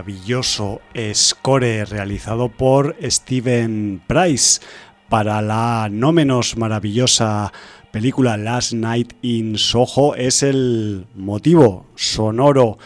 [0.00, 0.80] maravilloso
[1.12, 4.58] score realizado por Steven Price
[5.10, 7.52] para la no menos maravillosa
[7.92, 10.14] película Last Night in Soho.
[10.14, 12.78] Es el motivo sonoro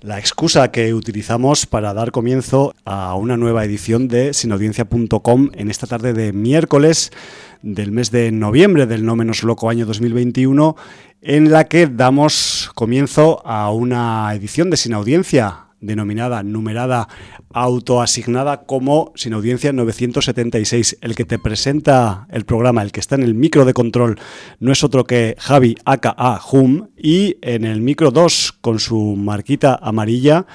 [0.00, 5.86] la excusa que utilizamos para dar comienzo a una nueva edición de sinaudiencia.com en esta
[5.86, 7.12] tarde de miércoles
[7.60, 10.74] del mes de noviembre del no menos loco año 2021
[11.20, 17.08] en la que damos comienzo a una edición de Sin Audiencia denominada, numerada,
[17.52, 20.98] autoasignada como Sin Audiencia 976.
[21.02, 24.18] El que te presenta el programa, el que está en el micro de control,
[24.60, 26.14] no es otro que Javi aka
[26.50, 30.46] Hum y en el micro 2 con su marquita amarilla,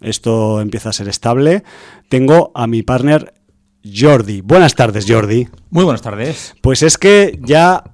[0.00, 1.62] esto empieza a ser estable,
[2.08, 3.34] tengo a mi partner
[3.84, 4.40] Jordi.
[4.40, 5.48] Buenas tardes, Jordi.
[5.70, 6.54] Muy buenas tardes.
[6.62, 7.84] Pues es que ya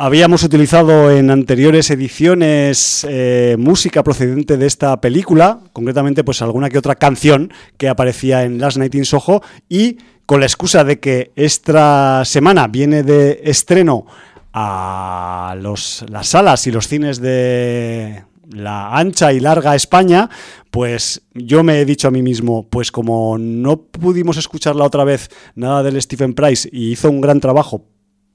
[0.00, 6.78] Habíamos utilizado en anteriores ediciones eh, música procedente de esta película, concretamente pues alguna que
[6.78, 11.32] otra canción que aparecía en Last Night in Soho y con la excusa de que
[11.34, 14.06] esta semana viene de estreno
[14.52, 18.22] a los, las salas y los cines de
[18.52, 20.30] la ancha y larga España,
[20.70, 25.28] pues yo me he dicho a mí mismo, pues como no pudimos escucharla otra vez
[25.56, 27.84] nada del Stephen Price y hizo un gran trabajo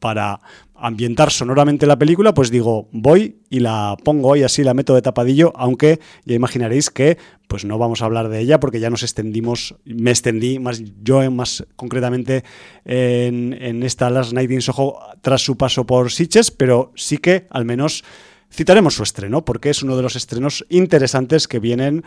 [0.03, 0.41] para
[0.75, 5.01] ambientar sonoramente la película, pues digo, voy y la pongo y así la meto de
[5.01, 7.17] tapadillo, aunque ya imaginaréis que
[7.47, 11.31] pues no vamos a hablar de ella porque ya nos extendimos, me extendí más yo
[11.31, 12.43] más concretamente
[12.83, 17.63] en, esta Last Night in Soho tras su paso por Sitges, pero sí que al
[17.63, 18.03] menos
[18.51, 22.03] citaremos su estreno porque es uno de los estrenos interesantes que vienen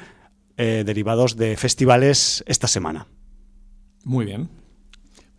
[0.59, 3.07] eh, derivados de festivales esta semana.
[4.05, 4.51] Muy bien.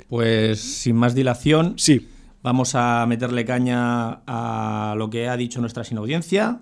[0.09, 1.75] Pues sin más dilación.
[1.77, 2.16] Sí
[2.47, 6.61] Vamos a meterle caña a lo que ha dicho nuestra sin audiencia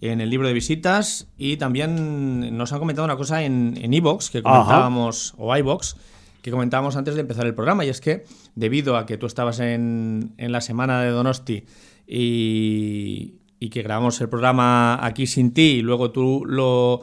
[0.00, 4.42] en el libro de visitas y también nos han comentado una cosa en Evox que
[4.42, 5.96] comentábamos, o iVox,
[6.40, 8.24] que comentábamos antes de empezar el programa, y es que
[8.54, 11.64] debido a que tú estabas en, la semana de Donosti
[12.06, 13.34] y,
[13.70, 17.02] que grabamos el programa aquí sin ti, y luego tú lo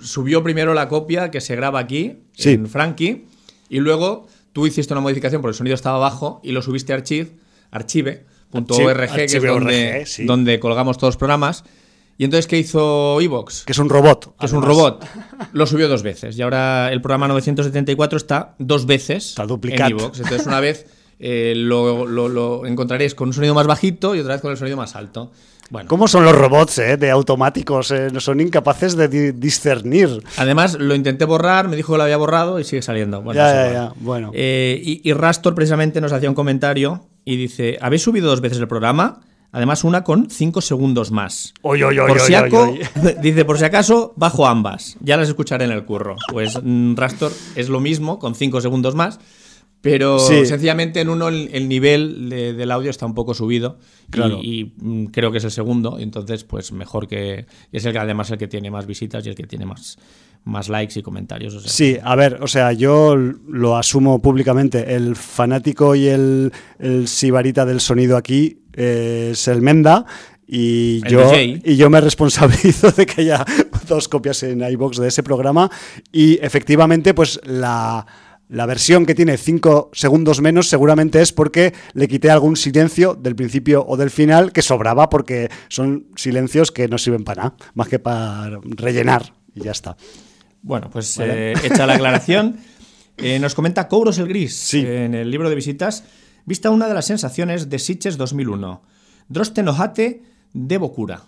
[0.00, 3.26] subió primero la copia que se graba aquí, en Frankie,
[3.68, 4.26] y luego
[4.58, 7.30] tú hiciste una modificación porque el sonido estaba bajo y lo subiste a archive,
[7.70, 11.62] archive.org, que es donde, donde colgamos todos los programas.
[12.16, 13.62] Y entonces, ¿qué hizo Evox?
[13.62, 14.36] Que es un robot.
[14.36, 15.06] Que es un robot.
[15.52, 16.36] Lo subió dos veces.
[16.36, 19.90] Y ahora el programa 974 está dos veces está duplicado.
[19.90, 20.18] en Evox.
[20.18, 20.86] Entonces, una vez
[21.20, 24.76] eh, lo, lo, encontraréis con un sonido más bajito y otra vez con el sonido
[24.76, 25.30] más alto.
[25.70, 25.88] Bueno.
[25.88, 27.90] ¿Cómo son los robots eh, de automáticos?
[27.90, 30.22] Eh, son incapaces de discernir.
[30.38, 33.20] Además, lo intenté borrar, me dijo que lo había borrado y sigue saliendo.
[33.20, 34.30] Bueno, ya, ya, Bueno.
[34.32, 38.68] Eh, y, Rastor precisamente nos hacía un comentario y dice, ¿habéis subido dos veces el
[38.68, 39.20] programa?
[39.52, 41.54] Además, una con cinco segundos más.
[41.62, 42.34] Oy, oy, por si
[43.22, 44.96] dice, por si acaso, bajo ambas.
[45.00, 46.16] Ya las escucharé en el curro.
[46.30, 49.18] Pues mm, Rastor es lo mismo, con cinco segundos más.
[49.80, 53.78] Pero sencillamente en uno el, nivel del audio está un poco subido
[54.42, 58.30] y, mm, creo que es el segundo, entonces pues mejor que es el que además
[58.30, 59.98] el que tiene más visitas y el que tiene más,
[60.44, 61.62] más likes y comentarios.
[61.62, 67.64] Sí, a ver, o sea, yo lo asumo públicamente, el fanático y el, el sibarita
[67.64, 70.06] del sonido aquí eh, es el Menda
[70.50, 73.44] y yo, y yo me responsabilizo de que haya
[73.86, 75.70] dos copias en iBox de ese programa.
[76.10, 78.06] Y efectivamente pues la
[78.48, 83.36] la versión que tiene 5 segundos menos seguramente es porque le quité algún silencio del
[83.36, 87.88] principio o del final que sobraba porque son silencios que no sirven para nada, más
[87.88, 89.96] que para rellenar y ya está.
[90.62, 92.58] Bueno, pues eh, hecha la aclaración,
[93.18, 96.04] eh, nos comenta Kouros el Gris en el libro de visitas,
[96.46, 98.82] vista una de las sensaciones de Sitges 2001.
[99.28, 100.22] Drostenojate
[100.54, 101.22] de Bocura.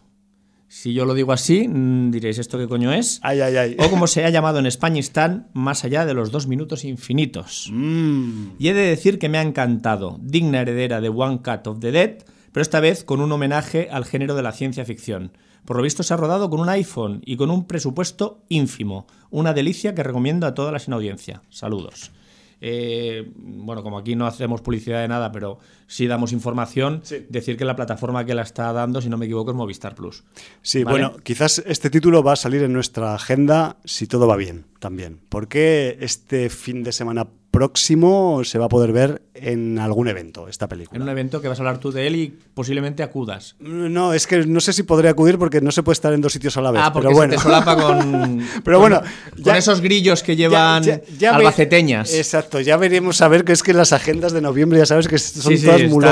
[0.73, 3.19] Si yo lo digo así, mm, diréis, ¿esto qué coño es?
[3.25, 3.77] Ay, ay, ay.
[3.81, 7.69] O como se ha llamado en España, están más allá de los dos minutos infinitos.
[7.73, 8.51] Mm.
[8.57, 11.91] Y he de decir que me ha encantado, digna heredera de One Cut of the
[11.91, 12.19] Dead,
[12.53, 15.33] pero esta vez con un homenaje al género de la ciencia ficción.
[15.65, 19.09] Por lo visto se ha rodado con un iPhone y con un presupuesto ínfimo.
[19.29, 21.43] Una delicia que recomiendo a toda la sin audiencia.
[21.51, 22.13] Saludos.
[22.61, 27.65] Eh, bueno, como aquí no hacemos publicidad de nada, pero sí damos información, decir que
[27.65, 30.25] la plataforma que la está dando, si no me equivoco, es Movistar Plus.
[30.63, 34.67] Sí, bueno, quizás este título va a salir en nuestra agenda si todo va bien
[34.79, 40.49] también, porque este fin de semana próximo se va a poder ver en algún evento
[40.49, 40.97] esta película.
[40.97, 43.57] En un evento que vas a hablar tú de él y posiblemente acudas.
[43.59, 46.33] No, es que no sé si podré acudir porque no se puede estar en dos
[46.33, 46.83] sitios a la vez.
[46.85, 47.35] Ah, porque pero bueno.
[47.35, 49.03] te solapa con, pero bueno,
[49.43, 50.85] con esos grillos que llevan
[51.31, 52.15] albaceteñas.
[52.15, 55.19] exacto, ya veremos a ver que es que las agendas de noviembre ya sabes que
[55.19, 56.05] son todas muy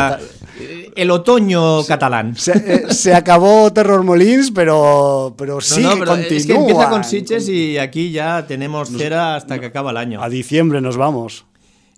[0.97, 2.37] el otoño catalán.
[2.37, 7.49] Se, se, acabó Terror Molins, pero, pero sí no, pero Es que empieza con Sitches
[7.49, 10.23] y aquí ya tenemos cera hasta que acaba el año.
[10.23, 11.45] A diciembre nos vamos.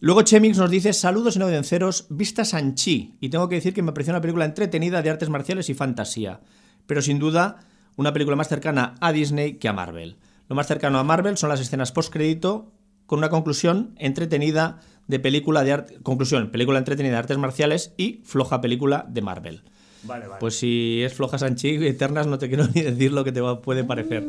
[0.00, 3.16] Luego Chemix nos dice, saludos en audienciaros, vista Sanchi.
[3.20, 6.40] Y tengo que decir que me pareció una película entretenida de artes marciales y fantasía.
[6.86, 7.58] Pero sin duda,
[7.96, 10.16] una película más cercana a Disney que a Marvel.
[10.48, 12.72] Lo más cercano a Marvel son las escenas post-crédito
[13.04, 14.80] con una conclusión entretenida
[15.10, 19.62] de película de arte, conclusión, película entretenida de artes marciales y floja película de Marvel.
[20.04, 20.40] Vale, vale.
[20.40, 23.84] Pues si es floja Sanchi Eternas no te quiero ni decir lo que te puede
[23.84, 24.24] parecer.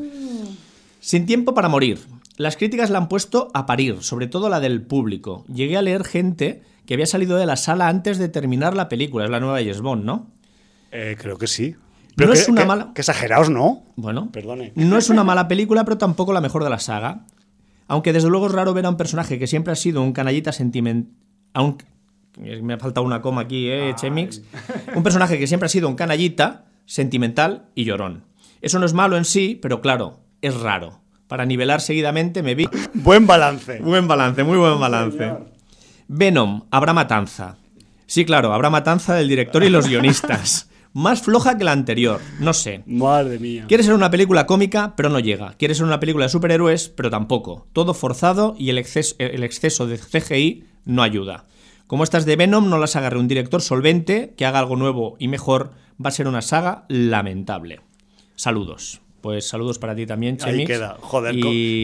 [0.99, 1.99] Sin tiempo para morir.
[2.37, 5.45] Las críticas la han puesto a parir, sobre todo la del público.
[5.47, 9.25] Llegué a leer gente que había salido de la sala antes de terminar la película.
[9.25, 10.27] Es la nueva James Bond, ¿no?
[10.91, 11.75] Eh, creo que sí.
[12.15, 12.91] Pero no es una mala.
[12.93, 13.83] Que exagerados, ¿no?
[13.95, 14.73] Bueno, perdone.
[14.75, 17.25] No es una mala película, pero tampoco la mejor de la saga.
[17.91, 20.53] Aunque desde luego es raro ver a un personaje que siempre ha sido un canallita
[20.53, 21.11] sentimental.
[21.53, 21.83] Aunque.
[22.39, 24.41] Me ha faltado una coma aquí, ¿eh, Chemix?
[24.95, 28.23] Un personaje que siempre ha sido un canallita, sentimental y llorón.
[28.61, 31.01] Eso no es malo en sí, pero claro, es raro.
[31.27, 32.69] Para nivelar seguidamente me vi.
[32.93, 33.81] Buen balance.
[33.81, 35.33] Buen balance, muy buen balance.
[36.07, 37.57] Venom, habrá matanza.
[38.05, 40.70] Sí, claro, habrá matanza del director y los guionistas.
[40.93, 42.83] Más floja que la anterior, no sé.
[42.85, 43.65] Madre mía.
[43.67, 45.53] Quiere ser una película cómica, pero no llega.
[45.53, 47.67] Quiere ser una película de superhéroes, pero tampoco.
[47.71, 51.45] Todo forzado y el exceso, el exceso de CGI no ayuda.
[51.87, 55.27] Como estas de Venom no las agarre un director solvente que haga algo nuevo y
[55.27, 55.71] mejor,
[56.03, 57.81] va a ser una saga lamentable.
[58.35, 59.00] Saludos.
[59.21, 60.59] Pues saludos para ti también, Chemix.
[60.59, 60.97] Ahí queda.
[60.99, 61.35] Joder,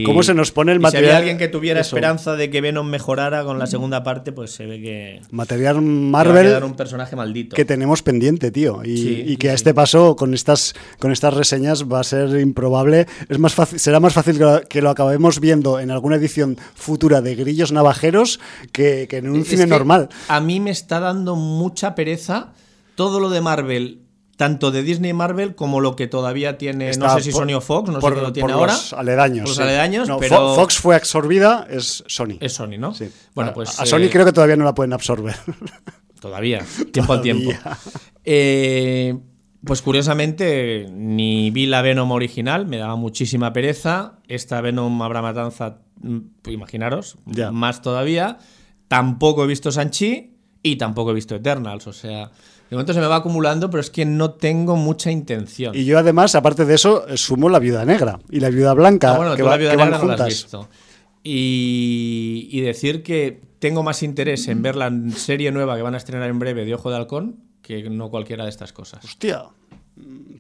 [0.06, 1.04] ¿cómo se nos pone el material?
[1.04, 4.52] Si había alguien que tuviera esperanza de que Venom mejorara con la segunda parte, pues
[4.52, 5.22] se ve que.
[5.30, 6.58] Material Marvel.
[6.58, 7.56] Que un personaje maldito.
[7.56, 8.82] Que tenemos pendiente, tío.
[8.84, 13.06] Y, que a este paso, con estas, con estas reseñas, va a ser improbable.
[13.30, 17.36] Es más fácil, será más fácil que lo, acabemos viendo en alguna edición futura de
[17.36, 18.40] Grillos Navajeros
[18.72, 20.10] que, en un cine normal.
[20.28, 22.54] A mí me está dando mucha pereza
[22.96, 24.07] todo lo de Marvel
[24.38, 27.62] tanto de Disney y Marvel como lo que todavía tiene, no sé si Sony o
[27.62, 28.74] Fox, no sé qué lo tiene ahora.
[28.74, 29.50] Los aledaños.
[29.50, 30.56] los aledaños, pero...
[30.56, 32.38] Fox fue absorbida, es Sony.
[32.40, 32.94] Es Sony, ¿no?
[32.94, 33.10] Sí.
[33.34, 33.80] Bueno, pues.
[33.80, 35.36] A, Sony eh, creo que todavía no la pueden absorber.
[36.22, 37.52] Todavía, tiempo al tiempo.
[38.24, 39.16] Eh,
[39.64, 44.20] pues curiosamente, ni vi la Venom original, me daba muchísima pereza.
[44.28, 47.18] Esta Venom habrá matanza, mm, imaginaros,
[47.52, 48.38] más todavía.
[48.88, 52.32] Tampoco he visto Sanchi y tampoco he visto Eternals, o sea.
[52.70, 55.74] De momento se me va acumulando, pero es que no tengo mucha intención.
[55.74, 59.14] Y yo además, aparte de eso, sumo la viuda negra y la viuda blanca.
[59.14, 60.68] Ah, bueno, que la viuda negra no la has visto.
[61.24, 66.30] Y, decir que tengo más interés en ver la serie nueva que van a estrenar
[66.30, 69.04] en breve de Ojo de Halcón que no cualquiera de estas cosas.
[69.04, 69.44] Hostia,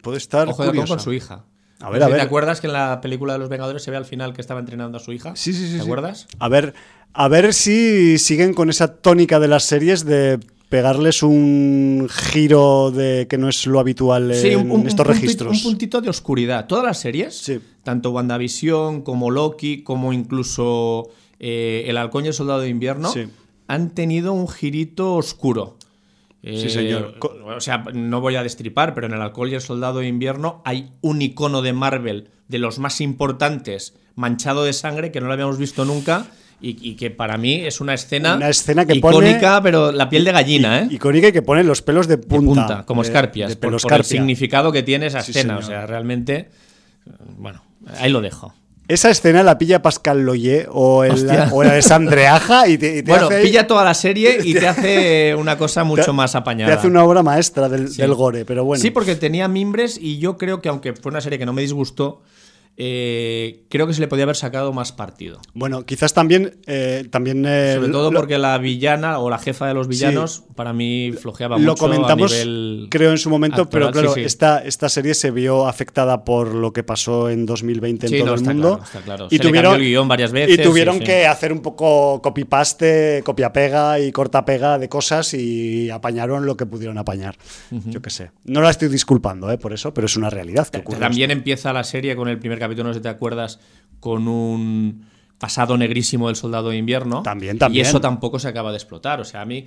[0.01, 0.47] puede estar.
[0.49, 1.45] Ojo de Halcón con su hija.
[1.79, 2.17] A ver, a ver.
[2.17, 4.59] ¿Te acuerdas que en la película de los Vengadores se ve al final que estaba
[4.59, 5.35] entrenando a su hija?
[5.35, 5.77] Sí, sí, sí.
[5.77, 6.27] ¿Te acuerdas?
[6.39, 6.73] A ver,
[7.13, 10.39] a ver si siguen con esa tónica de las series de
[10.69, 15.55] pegarles un giro de que no es lo habitual en estos registros.
[15.55, 16.67] Un puntito de oscuridad.
[16.67, 17.51] Todas las series,
[17.83, 21.09] tanto WandaVision como Loki, como incluso
[21.39, 23.13] eh, El Halcón y el Soldado de Invierno,
[23.67, 25.77] han tenido un girito oscuro.
[26.43, 27.15] sí, señor.
[27.15, 30.07] Eh, o sea, no voy a destripar, pero en El Halcón y el Soldado de
[30.07, 35.27] Invierno hay un icono de Marvel de los más importantes, manchado de sangre, que no
[35.27, 36.27] lo habíamos visto nunca
[36.59, 40.31] y, que para mí es una escena, una escena que icónica, pero la piel de
[40.31, 40.87] gallina, ¿eh?
[40.89, 42.83] Icónica y que pone los pelos de punta.
[42.85, 45.57] como escarpias, por, el significado que tiene esa escena.
[45.57, 46.49] o sea, realmente.
[47.37, 47.63] Bueno,
[47.99, 48.53] ahí lo dejo.
[48.87, 51.11] Esa escena la pilla Pascal Loye o el,
[51.51, 51.63] o
[52.67, 56.71] y te, Bueno, pilla toda la serie y te hace una cosa mucho más apañada.
[56.71, 58.81] Te hace una obra maestra del, del, gore, pero bueno.
[58.81, 61.61] Sí, porque tenía mimbres y yo creo que aunque fue una serie que no me
[61.61, 62.21] disgustó,
[62.79, 65.39] eh, creo que se le podía haber sacado más partido.
[65.55, 66.59] Bueno, quizás también.
[66.67, 70.73] Eh, también eh, Sobre todo porque la villana o la jefa de los villanos, para
[70.73, 71.71] mí flojeaba lo mucho.
[71.71, 72.35] Lo comentamos,
[72.89, 76.83] creo, en su momento, pero claro, Esta, esta serie se vio afectada por lo que
[76.83, 78.79] pasó en 2020 en todo el mundo.
[79.31, 80.59] Y tuvieron, varias veces.
[80.59, 86.55] Y tuvieron que hacer un poco copy-paste, copia-pega y corta-pega de cosas y apañaron lo
[86.55, 87.37] que pudieron apañar.
[87.71, 88.31] Yo qué sé.
[88.45, 90.99] No la estoy disculpando por eso, pero es una realidad que ocurre.
[90.99, 93.59] También empieza la serie con el primer capítulo, no sé si te acuerdas,
[93.99, 95.05] con un
[95.37, 97.21] pasado negrísimo del soldado de invierno.
[97.23, 97.85] También, también.
[97.85, 99.19] Y eso tampoco se acaba de explotar.
[99.19, 99.65] O sea, a mí.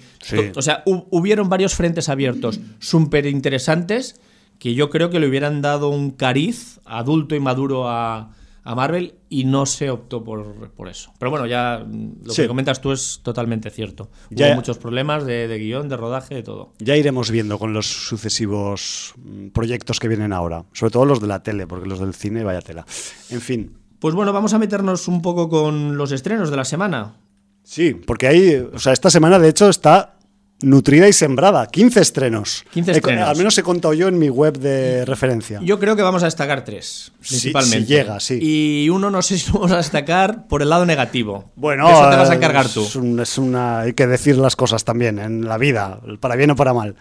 [0.56, 4.20] O sea, hubieron varios frentes abiertos súper interesantes
[4.58, 8.30] que yo creo que le hubieran dado un cariz adulto y maduro a,
[8.74, 11.12] Marvel y no se optó por, por, eso.
[11.18, 11.84] Pero bueno, ya
[12.24, 14.10] lo que comentas tú es totalmente cierto.
[14.30, 16.72] Ya, Hubo muchos problemas de, de, guion, de rodaje, de todo.
[16.78, 20.64] Ya iremos viendo con los sucesivos mm, proyectos que vienen ahora.
[20.72, 22.84] Sobre todo los de la tele, porque los del cine, vaya tela.
[23.30, 23.76] En fin.
[23.98, 27.16] Pues bueno, vamos a meternos un poco con los estrenos de la semana.
[27.62, 30.16] Sí, porque ahí, o sea, esta semana de hecho está
[30.62, 31.66] nutrida y sembrada.
[31.66, 32.64] 15 estrenos.
[32.72, 33.28] 15 He- estrenos.
[33.28, 35.60] al menos he contado yo en mi web de referencia.
[35.62, 37.86] Yo creo que vamos a destacar tres, principalmente.
[37.86, 38.38] si llega, sí.
[38.40, 41.50] Y uno no sé si lo vamos a destacar por el lado negativo.
[41.56, 42.82] Bueno, De eso te vas a encargar tú.
[42.84, 46.50] Es, un- es una, hay que decir las cosas también en la vida, para bien
[46.50, 46.96] o para mal.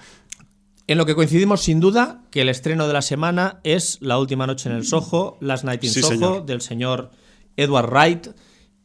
[0.87, 4.47] En lo que coincidimos sin duda que el estreno de la semana es La última
[4.47, 6.45] noche en el Soho, Last Night in Sí, Soho, señor.
[6.47, 7.11] del señor
[7.57, 8.27] Edward Wright.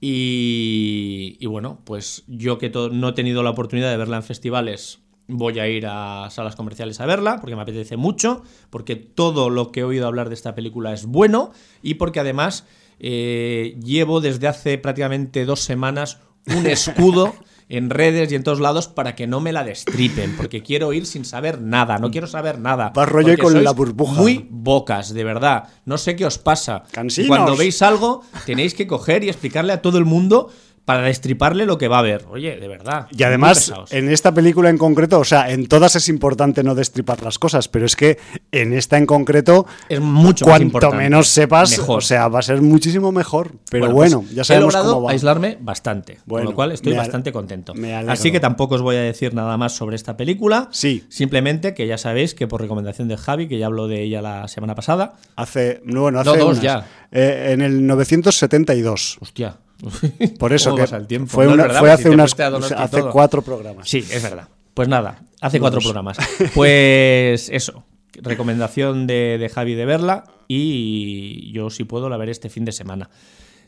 [0.06, 4.98] Y, y bueno, pues yo que no he tenido la oportunidad de verla en festivales,
[5.28, 9.72] voy a ir a salas comerciales a verla, porque me apetece mucho, porque todo lo
[9.72, 12.66] que he oído hablar de esta película es bueno y porque además
[13.00, 16.20] eh, llevo desde hace prácticamente dos semanas
[16.54, 17.32] un escudo
[17.68, 21.06] en redes y en todos lados para que no me la destripen, porque quiero ir
[21.06, 22.92] sin saber nada, no quiero saber nada.
[22.94, 24.20] Vas rollo con sois la burbuja.
[24.20, 25.68] Muy bocas, de verdad.
[25.84, 26.84] No sé qué os pasa.
[26.90, 27.28] Cansinos.
[27.28, 30.50] Cuando veis algo, tenéis que coger y explicarle a todo el mundo
[30.84, 32.26] para destriparle lo que va a ver.
[32.30, 33.06] Oye, de verdad.
[33.16, 37.22] Y además, en esta película en concreto, o sea, en todas es importante no destripar
[37.22, 38.18] las cosas, pero es que
[38.52, 40.96] en esta en concreto, es mucho más cuanto importante.
[40.98, 41.98] menos sepas, Mejor.
[41.98, 43.52] o sea, va a ser muchísimo mejor.
[43.70, 45.12] Pero pues, bueno, ya sabemos he logrado cómo va.
[45.12, 47.74] aislarme bastante, Bueno, con lo cual estoy bastante contento.
[47.74, 48.12] me alegro.
[48.12, 50.68] Así que tampoco os voy a decir nada más sobre esta película.
[50.70, 51.04] Sí.
[51.08, 54.48] Simplemente que ya sabéis que por recomendación de Javi, que ya habló de ella la
[54.48, 55.14] semana pasada.
[55.36, 56.62] Hace, no, bueno, hace No, dos unas.
[56.62, 56.86] ya.
[57.10, 59.18] Eh, en el 972.
[59.20, 59.56] Hostia.
[60.38, 61.30] Por eso ¿Cómo que pasa el tiempo?
[61.30, 62.34] fue, No es una- verdad, fue pues hace si unas
[62.76, 63.88] hace cuatro programas.
[63.88, 64.48] Sí, es verdad.
[64.74, 66.16] Pues nada, hace cuatro programas.
[66.54, 72.48] Pues eso, recomendación de, de Javi de verla y yo si puedo la veré este
[72.50, 73.10] fin de semana.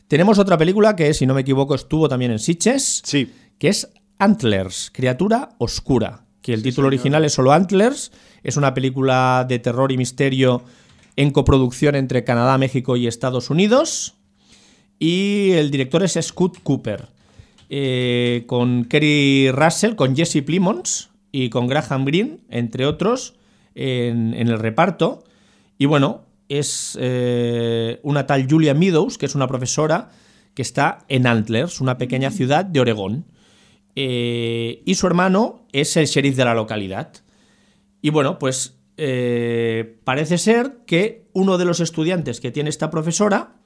[0.07, 3.31] Tenemos otra película que, si no me equivoco, estuvo también en Sitges, Sí.
[3.59, 8.11] que es Antlers, Criatura Oscura, que el título original es solo Antlers,
[8.43, 10.63] es una película de terror y misterio
[11.17, 14.15] en coproducción entre Canadá, México y Estados Unidos.
[14.99, 17.09] Y el director es Scott Cooper.
[17.69, 23.35] eh, con Kerry Russell, con Jesse Plimons y con Graham Greene, entre otros,
[23.75, 25.23] en, en el reparto.
[25.77, 30.11] Y bueno, es eh, una tal Julia Meadows, que es una profesora
[30.53, 33.25] que está en Antlers, una pequeña ciudad de Oregón.
[33.95, 37.11] Eh, y su hermano es el sheriff de la localidad.
[38.01, 38.73] Y bueno, pues
[40.03, 43.56] parece ser que uno de los estudiantes que tiene esta profesora,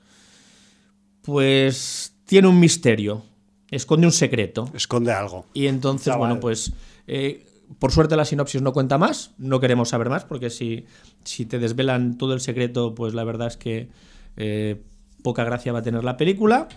[1.21, 3.23] pues tiene un misterio,
[3.69, 4.69] esconde un secreto.
[4.73, 5.45] Esconde algo.
[5.53, 6.19] Y entonces, Chaval.
[6.19, 6.73] bueno, pues
[7.07, 7.45] eh,
[7.79, 10.85] por suerte la sinopsis no cuenta más, no queremos saber más, porque si,
[11.23, 13.89] si te desvelan todo el secreto, pues la verdad es que
[14.37, 14.81] eh,
[15.23, 16.67] poca gracia va a tener la película.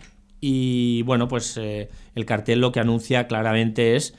[0.41, 4.15] Y bueno, pues eh, el cartel lo que anuncia claramente es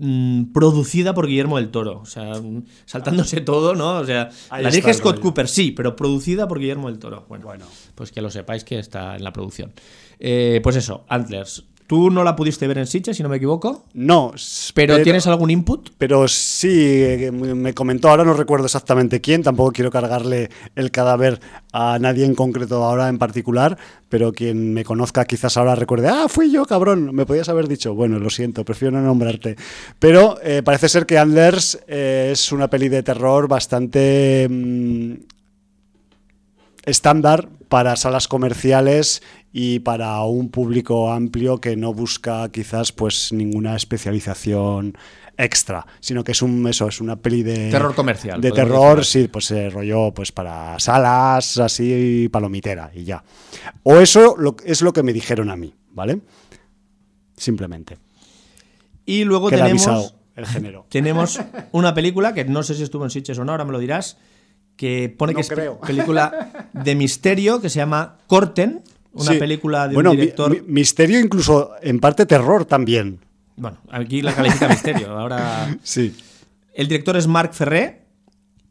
[0.00, 2.00] mm, producida por Guillermo del Toro.
[2.00, 3.98] O sea, mm, saltándose todo, ¿no?
[3.98, 5.22] O sea, Ahí la dirige Scott rollo.
[5.22, 7.26] Cooper, sí, pero producida por Guillermo del Toro.
[7.28, 7.66] Bueno, Bueno.
[7.94, 9.72] pues que lo sepáis que está en la producción.
[10.18, 11.64] Eh, pues eso, Antlers.
[11.90, 13.82] Tú no la pudiste ver en Sitges, si no me equivoco.
[13.94, 14.32] No,
[14.74, 15.90] Pero, ¿tienes algún input?
[15.98, 21.40] Pero sí, eh, me comentó, ahora no recuerdo exactamente quién, tampoco quiero cargarle el cadáver
[21.72, 23.76] a nadie en concreto ahora en particular,
[24.08, 27.92] pero quien me conozca quizás ahora recuerde, ah, fui yo, cabrón, me podías haber dicho,
[27.92, 29.56] bueno, lo siento, prefiero no nombrarte.
[29.98, 35.14] Pero eh, parece ser que Anders eh, es una peli de terror bastante mm,
[36.84, 43.74] estándar para salas comerciales y para un público amplio que no busca quizás pues ninguna
[43.76, 44.96] especialización
[45.36, 49.22] extra, sino que es un eso, es una peli de Terror comercial, De terror, decir.
[49.22, 53.24] sí, pues eh, rollo pues para salas así palomitera y ya.
[53.82, 56.20] O eso lo- es lo que me dijeron a mí, ¿vale?
[57.36, 57.98] Simplemente.
[59.06, 60.86] Y luego Queda tenemos, avisado el género.
[60.90, 61.40] tenemos
[61.72, 64.18] una película que no sé si estuvo en Sitges o no, ahora me lo dirás,
[64.76, 65.80] que pone No que es creo.
[65.80, 69.38] película de misterio que se llama Corten, una Sí.
[69.38, 70.50] película de bueno, un director.
[70.50, 73.18] mi- misterio incluso en parte terror también.
[73.56, 75.10] Bueno, aquí la califica misterio.
[75.18, 75.76] Ahora.
[75.82, 76.14] Sí.
[76.74, 78.06] El director es Marc Ferré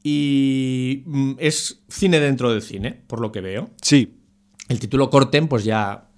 [0.03, 3.69] y mm, es cine dentro del cine, por lo que veo.
[3.81, 4.15] Sí.
[4.67, 6.08] El título Corten, pues ya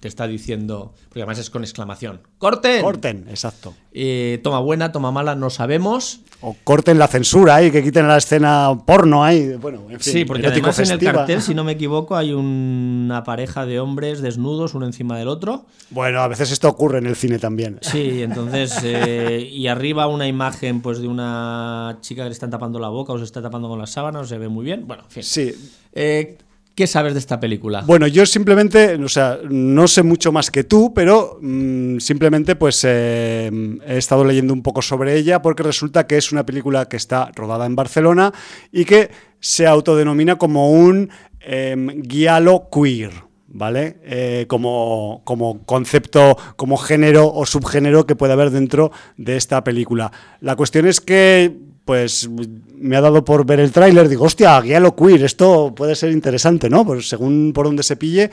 [0.00, 2.20] te está diciendo, porque además es con exclamación.
[2.38, 2.82] ¡Corten!
[2.82, 3.74] Corten, exacto.
[3.92, 6.20] Eh, toma buena, toma mala, no sabemos.
[6.42, 9.54] O corten la censura ahí, que quiten la escena porno ahí.
[9.54, 10.12] Bueno, en fin.
[10.12, 14.20] Sí, porque además en el cartel, si no me equivoco, hay una pareja de hombres
[14.20, 15.66] desnudos, uno encima del otro.
[15.90, 17.78] Bueno, a veces esto ocurre en el cine también.
[17.80, 22.78] Sí, entonces, eh, y arriba una imagen pues de una chica que le están tapando
[22.78, 24.86] la boca o se está tapando con las sábanas, no se ve muy bien.
[24.86, 25.22] Bueno, en fin.
[25.22, 25.54] Sí.
[25.92, 26.36] Eh,
[26.76, 27.84] ¿Qué sabes de esta película?
[27.86, 32.84] Bueno, yo simplemente, o sea, no sé mucho más que tú, pero mm, simplemente pues
[32.86, 33.50] eh,
[33.86, 37.32] he estado leyendo un poco sobre ella porque resulta que es una película que está
[37.34, 38.30] rodada en Barcelona
[38.70, 39.10] y que
[39.40, 41.08] se autodenomina como un
[41.40, 43.12] em, guialo queer,
[43.48, 43.96] ¿vale?
[44.04, 50.12] Eh, como, como concepto, como género o subgénero que puede haber dentro de esta película.
[50.40, 51.56] La cuestión es que
[51.86, 56.10] pues me ha dado por ver el tráiler, digo, hostia, lo queer, esto puede ser
[56.10, 56.84] interesante, ¿no?
[56.84, 58.30] Pues según por donde se pille.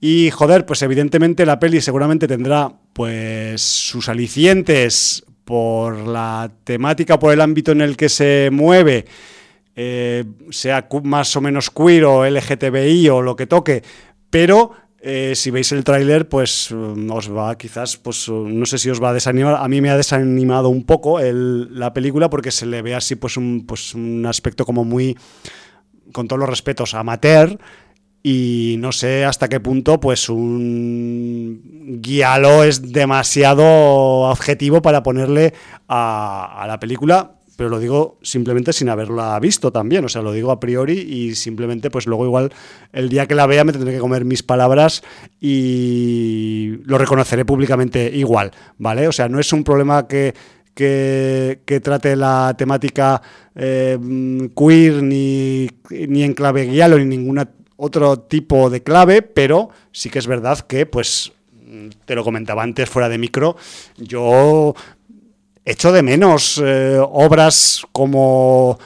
[0.00, 7.32] Y joder, pues evidentemente la peli seguramente tendrá pues sus alicientes por la temática, por
[7.32, 9.06] el ámbito en el que se mueve,
[9.74, 13.82] eh, sea más o menos queer o LGTBI o lo que toque,
[14.28, 14.72] pero
[15.06, 18.88] eh, si veis el tráiler, pues mm, os va quizás, pues mm, no sé si
[18.88, 19.56] os va a desanimar.
[19.56, 23.36] A mí me ha desanimado un poco la película porque se le ve así pues
[23.36, 25.14] un, pues un aspecto como muy,
[26.12, 27.58] con todos los respetos, amateur.
[28.22, 33.62] Y no sé hasta qué punto, pues un guialo es demasiado
[34.30, 35.52] objetivo para ponerle
[35.86, 40.50] a la película pero lo digo simplemente sin haberla visto también, o sea, lo digo
[40.50, 42.52] a priori y simplemente pues luego igual
[42.92, 45.02] el día que la vea me tendré que comer mis palabras
[45.40, 49.08] y lo reconoceré públicamente igual, ¿vale?
[49.08, 50.34] O sea, no es un problema que,
[50.74, 53.22] que, trate la temática
[53.54, 53.98] eh,
[54.56, 57.40] queer ni, ni en clave guialo ni ningún
[57.76, 61.32] otro tipo de clave, pero sí que es verdad que pues
[62.04, 63.56] te lo comentaba antes fuera de micro,
[63.96, 64.74] yo
[65.64, 68.78] echo de menos eh, obras como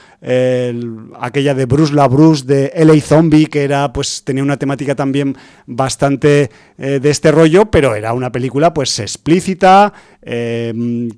[1.21, 5.37] aquella de Bruce la Bruce de LA Zombie, que era, pues, tenía una temática también
[5.67, 10.73] bastante eh, de este rollo, pero era una película pues explícita, eh,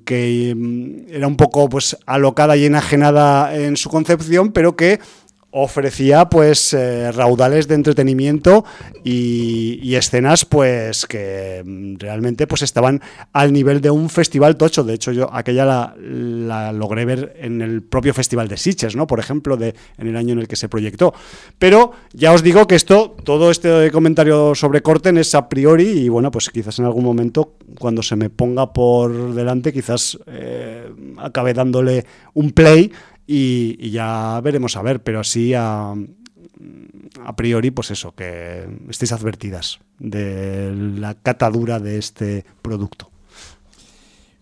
[0.05, 4.99] que mm, era un poco pues alocada y enajenada en su concepción, pero que
[5.51, 8.63] ofrecía pues eh, raudales de entretenimiento
[9.03, 13.01] y, escenas pues que mm, realmente pues estaban
[13.33, 14.83] al nivel de un festival tocho.
[14.83, 19.19] De hecho yo aquella la, logré ver en el propio festival de Sitges no por
[19.19, 21.13] ejemplo de en el año en el que se proyectó.
[21.59, 26.09] Pero ya os digo que esto todo este comentario sobre Corten es a priori y
[26.09, 31.53] bueno pues quizás en algún momento cuando se me ponga por delante quizás eh, acabe
[31.53, 32.91] dándole un play
[33.33, 35.93] y, ya veremos a ver, pero así a,
[37.23, 43.09] a priori, pues eso, que estéis advertidas de la catadura de este producto.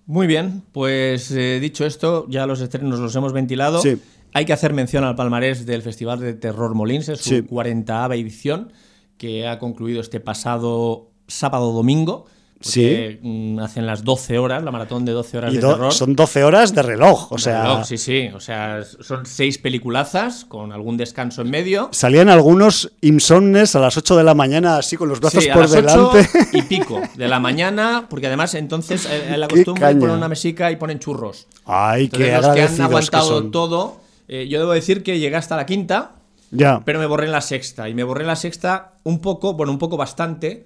[0.07, 3.79] Muy bien, pues eh, dicho esto, ya los estrenos los hemos ventilado.
[4.33, 8.73] Hay que hacer mención al palmarés del Festival de Terror Molins, es su 40ava edición,
[9.17, 11.11] que ha concluido este pasado
[12.61, 13.19] sábado-domingo sí.
[13.21, 15.93] Mm, hacen las 12 horas, la maratón de 12 horas de terror.
[15.93, 17.83] Son 12 horas de reloj, o sea.
[17.83, 18.29] sí, sí.
[18.33, 21.89] O sea, son seis peliculazas con algún descanso en medio.
[21.91, 26.27] Salían algunos insomnes a las 8 de la mañana, así con los brazos por delante.
[26.53, 30.75] y pico de la mañana, porque además entonces eh, la costumbre ponen una mesica y
[30.75, 31.47] ponen churros.
[31.65, 34.01] Ay, qué los que han aguantado todo.
[34.27, 36.11] Eh, yo debo decir que llegué hasta la quinta.
[36.51, 36.81] Ya.
[36.83, 37.89] Pero me borré en la sexta.
[37.89, 40.65] Y me borré en la sexta un poco, bueno, un poco bastante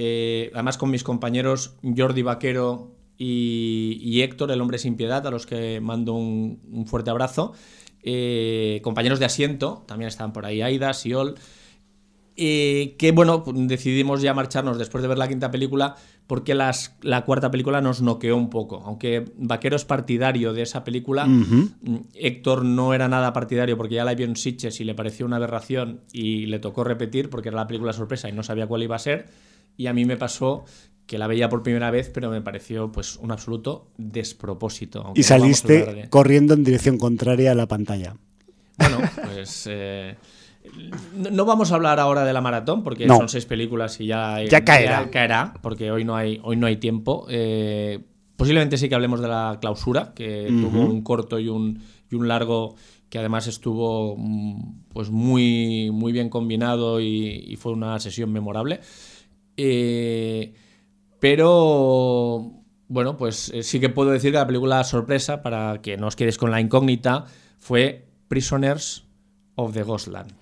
[0.00, 5.44] eh, además con mis compañeros Jordi Vaquero y, Héctor, el hombre sin piedad, a los
[5.44, 7.52] que mando un, fuerte abrazo.
[8.04, 11.34] Eh, compañeros de asiento, también estaban por ahí Aida, Siol.
[12.36, 15.96] Eh, que bueno, decidimos ya marcharnos después de ver la quinta película
[16.28, 18.80] porque las, la cuarta película nos noqueó un poco.
[18.86, 24.04] Aunque Vaquero es partidario de esa película, mm, Héctor no era nada partidario porque ya
[24.04, 27.56] la vio en Sitches y le pareció una aberración y le tocó repetir porque era
[27.56, 29.26] la película sorpresa y no sabía cuál iba a ser
[29.78, 30.64] y a mí me pasó
[31.06, 35.12] que la veía por primera vez, pero me pareció pues un absoluto despropósito.
[35.14, 38.16] Y saliste corriendo en dirección contraria a la pantalla.
[38.76, 40.16] Bueno, pues eh,
[41.14, 44.64] no vamos a hablar ahora de la maratón porque son seis películas y ya, ya
[44.64, 45.08] caerá.
[45.10, 47.26] caerá, porque hoy no hay, hoy no hay tiempo.
[47.30, 48.00] Eh,
[48.36, 52.28] posiblemente sí que hablemos de la clausura, que tuvo un corto y un, y un
[52.28, 52.74] largo
[53.08, 58.80] que además estuvo mm, pues muy, muy bien combinado y fue una sesión memorable.
[59.60, 60.54] Eh,
[61.18, 62.52] pero
[62.86, 66.16] bueno, pues eh, sí que puedo decir que la película sorpresa, para que no os
[66.16, 67.24] quedéis con la incógnita,
[67.58, 69.04] fue Prisoners
[69.56, 70.32] of the Ghostland.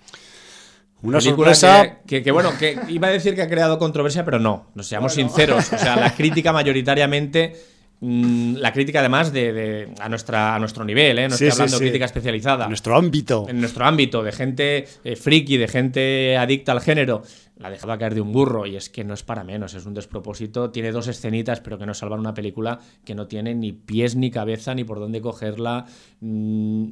[1.02, 4.86] Una sorpresa que, bueno, que iba a decir que ha creado controversia, pero no, nos
[4.86, 5.72] seamos sinceros.
[5.72, 7.54] O sea, la crítica mayoritariamente
[7.98, 11.28] Mm, la crítica además de, a, nuestra, a nuestro nivel, ¿eh?
[11.28, 12.64] no estoy hablando de crítica especializada.
[12.64, 13.46] En nuestro ámbito.
[13.48, 17.22] En nuestro ámbito, de gente eh, friki, de gente adicta al género,
[17.56, 19.94] la dejaba caer de un burro y es que no es para menos, es un
[19.94, 20.70] despropósito.
[20.70, 24.30] Tiene dos escenitas, pero que no salvan una película que no tiene ni pies ni
[24.30, 25.86] cabeza ni por dónde cogerla.
[26.20, 26.88] Mm,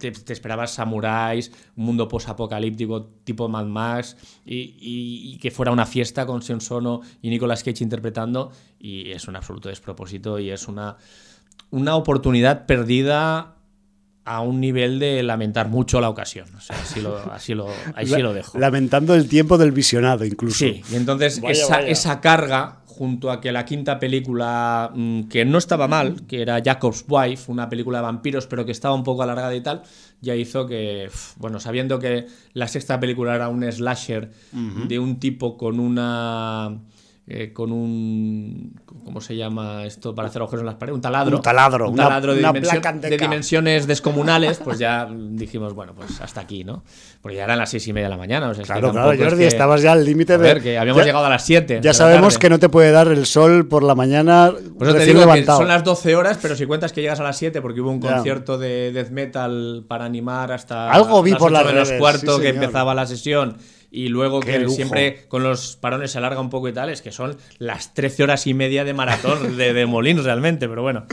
[0.00, 6.42] te, esperabas samuráis, un mundo posapocalíptico tipo Mad Max y, que fuera una fiesta con
[6.42, 8.50] Sion Sono y Nicolas Cage interpretando
[8.80, 10.96] y es un absoluto despropósito y es una,
[11.70, 13.57] una oportunidad perdida
[14.28, 16.46] a un nivel de lamentar mucho la ocasión.
[16.54, 18.58] O sea, así lo, así lo, ahí sí lo dejo.
[18.58, 20.58] Lamentando el tiempo del visionado, incluso.
[20.58, 25.56] Sí, y entonces esa, esa carga, junto a que la quinta película, mm, que no
[25.56, 29.22] estaba mal, que era Jacob's Wife, una película de vampiros, pero que estaba un poco
[29.22, 29.82] alargada y tal,
[30.20, 35.56] ya hizo que, bueno, sabiendo que la sexta película era un slasher de un tipo
[35.56, 36.80] con una
[37.30, 38.74] eh, con un.
[39.04, 40.94] ¿Cómo se llama esto para hacer agujeros en las paredes?
[40.96, 41.36] Un taladro.
[41.36, 43.24] Un taladro, Un taladro de, una de de K.
[43.24, 46.82] dimensiones descomunales, pues ya dijimos, bueno, pues hasta aquí, ¿no?
[47.20, 48.48] Porque ya eran las seis y media de la mañana.
[48.48, 50.42] O sea, es que Claro, claro, es Jordi, que- estabas ya al límite A de.
[50.42, 51.80] ver, que habíamos ya- llegado a las 7.
[51.82, 55.04] Ya sabemos que no te puede dar el sol por la mañana Por eso te
[55.06, 55.58] digo levantado.
[55.58, 57.90] que son las 12 horas, pero si cuentas que llegas a las 7 porque hubo
[57.90, 61.88] un concierto de death metal para animar hasta Algo vi las por 8 las menos
[61.88, 63.56] redes, cuarto sí, que empezaba la sesión
[63.90, 64.74] y luego Qué que lujo.
[64.76, 68.22] siempre con los parones se alarga un poco y tal, es que son las 13
[68.22, 71.06] horas y media de maratón de, de Molins realmente, pero bueno.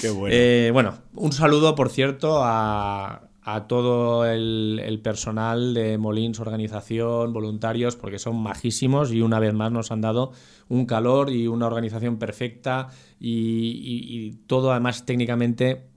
[0.00, 0.34] Qué bueno.
[0.36, 7.32] Eh, bueno, un saludo, por cierto, a, a todo el, el personal de Molins Organización,
[7.32, 10.30] voluntarios, porque son majísimos y una vez más nos han dado
[10.68, 12.88] un calor y una organización perfecta
[13.18, 15.88] y, y- y todo además técnicamente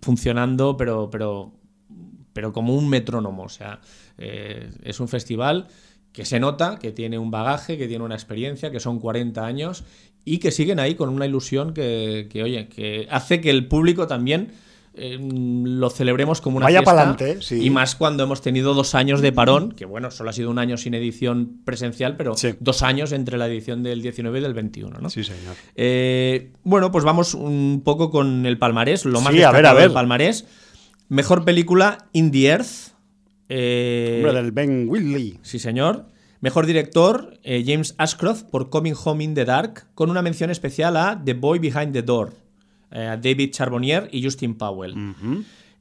[0.00, 1.52] funcionando, pero, pero,
[2.32, 3.44] pero como un metrónomo.
[3.44, 3.80] O sea,
[4.18, 5.68] eh, es un festival
[6.12, 9.84] que se nota, que tiene un bagaje, que tiene una experiencia, que son 40 años
[10.24, 14.06] y que siguen ahí con una ilusión que, que, oye, que hace que el público
[14.06, 14.52] también
[14.94, 16.94] eh, lo celebremos como una Vaya fiesta.
[16.94, 17.64] pa'lante, sí.
[17.64, 20.58] Y más cuando hemos tenido dos años de parón, que bueno, solo ha sido un
[20.58, 22.50] año sin edición presencial, pero Sí.
[22.60, 25.08] dos años entre la edición del 19 y del 21, ¿no?
[25.08, 25.54] Sí, señor.
[25.76, 29.72] Eh, bueno, pues vamos un poco con el palmarés, lo más Sí, a ver, a
[29.72, 29.84] ver.
[29.84, 30.44] del palmarés.
[31.08, 32.91] Mejor película, In the Earth.
[33.48, 35.38] Eh, Hombre, del Ben Whitley.
[35.42, 36.06] Sí, señor.
[36.40, 40.96] Mejor director, eh, James Ashcroft por Coming Home in the Dark, con una mención especial
[40.96, 42.32] a The Boy Behind the Door,
[42.90, 44.94] eh, a David Charbonnier y Justin Powell.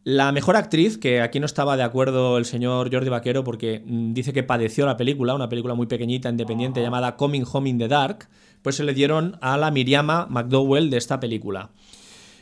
[0.03, 4.13] La mejor actriz, que aquí no estaba de acuerdo el señor Jordi Vaquero porque mm,
[4.13, 7.87] dice que padeció la película, una película muy pequeñita, independiente, llamada Coming Home in the
[7.87, 8.27] Dark,
[8.61, 11.71] pues se le dieron a la Miriama McDowell de esta película.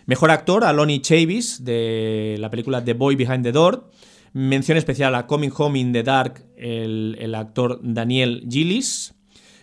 [0.05, 3.89] Mejor actor a Lonnie Chavis de la película The Boy Behind the Door.
[4.33, 9.13] Mención especial a Coming Home in the Dark, el, el actor Daniel Gillis.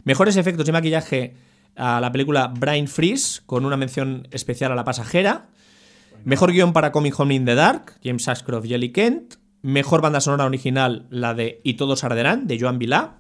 [0.05, 1.35] Mejores efectos de maquillaje
[1.77, 5.49] a la película Brain Freeze, con una mención especial a La Pasajera.
[6.25, 9.35] Mejor guion para Coming Home in the Dark, James Ashcroft y Ellie Kent.
[9.63, 13.19] Mejor banda sonora original, la de Y todos arderán, de Joan Vilá.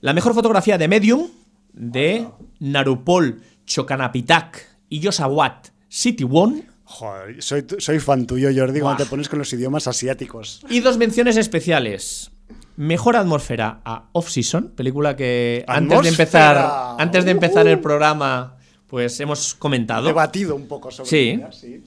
[0.00, 1.28] La mejor fotografía de Medium,
[1.72, 2.28] de
[2.60, 6.66] Narupol Chokanapitak y Yosawat City One.
[6.86, 10.60] Joder, soy, soy fan tuyo, Jordi, cuando te pones con los idiomas asiáticos.
[10.68, 12.30] Y dos menciones especiales.
[12.76, 17.70] Mejor atmósfera a Off Season, película que antes de empezar, antes de empezar Uh.
[17.70, 20.06] el programa, pues hemos comentado.
[20.06, 21.16] Debatido un poco sobre Sí.
[21.30, 21.82] ella, sí.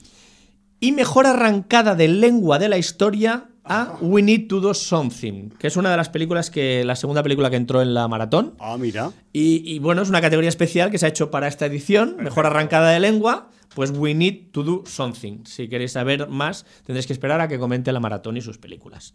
[0.80, 5.66] Y mejor arrancada de lengua de la historia a We Need to Do Something, que
[5.66, 8.54] es una de las películas que la segunda película que entró en la maratón.
[8.58, 9.10] Ah, mira.
[9.32, 12.46] Y, y, bueno, es una categoría especial que se ha hecho para esta edición, mejor
[12.46, 15.44] arrancada de lengua, pues We Need to Do Something.
[15.44, 19.14] Si queréis saber más, tendréis que esperar a que comente la maratón y sus películas.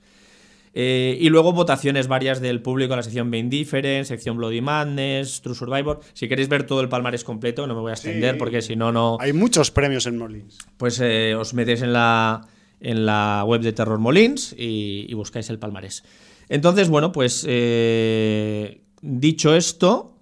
[0.75, 5.53] Eh, y luego votaciones varias del público, la sección Being Different, sección Bloody Madness, True
[5.53, 5.99] Survivor.
[6.13, 8.39] Si queréis ver todo el palmarés completo, no me voy a extender Sí.
[8.39, 10.57] porque si no, no, Hay muchos premios en Molins.
[10.77, 12.41] pues eh, os metéis en la,
[12.79, 16.03] en la web de Terror Molins y, y buscáis el palmarés.
[16.49, 20.12] Entonces, bueno, pues eh, dicho esto,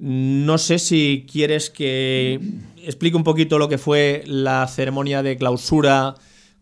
[0.00, 2.40] no sé si quieres que
[2.84, 6.14] explique un poquito lo que fue la ceremonia de clausura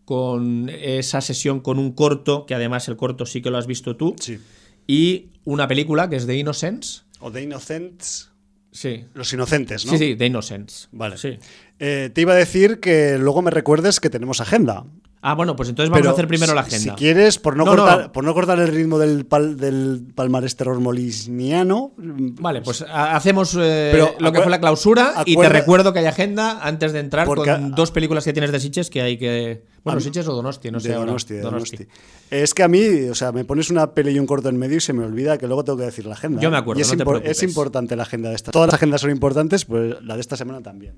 [0.05, 3.95] con esa sesión con un corto, que además el corto sí que lo has visto
[3.95, 4.39] tú, Sí.
[4.87, 7.05] y una película que es The Innocents.
[7.19, 8.31] O The Innocents.
[8.71, 9.05] Sí.
[9.13, 9.93] Los inocentes, ¿no?
[9.93, 10.89] Sí, sí, The Innocents.
[10.91, 11.17] Vale.
[11.17, 11.37] Sí.
[11.79, 14.85] Eh, te iba a decir que luego me recuerdes que tenemos agenda.
[15.27, 16.93] Ah, bueno, pues entonces vamos Pero a hacer primero la agenda.
[16.93, 18.11] Si quieres, por no, No, cortar, no.
[18.11, 21.93] por no cortar el ritmo del, pal- del palmarés terror molisniano.
[21.97, 25.99] Vale, pues ha- hacemos eh, Pero lo que fue la clausura y te recuerdo que
[25.99, 29.17] hay agenda antes de entrar con a- dos películas que tienes de Sitges que hay
[29.17, 29.63] que...
[29.83, 30.89] Bueno, Sitges o Donosti, no sé.
[30.89, 30.95] de.
[30.95, 31.77] Donosti, de Donosti.
[31.77, 31.97] Donosti.
[32.31, 34.77] Es que a mí, o sea, me pones una peli y un corto en medio
[34.77, 36.41] y se me olvida que luego tengo que decir la agenda.
[36.41, 37.37] Yo me acuerdo, Y es, no te impor- preocupes.
[37.37, 38.51] es importante la agenda de esta.
[38.51, 40.95] Todas las agendas son importantes, pues la de esta semana también.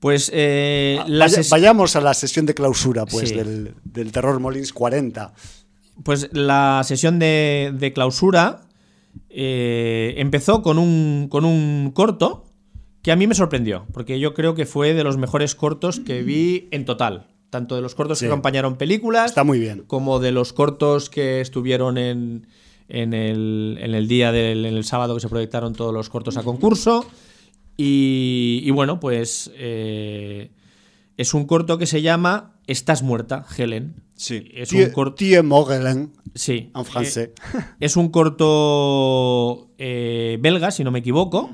[0.00, 3.34] Pues eh, Ah, vaya- vayamos a la sesión de clausura, pues, Sí.
[3.34, 5.32] del, del Terror Molins 40.
[6.02, 8.60] Pues la sesión de, de clausura
[9.30, 12.44] eh, empezó con un, con un corto
[13.02, 16.22] que a mí me sorprendió, porque yo creo que fue de los mejores cortos que
[16.22, 17.28] vi en total.
[17.50, 18.24] Tanto de los cortos Sí.
[18.24, 19.84] que acompañaron películas, Está muy bien.
[19.86, 22.48] como de los cortos que estuvieron en,
[22.88, 26.36] en, el, en el día del en el sábado que se proyectaron todos los cortos
[26.36, 27.06] a concurso.
[27.76, 30.50] Y, y bueno, pues eh,
[31.16, 34.02] es un corto que se llama Estás muerta, Helen.
[34.14, 34.48] Sí.
[34.54, 35.16] Es un corto.
[36.34, 36.70] Sí.
[36.74, 37.30] en francés.
[37.54, 41.50] Eh, es un corto eh, belga, si no me equivoco.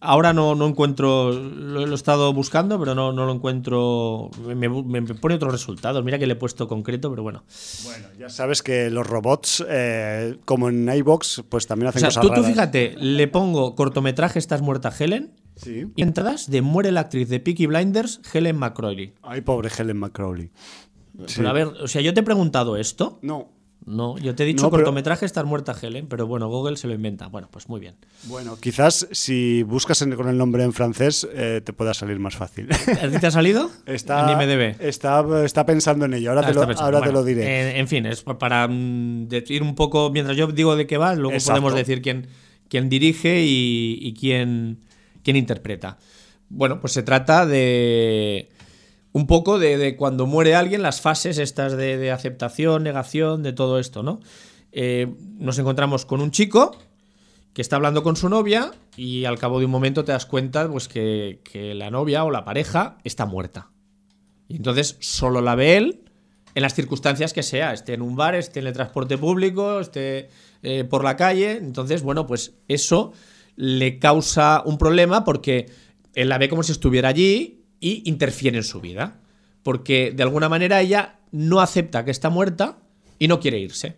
[0.00, 4.30] Ahora no, no encuentro, lo, lo he estado buscando, pero no, no lo encuentro.
[4.46, 6.04] Me, me- me pone otros resultados.
[6.04, 7.42] Mira que le he puesto concreto, pero bueno.
[7.84, 12.08] Bueno, ya sabes que los robots, eh, como en iBox, pues también O hacen sea,
[12.10, 15.32] cosas tú, tú fíjate, le pongo cortometraje Estás muerta, Helen.
[15.58, 15.86] Sí.
[15.96, 19.12] Y entradas de Muere la actriz de Peaky Blinders, Helen McCrory.
[19.22, 20.50] Ay, pobre Helen McCrowley.
[21.26, 21.34] Sí.
[21.38, 23.18] Pero a ver, o sea, yo te he preguntado esto.
[23.22, 23.56] No.
[23.86, 26.86] No, yo te he dicho No, pero- cortometraje Estás muerta, Helen, pero bueno, Google se
[26.88, 27.28] lo inventa.
[27.28, 27.94] Bueno, pues muy bien.
[28.24, 32.36] Bueno, quizás si buscas en- con el nombre en francés eh, te pueda salir más
[32.36, 32.68] fácil.
[32.70, 33.70] ¿A ti te ha salido?
[33.86, 34.76] Está, En IMDb.
[34.80, 36.30] Está, está pensando en ello.
[36.30, 37.44] Ahora, Ah, te, lo, ahora te lo diré.
[37.44, 40.98] eh, en fin, es pa- para mm, decir un poco, mientras yo digo de qué
[40.98, 41.62] va, luego Exacto.
[41.62, 42.26] podemos decir quién,
[42.68, 44.80] quién dirige y, y quién,
[45.28, 45.98] quién interpreta.
[46.48, 48.48] Bueno, pues se trata de
[49.12, 54.02] un poco de, cuando muere alguien, las fases estas de, aceptación, negación, de todo esto,
[54.02, 54.20] ¿no?
[54.72, 56.74] Eh, nos encontramos con un chico
[57.52, 60.66] que está hablando con su novia y al cabo de un momento te das cuenta
[60.66, 63.70] pues, que, que la novia o la pareja está muerta.
[64.48, 66.04] Y entonces solo la ve él
[66.54, 70.30] en las circunstancias que sea, esté en un bar, esté en el transporte público, esté
[70.62, 71.58] eh, por la calle.
[71.58, 73.12] Entonces, bueno, pues eso
[73.58, 75.66] le causa un problema porque
[76.14, 79.20] él la ve como si estuviera allí y interfiere en su vida.
[79.64, 82.78] Porque de alguna manera ella no acepta que está muerta
[83.18, 83.96] y no quiere irse.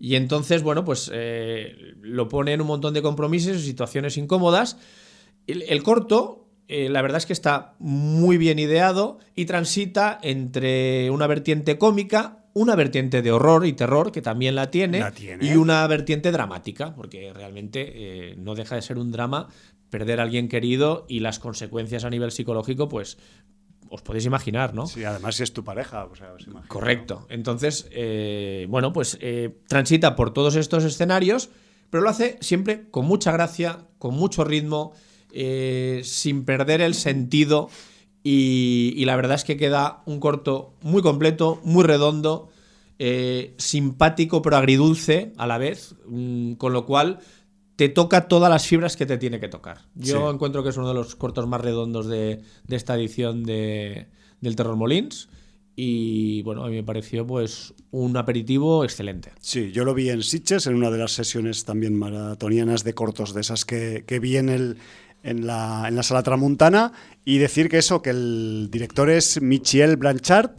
[0.00, 4.78] Y entonces, bueno, pues eh, lo pone en un montón de compromisos y situaciones incómodas.
[5.46, 11.26] El, corto, eh, la verdad es que está muy bien ideado y transita entre una
[11.26, 15.44] vertiente cómica, una vertiente de horror y terror, que también la tiene, La tiene.
[15.44, 19.48] y una vertiente dramática, porque realmente eh, no deja de ser un drama
[19.90, 23.18] perder a alguien querido y las consecuencias a nivel psicológico, pues
[23.90, 24.86] os podéis imaginar, ¿no?
[24.86, 26.04] Sí, además si es tu pareja.
[26.04, 26.68] o sea, os imagino.
[26.68, 27.26] Correcto.
[27.28, 31.50] Entonces, eh, bueno, pues eh, transita por todos estos escenarios,
[31.90, 34.94] pero lo hace siempre con mucha gracia, con mucho ritmo,
[36.02, 37.68] sin perder el sentido.
[38.26, 42.48] Y, y la verdad es que queda un corto muy completo, muy redondo,
[42.98, 47.18] eh, simpático pero agridulce a la vez, mm, con lo cual
[47.76, 49.82] te toca todas las fibras que te tiene que tocar.
[49.94, 50.34] Yo Sí.
[50.34, 54.06] encuentro que es uno de los cortos más redondos de, de esta edición de,
[54.40, 55.28] del Terror Molins.
[55.76, 59.32] Y bueno, a mí me pareció pues un aperitivo excelente.
[59.40, 63.34] Sí, yo lo vi en Sitges, en una de las sesiones también maratonianas de cortos
[63.34, 64.76] de esas que, que vi en, el,
[65.24, 66.92] en, la, en la sala Tramuntana.
[67.24, 70.52] Y decir que eso, que el director es Michiel Blanchard.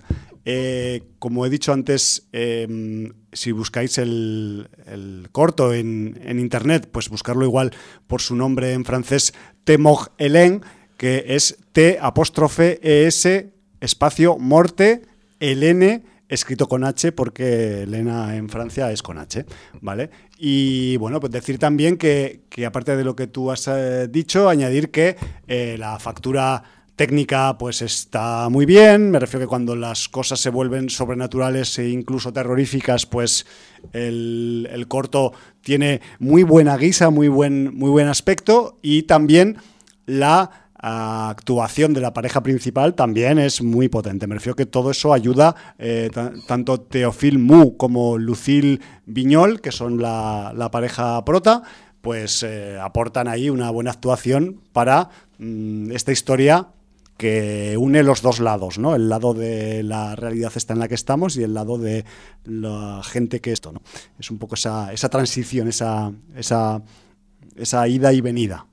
[0.43, 2.67] Eh, como he dicho antes, eh,
[3.31, 7.71] si buscáis el, el corto en, en internet, pues buscarlo igual
[8.07, 10.61] por su nombre en francés, Temog Helen,
[10.97, 13.45] que es T apóstrofe ES
[13.81, 15.03] espacio morte
[15.39, 19.45] Helene escrito con H porque Elena en Francia es con H,
[19.81, 20.09] ¿vale?
[20.37, 24.49] Y bueno, pues decir también que, que aparte de lo que tú has eh, dicho,
[24.49, 25.15] añadir que
[25.47, 26.63] eh, la factura
[26.95, 31.89] técnica pues está muy bien, me refiero que cuando las cosas se vuelven sobrenaturales e
[31.89, 33.45] incluso terroríficas, pues
[33.91, 39.57] el, el corto tiene muy buena guisa, muy buen, muy buen aspecto y también
[40.05, 44.27] la actuación de la pareja principal también es muy potente.
[44.27, 49.71] Me refiero que todo eso ayuda, eh, ta- tanto Teofil Mu como Lucille Viñol, que
[49.71, 51.63] son la, la pareja prota,
[52.01, 55.09] pues eh, aportan ahí una buena actuación para
[55.39, 56.67] mm, esta historia
[57.17, 58.93] que une los dos lados, ¿no?
[58.93, 62.03] El lado de la realidad está en la que estamos y el lado de
[62.43, 63.81] la gente que esto, ¿no?
[64.19, 66.81] Es un poco esa, esa transición, esa, esa,
[67.55, 68.67] esa ida y venida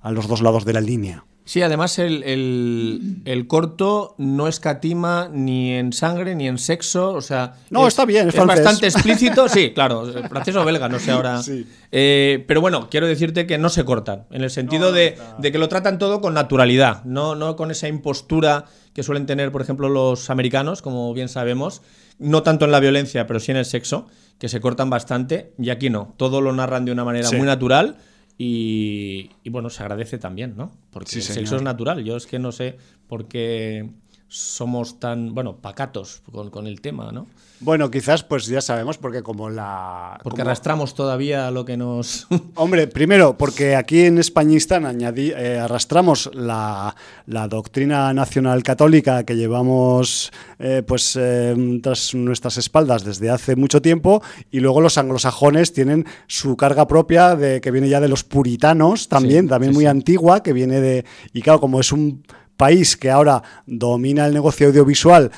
[0.00, 1.24] a los dos lados de la línea.
[1.48, 7.22] Sí, además el, el- el corto no escatima ni en sangre ni en sexo, o
[7.22, 7.54] sea...
[7.70, 11.42] No, está bien, es bastante explícito, sí, claro, francés o belga, no sé ahora.
[11.42, 11.66] Sí.
[11.90, 15.56] Eh, pero bueno, quiero decirte que no se cortan, en el sentido de, de que
[15.56, 19.88] lo tratan todo con naturalidad, no, no con esa impostura que suelen tener, por ejemplo,
[19.88, 21.80] los americanos, como bien sabemos,
[22.18, 24.06] no tanto en la violencia, pero sí en el sexo,
[24.38, 27.36] que se cortan bastante, y aquí no, todo lo narran de una manera Sí.
[27.36, 27.96] muy natural.
[28.38, 30.70] Y, y bueno, se agradece también, ¿no?
[30.90, 32.04] Porque Sí, el sexo es natural.
[32.04, 32.76] Yo es que no sé
[33.08, 33.90] por qué
[34.28, 37.26] somos tan, bueno, pacatos con, con el tema, ¿no?
[37.60, 40.20] Bueno, quizás pues ya sabemos porque como la...
[40.22, 42.28] Porque como- arrastramos todavía lo que nos...
[42.54, 46.94] Hombre, primero, porque aquí en Españistán añadí, eh, arrastramos la,
[47.26, 53.82] la doctrina nacional católica que llevamos eh, pues eh, tras nuestras espaldas desde hace mucho
[53.82, 58.22] tiempo y luego los anglosajones tienen su carga propia de que viene ya de los
[58.22, 59.88] puritanos también, Sí, también sí, muy sí.
[59.88, 61.04] antigua, que viene de...
[61.32, 62.22] Y claro, como es un
[62.58, 65.30] país que ahora domina el negocio audiovisual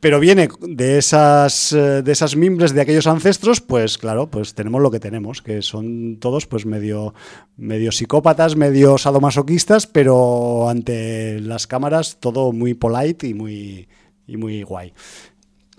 [0.00, 4.80] pero viene de esas eh, de esas mimbres de aquellos ancestros, pues claro, pues tenemos
[4.80, 7.14] lo que tenemos, que son todos pues medio
[7.56, 13.88] medio psicópatas, medio sadomasoquistas, pero ante las cámaras todo muy polite y muy
[14.26, 14.92] y muy guay.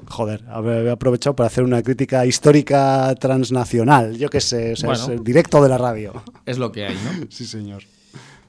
[0.07, 5.61] Joder, he aprovechado para hacer una crítica histórica transnacional, yo qué sé, es el directo
[5.61, 6.23] de la radio.
[6.45, 7.27] Es lo que hay, ¿no?
[7.29, 7.83] sí, señor.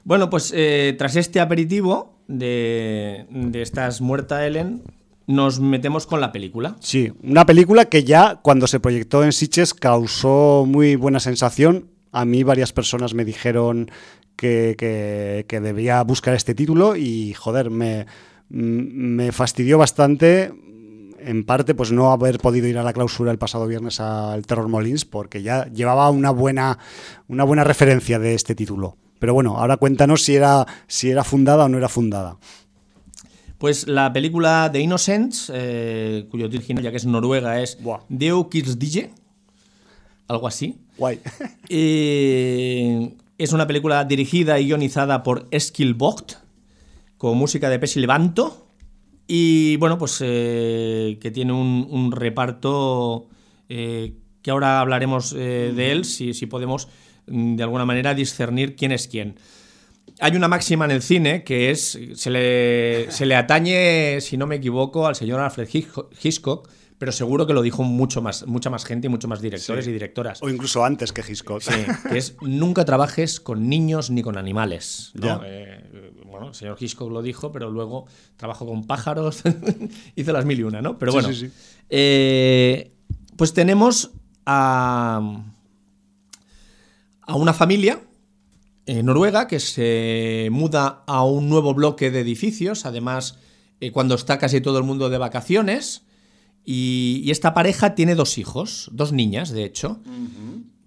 [0.03, 4.83] Bueno, pues eh, tras este aperitivo de, de Estás muerta, Ellen,
[5.27, 6.75] nos metemos con la película.
[6.79, 11.89] Sí, una película que ya cuando se proyectó en Sitges causó muy buena sensación.
[12.11, 13.89] A mí varias personas me dijeron
[14.35, 14.75] que,
[15.47, 18.05] que, debía buscar este título y joder, me,
[18.49, 20.51] me fastidió bastante
[21.19, 24.67] en parte pues no haber podido ir a la clausura el pasado viernes al Terror
[24.67, 26.77] Molins porque ya llevaba una buena,
[27.29, 28.97] una buena referencia de este título.
[29.19, 32.37] Pero bueno, ahora cuéntanos si era, si era fundada o no era fundada.
[33.63, 37.77] Pues la película The Innocents, eh, cuyo título ya que es noruega es
[38.09, 39.11] Deo Dije,
[40.27, 40.79] algo así.
[40.97, 41.21] Guay.
[41.69, 46.33] es una película dirigida y guionizada por Eskil Vogt,
[47.17, 48.67] con música de Pesi Levanto.
[49.27, 53.29] Y bueno, pues eh, que tiene un, reparto
[53.69, 56.89] eh, que ahora hablaremos de él, si, si podemos
[57.27, 59.35] de alguna manera discernir quién es quién
[60.19, 64.47] hay una máxima en el cine que es, se le, se le atañe, si no
[64.47, 65.67] me equivoco, al señor Alfred
[66.21, 69.87] Hitchcock, pero seguro que lo dijo mucho más, mucha más gente y mucho más directores
[69.87, 70.41] y directoras.
[70.41, 71.61] O incluso antes que Hitchcock.
[71.61, 71.73] Sí,
[72.09, 75.11] que es nunca trabajes con niños ni con animales.
[75.21, 78.05] Eh, bueno, el señor Hitchcock lo dijo, pero luego
[78.37, 79.43] trabajó con pájaros,
[80.15, 80.97] hizo las mil y una, ¿no?
[80.97, 81.29] Pero bueno,
[81.89, 82.93] eh,
[83.35, 84.11] pues tenemos
[84.45, 85.43] a,
[87.25, 88.01] a una familia
[88.85, 93.37] Noruega, que se muda a un nuevo bloque de edificios, además
[93.79, 96.03] eh, cuando está casi todo el mundo de vacaciones.
[96.65, 99.99] Y, esta pareja tiene dos hijos, dos niñas, de hecho.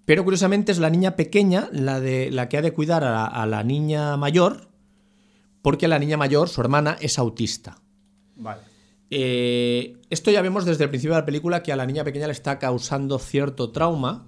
[0.05, 3.63] Pero curiosamente es la niña pequeña la, de, la que ha de cuidar a la,
[3.63, 4.69] niña mayor,
[5.63, 7.83] porque la niña mayor, su hermana, es autista.
[8.37, 8.63] Vale.
[9.11, 12.27] Eh, esto ya vemos desde el principio de la película que a la niña pequeña
[12.27, 14.27] le está causando cierto trauma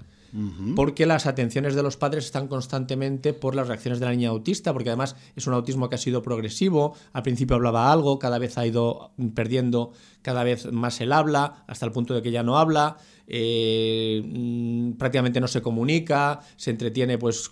[0.76, 4.72] porque las atenciones de los padres están constantemente por las reacciones de la niña autista,
[4.72, 8.58] porque además es un autismo que ha sido progresivo, al principio hablaba algo, cada vez
[8.58, 12.58] ha ido perdiendo cada vez más el habla, hasta el punto de que ya no
[12.58, 17.50] habla, eh, mm, prácticamente no se comunica, se entretiene pues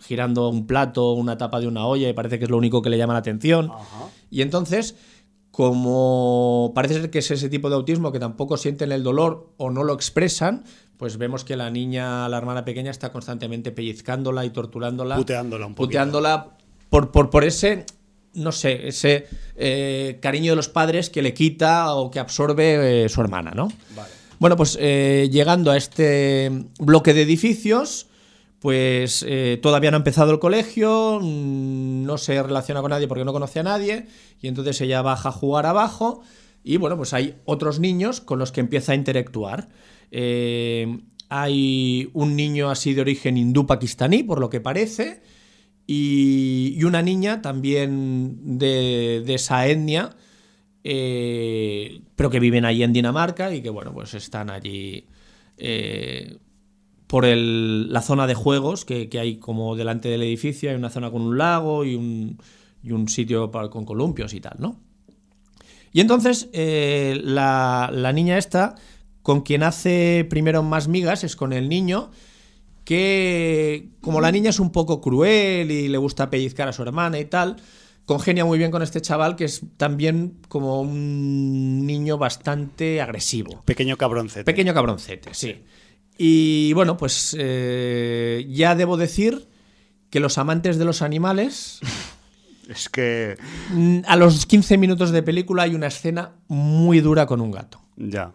[0.00, 2.90] girando un plato, una tapa de una olla y parece que es lo único que
[2.90, 3.70] le llama la atención.
[4.30, 4.94] Y entonces
[5.58, 9.70] como parece ser que es ese tipo de autismo que tampoco sienten el dolor o
[9.70, 10.62] no lo expresan,
[10.98, 15.16] pues vemos que la niña, la hermana pequeña, está constantemente pellizcándola y torturándola.
[15.16, 15.86] Puteándola un poquito.
[15.86, 16.48] Puteándola
[16.90, 17.86] por, por, por ese,
[18.34, 23.08] no sé, ese eh, cariño de los padres que le quita o que absorbe eh,
[23.08, 23.68] su hermana, ¿no?
[23.94, 24.10] Vale.
[24.40, 28.08] Bueno, pues eh, llegando a este bloque de edificios,
[28.60, 29.24] pues
[29.62, 33.60] todavía no ha empezado el colegio, mm, no se relaciona con nadie porque no conoce
[33.60, 34.06] a nadie,
[34.40, 36.22] y entonces ella baja a jugar abajo,
[36.64, 39.68] y bueno, pues hay otros niños con los que empieza a interactuar.
[40.10, 45.22] Eh, hay un niño así de origen hindú-pakistaní, por lo que parece,
[45.86, 50.16] y, una niña también de, esa etnia,
[50.84, 55.06] eh, pero que viven allí en Dinamarca y que, bueno, pues están allí
[55.58, 56.38] eh,
[57.06, 61.22] por la zona de juegos que, hay como delante del edificio, hay una zona con
[61.22, 62.38] un lago y un,
[63.08, 64.80] sitio con columpios y tal, ¿no?
[65.92, 68.76] Y entonces la, la niña esta
[69.28, 72.10] con quien hace primero más migas es con el niño,
[72.86, 77.18] que como la niña es un poco cruel y le gusta pellizcar a su hermana
[77.18, 77.56] y tal,
[78.06, 83.60] congenia muy bien con este chaval que es también como un niño bastante agresivo.
[83.66, 84.44] Pequeño cabroncete.
[84.44, 85.62] Pequeño cabroncete, sí.
[86.16, 89.46] Y bueno, pues eh, ya debo decir
[90.08, 91.80] que los amantes de los animales...
[92.70, 93.36] es que...
[94.06, 97.78] A los 15 minutos de película hay una escena muy dura con un gato.
[97.98, 98.32] Ya.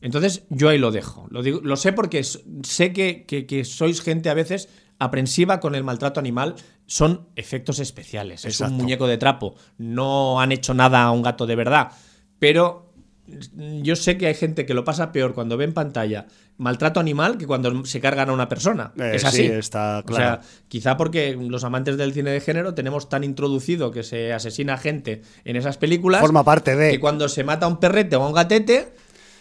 [0.00, 1.26] Entonces, yo ahí lo dejo.
[1.30, 6.20] Lo, digo, lo sé porque sé que, sois gente a veces aprensiva con el maltrato
[6.20, 6.54] animal.
[6.86, 8.44] Son efectos especiales.
[8.44, 9.54] Es un muñeco de trapo.
[9.78, 11.92] No han hecho nada a un gato de verdad.
[12.38, 12.92] Pero
[13.26, 16.26] yo sé que hay gente que lo pasa peor cuando ve en pantalla
[16.60, 18.92] maltrato animal que cuando se cargan a una persona.
[18.98, 19.46] Eh, es así.
[19.46, 20.40] está claro.
[20.40, 24.32] O sea, quizá porque los amantes del cine de género tenemos tan introducido que se
[24.32, 26.20] asesina gente en esas películas.
[26.20, 26.90] Forma parte de.
[26.92, 28.92] Que cuando se mata a un perrete o a un gatete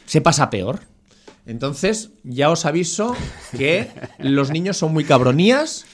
[0.09, 0.79] se pasa peor.
[1.45, 3.15] Entonces, ya os aviso
[3.55, 3.87] que
[4.17, 5.85] los niños son muy cabronías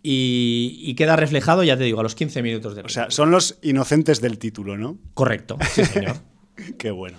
[0.00, 3.58] y, queda reflejado, ya te digo, a los 15 minutos de O sea, son los
[3.62, 4.98] inocentes del título, ¿no?
[5.14, 6.18] Correcto, sí, señor.
[6.78, 7.18] Qué bueno.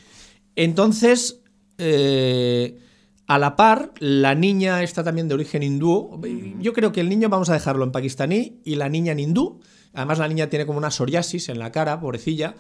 [0.56, 1.42] Entonces,
[1.78, 2.80] eh,
[3.28, 6.22] a la par, la niña está también de origen hindú.
[6.62, 9.60] Yo creo que el niño vamos a dejarlo en pakistaní y la niña en hindú.
[9.94, 12.56] Además, la niña tiene como una psoriasis en la cara, pobrecilla.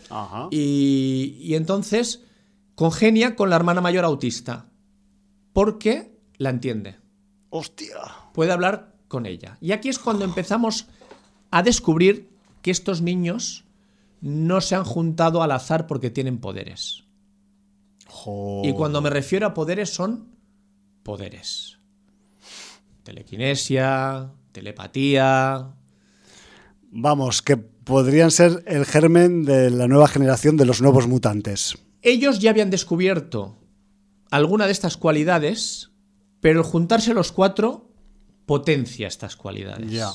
[0.52, 2.26] Y, y entonces
[2.76, 4.70] congenia con la hermana mayor autista.
[5.54, 6.98] Porque la entiende.
[7.50, 7.98] ¡Hostia!
[8.34, 9.58] Puede hablar con ella.
[9.62, 10.88] Y aquí es cuando empezamos
[11.52, 12.30] a descubrir
[12.62, 13.64] que estos niños
[14.22, 17.04] no se han juntado al azar porque tienen poderes.
[18.64, 20.36] Y cuando me refiero a poderes son
[21.04, 21.78] poderes.
[23.04, 25.76] Telequinesia, telepatía.
[26.90, 31.78] Vamos, que podrían ser el germen de la nueva generación de los nuevos mutantes.
[32.06, 33.58] Ellos ya habían descubierto
[34.30, 35.90] alguna de estas cualidades,
[36.40, 37.90] pero el juntarse los cuatro
[38.46, 39.92] potencia estas cualidades.
[39.92, 40.12] Ya.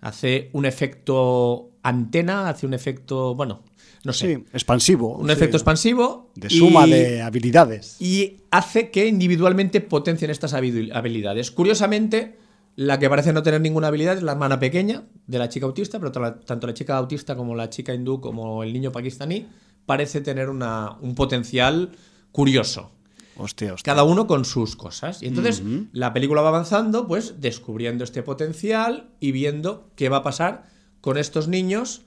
[0.00, 3.62] Hace un efecto antena, hace un efecto, bueno,
[4.04, 4.36] no sé.
[4.36, 5.18] Sí, expansivo.
[5.18, 6.30] Un efecto expansivo.
[6.34, 8.00] De suma de habilidades.
[8.00, 11.50] Y hace que individualmente potencien estas habilidades.
[11.50, 12.38] Curiosamente,
[12.74, 15.98] la que parece no tener ninguna habilidad es la hermana pequeña de la chica autista,
[15.98, 19.46] pero tanto la chica autista como la chica hindú como el niño pakistaní
[19.86, 21.92] parece tener una, un potencial
[22.32, 22.90] curioso.
[23.38, 25.22] Hostia, Cada uno con sus cosas.
[25.22, 25.62] Y entonces
[25.92, 30.68] la película va avanzando, pues descubriendo este potencial y viendo qué va a pasar
[31.02, 32.02] con estos niños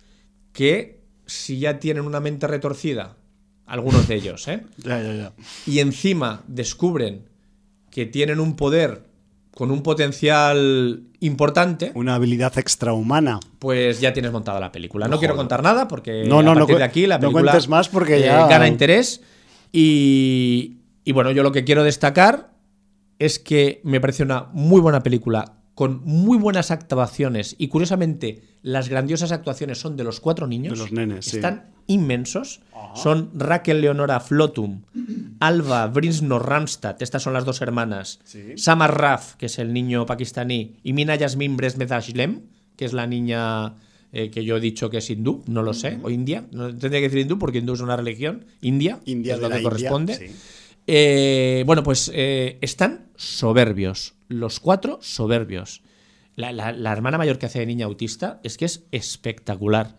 [0.53, 3.17] que si ya tienen una mente retorcida,
[3.67, 4.65] algunos de ellos, ¿eh?
[4.77, 5.33] ya, ya, ya.
[5.67, 7.29] Y encima descubren
[7.91, 9.08] que tienen un poder
[9.59, 11.91] con un potencial importante.
[11.93, 13.41] Una habilidad extrahumana.
[13.59, 15.09] Pues ya tienes montada la película.
[15.09, 17.51] No, quiero contar nada porque no, no, a partir no, de aquí la película no
[17.51, 18.47] cuentes más porque eh, ya...
[18.47, 19.21] gana interés.
[19.73, 22.53] Y, y bueno, yo lo que quiero destacar
[23.19, 28.89] es que me parece una muy buena película con muy buenas actuaciones y curiosamente las
[28.89, 30.73] grandiosas actuaciones son de los cuatro niños.
[30.73, 32.59] De los nenes, Están inmensos.
[32.95, 34.81] Son Raquel Leonora Flotum,
[35.39, 38.19] Alba Brinsnor Ramstad, estas son las dos hermanas.
[38.57, 42.41] Samar Raf, que es el niño pakistaní, y Mina Yasmin Bresmedashlem,
[42.75, 43.75] que es la niña
[44.11, 46.43] eh, que yo he dicho que es hindú, no lo sé, o india.
[46.51, 48.43] No tendría que decir hindú porque hindú es una religión.
[48.59, 50.11] India, India es lo que la corresponde.
[50.11, 50.35] India, sí.
[50.91, 54.15] Eh, bueno, pues eh, están soberbios.
[54.27, 55.83] Los cuatro soberbios.
[56.35, 59.97] La, la- la hermana mayor que hace de niña autista es que es espectacular.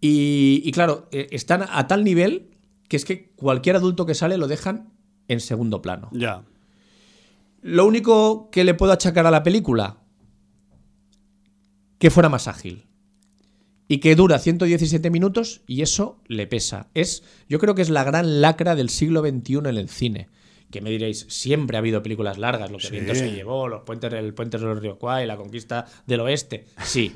[0.00, 2.50] Y, y claro, eh, están a tal nivel
[2.88, 4.92] que es que cualquier adulto que sale lo dejan
[5.26, 6.10] en segundo plano.
[6.12, 6.44] Ya.
[7.60, 9.98] Lo único que le puedo achacar a la película,
[11.98, 12.86] que fuera más ágil.
[13.88, 16.88] Y que dura 117 minutos y eso le pesa.
[16.94, 20.28] Es, yo creo que es la gran lacra del siglo XXI en el cine.
[20.70, 22.92] Que me diréis, siempre ha habido películas largas, lo que Sí.
[22.92, 26.66] viento se llevó, los puentes, el puente del río Kwai, la conquista del oeste.
[26.84, 27.10] Sí.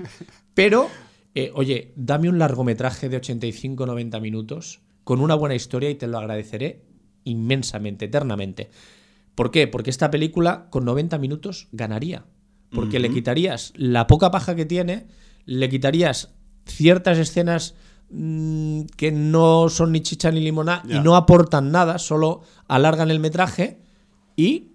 [0.54, 0.88] Pero,
[1.34, 6.16] eh, oye, dame un largometraje de 85-90 minutos con una buena historia y te lo
[6.16, 6.84] agradeceré
[7.24, 8.70] inmensamente, eternamente.
[9.34, 9.66] ¿Por qué?
[9.66, 12.24] Porque esta película con 90 minutos ganaría.
[12.70, 15.06] Porque le quitarías la poca paja que tiene,
[15.44, 16.34] le quitarías
[16.66, 17.74] ciertas escenas
[18.10, 23.20] mm, que no son ni chicha ni limonada y no aportan nada, solo alargan el
[23.20, 23.80] metraje
[24.36, 24.72] y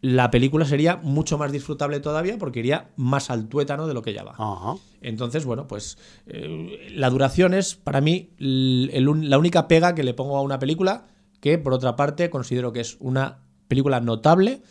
[0.00, 4.12] la película sería mucho más disfrutable todavía porque iría más al tuétano de lo que
[4.12, 4.34] ya va.
[4.38, 4.76] Ajá.
[5.00, 8.88] Entonces, bueno, pues eh, la duración es para mí el
[9.22, 11.06] la única pega que le pongo a una película
[11.40, 14.62] que, por otra parte, considero que es una película notable,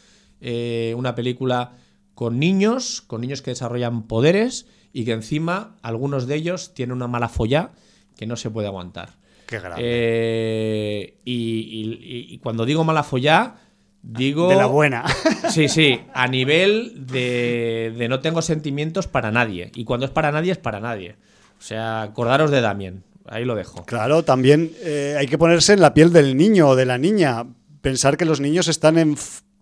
[0.42, 1.74] eh, una película
[2.14, 7.08] con niños, con niños que desarrollan poderes y que encima algunos de ellos tienen una
[7.08, 7.72] mala follá
[8.18, 9.10] que no se puede aguantar.
[9.46, 9.82] Qué grande.
[9.84, 13.56] Eh, y, y- y cuando digo mala follá,
[14.02, 14.50] digo...
[14.50, 15.06] De la buena.
[15.50, 19.72] Sí, sí, a nivel de, de no tengo sentimientos para nadie.
[19.76, 21.16] Y cuando es para nadie, es para nadie.
[21.58, 23.04] O sea, acordaros de Damien.
[23.26, 23.86] Ahí lo dejo.
[23.86, 27.46] Claro, también eh, hay que ponerse en la piel del niño o de la niña.
[27.82, 29.16] Pensar que los niños están en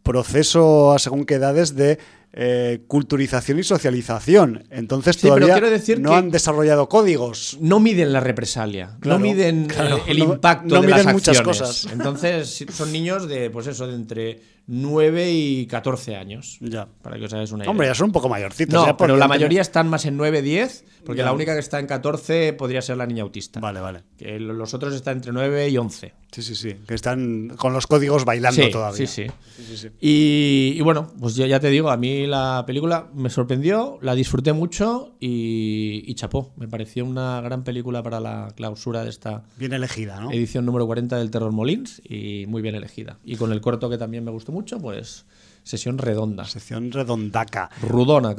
[0.03, 1.97] proceso a según qué edades de
[2.37, 4.65] eh, culturización y socialización.
[4.69, 7.57] Entonces Sí, todavía decir no que- han desarrollado códigos.
[7.61, 11.05] No miden la represalia, Claro, no miden claro, eh, el no- impacto no de miden
[11.05, 11.59] las muchas acciones.
[11.61, 11.93] cosas.
[11.93, 16.57] Entonces, son niños de, pues eso, de entre 9 y 14 años.
[16.59, 16.87] Ya.
[17.01, 17.71] Para que os hagáis una idea.
[17.71, 18.73] Hombre, ya son un poco mayorcitos.
[18.73, 21.25] no, ya pero la mayoría están más en 9, 10, porque Ya.
[21.25, 23.59] la única que está en 14 podría ser la niña autista.
[23.59, 24.01] Vale, vale.
[24.17, 26.13] Que los otros están entre 9 y 11.
[26.31, 26.75] Sí, sí, sí.
[26.87, 28.97] Que están con los códigos bailando sí, todavía.
[28.97, 29.31] Sí, sí.
[29.55, 29.87] Sí, sí, sí.
[30.01, 33.99] Y, y bueno, pues yo ya te digo, a mí mí la película me sorprendió,
[34.01, 36.53] la disfruté mucho y, chapó.
[36.57, 40.31] Me pareció una gran película para la clausura de esta bien elegida, ¿no?
[40.31, 43.17] edición número 40 del Terror Molins y muy bien elegida.
[43.23, 45.25] Y con el corto que también me gustó mucho, pues
[45.65, 46.45] Sesión redonda.
[46.45, 47.71] Sesión redondaca.
[47.81, 48.35] Rudona,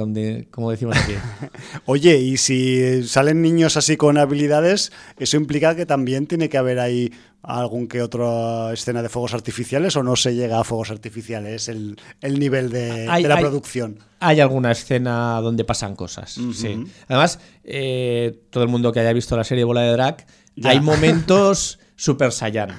[0.50, 1.14] como decimos aquí.
[1.86, 6.78] Oye, y si salen niños así con habilidades, eso implica que también tiene que haber
[6.78, 7.12] ahí
[7.46, 11.96] algún que otra escena de fuegos artificiales o no se llega a fuegos artificiales el,
[12.20, 14.00] el nivel de, la producción.
[14.18, 16.84] Hay alguna escena donde pasan cosas, sí.
[17.08, 20.26] Además, eh, todo el mundo que haya visto la serie Bola de Drag,
[20.64, 22.70] hay momentos Super Saiyan.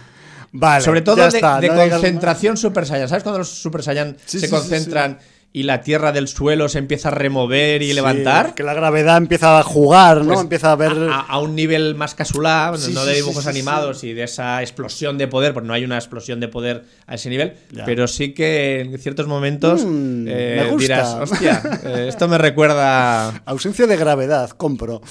[0.81, 1.39] Sobre todo de,
[1.89, 3.07] concentración Super Saiyan.
[3.07, 5.19] ¿Sabes cuando los Super Saiyan se concentran
[5.53, 8.53] y la tierra del suelo se empieza a remover y levantar?
[8.53, 10.33] Que la gravedad empieza a jugar, ¿no?
[10.33, 10.93] Pues empieza a ver.
[11.11, 15.53] A, un nivel más casual, no de dibujos animados y de esa explosión de poder,
[15.53, 17.53] porque no hay una explosión de poder a ese nivel,
[17.85, 23.41] pero sí que en ciertos momentos mm, eh, dirás, hostia, eh, esto me recuerda.
[23.45, 25.01] Ausencia de gravedad, compro.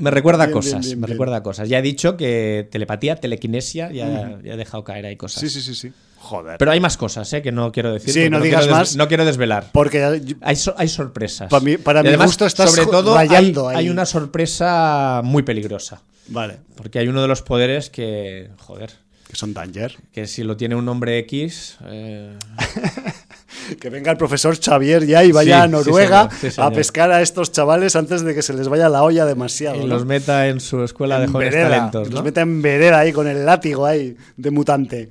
[0.00, 1.68] Me recuerda cosas, me recuerda cosas.
[1.68, 5.40] Ya he dicho que telepatía, telequinesia, ya, he dejado caer ahí cosas.
[5.40, 5.92] Sí, sí, sí, sí.
[6.20, 6.58] Joder.
[6.58, 7.40] Pero hay más cosas, ¿eh?
[7.40, 8.12] Que no quiero decir.
[8.12, 8.94] Sí, no, digas más.
[8.94, 9.70] No quiero desvelar.
[9.72, 10.36] Porque hay,
[10.76, 11.48] hay sorpresas.
[11.48, 16.02] Para, mí, para mi gusto estás sobre todo hay, hay, una sorpresa muy peligrosa.
[16.28, 16.58] Vale.
[16.76, 18.92] Porque hay uno de los poderes que, joder.
[19.28, 19.96] Que son danger.
[20.12, 21.78] Que si lo tiene un hombre X...
[21.86, 22.36] Eh...
[23.80, 27.96] que venga el profesor Xavier ya y vaya a Noruega a pescar a estos chavales
[27.96, 29.76] antes de que se les vaya la olla demasiado.
[29.82, 32.10] Y los meta en su escuela de jóvenes talentos.
[32.10, 35.08] Los meta en vereda ahí con el látigo ahí de mutante.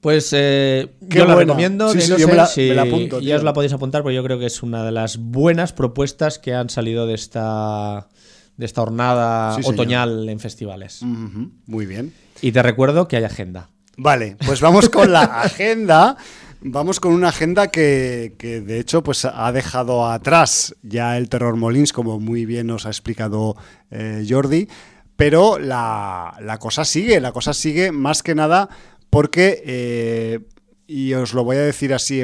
[0.00, 1.92] Pues eh, yo la recomiendo.
[1.94, 4.84] yo me la, apunto, ya os la podéis apuntar porque yo creo que es una
[4.84, 8.08] de las buenas propuestas que han salido de esta
[8.56, 11.02] de esta jornada otoñal en festivales.
[11.02, 12.14] Muy bien.
[12.42, 13.70] Y te recuerdo que hay agenda.
[13.96, 16.16] Vale, pues vamos con la agenda.
[16.62, 21.94] Vamos con una agenda que, de hecho pues ha dejado atrás ya el terror Molins,
[21.94, 23.56] como muy bien nos ha explicado
[23.90, 24.68] eh, Jordi,
[25.16, 28.68] pero la, cosa sigue, la cosa sigue más que nada
[29.10, 30.40] porque, eh,
[30.86, 32.22] y os lo voy a decir así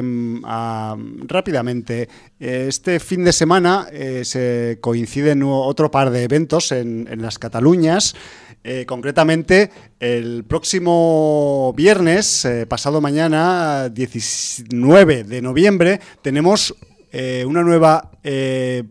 [1.27, 2.09] rápidamente,
[2.39, 8.15] este fin de semana eh, se coinciden otro par de eventos en, en las Cataluñas.
[8.69, 9.71] Eh, concretamente,
[10.01, 16.75] el próximo viernes, eh, pasado mañana, 19 de noviembre, tenemos
[17.17, 18.11] eh, una nueva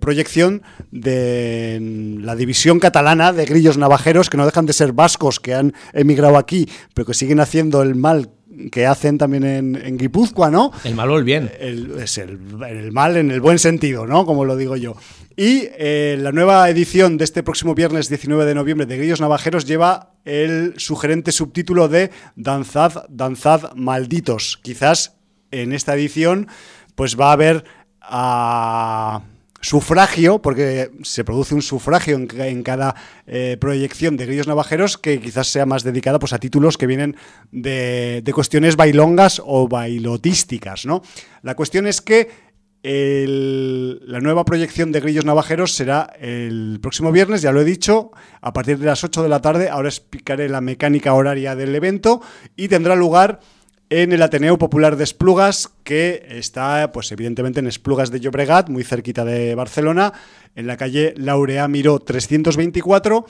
[0.00, 1.78] proyección de
[2.22, 6.38] la división catalana de grillos navajeros, que no dejan de ser vascos que han emigrado
[6.38, 8.30] aquí, pero que siguen haciendo el mal
[8.70, 10.72] que hacen también en, en Guipúzcoa, ¿no?
[10.84, 11.50] El mal o el bien.
[11.60, 14.24] es el, el, mal en el buen sentido, ¿no?
[14.24, 14.96] Como lo digo yo.
[15.36, 19.66] Y eh, la nueva edición de este próximo viernes 19 de noviembre de Grillos Navajeros
[19.66, 24.58] lleva el sugerente subtítulo de Danzad, danzad malditos.
[24.62, 25.16] Quizás
[25.50, 26.48] en esta edición
[26.94, 27.64] pues va a haber
[28.08, 29.22] a
[29.60, 32.94] sufragio, porque se produce un sufragio en, cada
[33.26, 37.16] eh, proyección de Grillos Navajeros que quizás sea más dedicada pues, a títulos que vienen
[37.50, 40.86] de, de cuestiones bailongas o bailotísticas.
[40.86, 41.02] ¿no?
[41.42, 42.46] La cuestión es que
[42.88, 48.52] la nueva proyección de Grillos Navajeros será el próximo viernes, ya lo he dicho, a
[48.52, 49.68] partir de las 8 de la tarde.
[49.68, 52.20] Ahora explicaré la mecánica horaria del evento
[52.54, 53.40] y tendrá lugar
[53.88, 58.82] en el Ateneo Popular de Esplugas, que está, pues evidentemente, en Esplugas de Llobregat, muy
[58.82, 60.12] cerquita de Barcelona,
[60.54, 63.26] en la calle Laurea Miró 324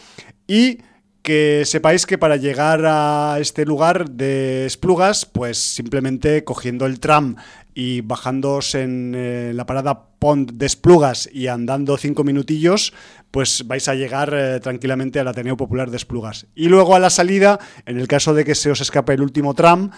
[0.46, 0.78] y
[1.22, 7.36] que sepáis que para llegar a este lugar de Esplugas, pues simplemente cogiendo el tram
[7.74, 12.94] y bajándose en eh, la parada Pont de Esplugas y andando cinco minutillos,
[13.30, 16.46] pues vais a llegar eh, tranquilamente al Ateneo Popular de Esplugas.
[16.54, 19.52] Y luego a la salida, en el caso de que se os escape el último
[19.52, 19.90] tram,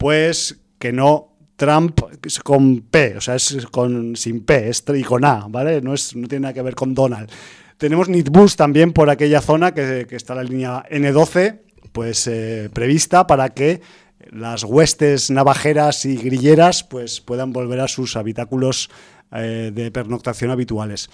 [0.00, 2.00] pues que no Trump
[2.42, 5.82] con P, o sea, es con, sin P, es y con A, ¿vale?
[5.82, 7.30] No, es, no tiene nada que ver con Donald.
[7.76, 11.58] Tenemos Nitbus también por aquella zona, que, está la línea N12,
[11.92, 13.82] pues eh, prevista para que
[14.30, 18.88] las huestes navajeras y grilleras pues, puedan volver a sus habitáculos
[19.32, 21.10] eh, de pernoctación habituales.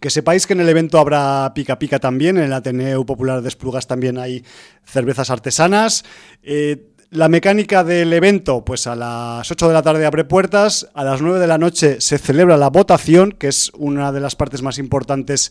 [0.00, 3.48] Que sepáis que en el evento habrá pica pica también, en el Ateneo Popular de
[3.48, 4.42] Esplugas también hay
[4.86, 6.02] cervezas artesanas.
[6.42, 11.02] Eh, la mecánica del evento, pues a las 8 de la tarde abre puertas, a
[11.02, 14.62] las 9 de la noche se celebra la votación, que es una de las partes
[14.62, 15.50] más importantes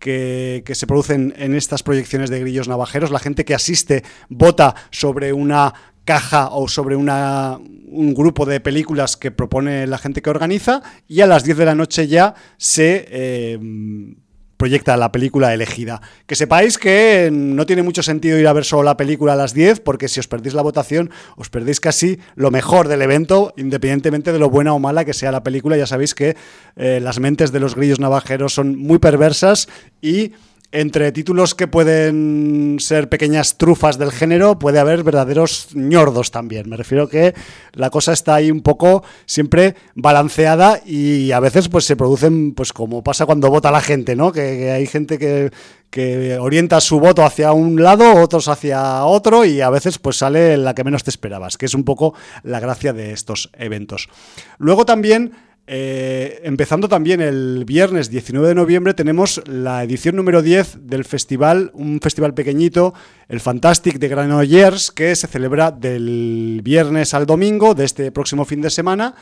[0.00, 3.12] que, se producen en estas proyecciones de grillos navajeros.
[3.12, 5.72] La gente que asiste vota sobre una
[6.04, 11.20] caja o sobre una, un grupo de películas que propone la gente que organiza y
[11.20, 13.06] a las 10 de la noche ya se...
[13.08, 14.16] Eh,
[14.58, 16.02] proyecta la película elegida.
[16.26, 19.54] Que sepáis que no tiene mucho sentido ir a ver solo la película a las
[19.54, 24.32] 10, porque si os perdéis la votación, os perdéis casi lo mejor del evento, independientemente
[24.32, 25.78] de lo buena o mala que sea la película.
[25.78, 26.36] Ya sabéis que
[26.76, 29.68] eh, las mentes de los grillos navajeros son muy perversas
[30.02, 30.32] y
[30.70, 36.68] entre títulos que pueden ser pequeñas trufas del género, puede haber verdaderos ñordos también.
[36.68, 37.34] Me refiero que
[37.72, 42.74] la cosa está ahí un poco siempre balanceada y a veces pues se producen, pues
[42.74, 44.30] como pasa cuando vota la gente, ¿no?
[44.30, 45.50] Que, hay gente que,
[45.88, 50.58] que, orienta su voto hacia un lado, otros hacia otro y a veces pues sale
[50.58, 54.10] la que menos te esperabas, que es un poco la gracia de estos eventos.
[54.58, 55.32] Luego también
[55.70, 61.70] eh, empezando también el viernes 19 de noviembre tenemos la edición número 10 del festival,
[61.74, 62.94] un festival pequeñito,
[63.28, 68.62] el Fantastic de Granollers, que se celebra del viernes al domingo de este próximo fin
[68.62, 69.14] de semana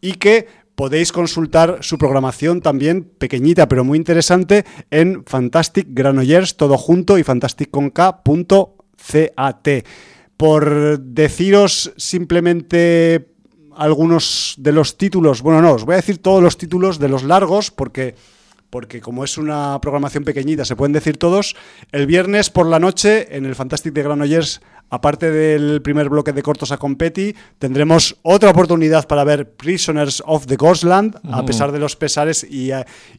[0.00, 0.46] y que
[0.76, 7.24] podéis consultar su programación también pequeñita pero muy interesante en Fantastic Granollers, todo junto y
[7.24, 9.68] fantasticconk.cat.
[10.36, 13.27] Por deciros simplemente
[13.78, 17.22] algunos de los títulos, bueno, no, os voy a decir todos los títulos de los
[17.22, 18.16] largos porque
[18.70, 21.56] porque como es una programación pequeñita, se pueden decir todos.
[21.90, 24.60] El viernes por la noche, en el Fantastic de Granollers,
[24.90, 30.46] aparte del primer bloque de cortos a competi, tendremos otra oportunidad para ver Prisoners of
[30.46, 32.70] the Ghostland, a pesar de los pesares y,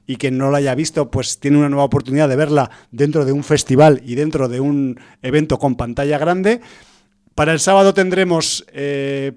[0.06, 3.32] y quien no la haya visto, pues tiene una nueva oportunidad de verla dentro de
[3.32, 6.62] un festival y dentro de un evento con pantalla grande.
[7.34, 8.66] Para el sábado tendremos...
[8.72, 9.34] Eh,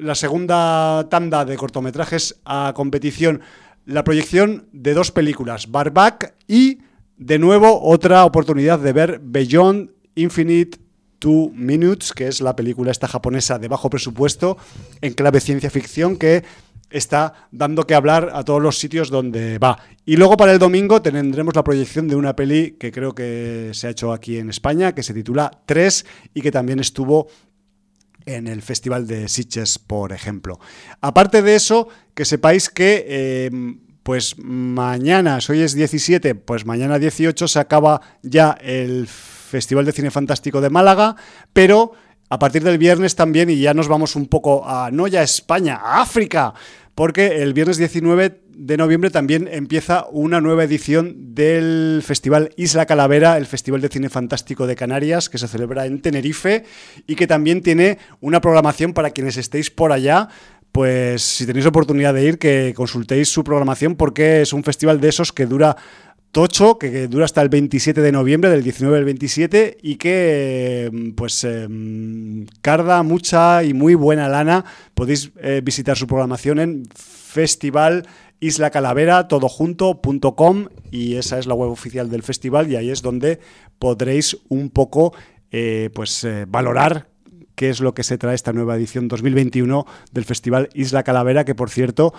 [0.00, 3.42] la segunda tanda de cortometrajes a competición,
[3.84, 6.78] la proyección de dos películas, Barback y,
[7.16, 10.78] de nuevo, otra oportunidad de ver Beyond Infinite
[11.18, 14.56] Two Minutes, que es la película esta japonesa de bajo presupuesto,
[15.00, 16.44] en clave ciencia ficción, que
[16.90, 19.78] está dando que hablar a todos los sitios donde va.
[20.04, 23.88] Y luego para el domingo tendremos la proyección de una peli que creo que se
[23.88, 27.28] ha hecho aquí en España, que se titula Tres y que también estuvo
[28.26, 30.60] en el Festival de Sitges, por ejemplo.
[31.00, 33.50] Aparte de eso, que sepáis que eh,
[34.02, 40.10] pues mañana, hoy es 17, pues mañana 18 se acaba ya el Festival de Cine
[40.10, 41.16] Fantástico de Málaga,
[41.52, 41.92] pero
[42.28, 46.02] a partir del viernes también, y ya nos vamos un poco a, no España, a
[46.02, 46.54] África,
[46.94, 53.36] porque el viernes 19 de noviembre también empieza una nueva edición del Festival Isla Calavera,
[53.36, 56.64] el Festival de Cine Fantástico de Canarias, que se celebra en Tenerife
[57.06, 60.28] y que también tiene una programación para quienes estéis por allá.
[60.72, 65.08] Pues si tenéis oportunidad de ir, que consultéis su programación porque es un festival de
[65.10, 65.76] esos que dura
[66.32, 71.44] tocho, que, dura hasta el 27 de noviembre, del 19 al 27, y que pues
[71.44, 74.64] em, carda mucha y muy buena lana.
[74.94, 78.06] Podéis eh, visitar su programación en Festival
[78.40, 83.40] Isla Calavera, todojunto.com y esa es la web oficial del festival y ahí es donde
[83.78, 85.14] podréis un poco
[85.50, 87.08] eh, pues eh, valorar
[87.54, 91.54] qué es lo que se trae esta nueva edición 2021 del Festival Isla Calavera, que
[91.54, 92.12] por cierto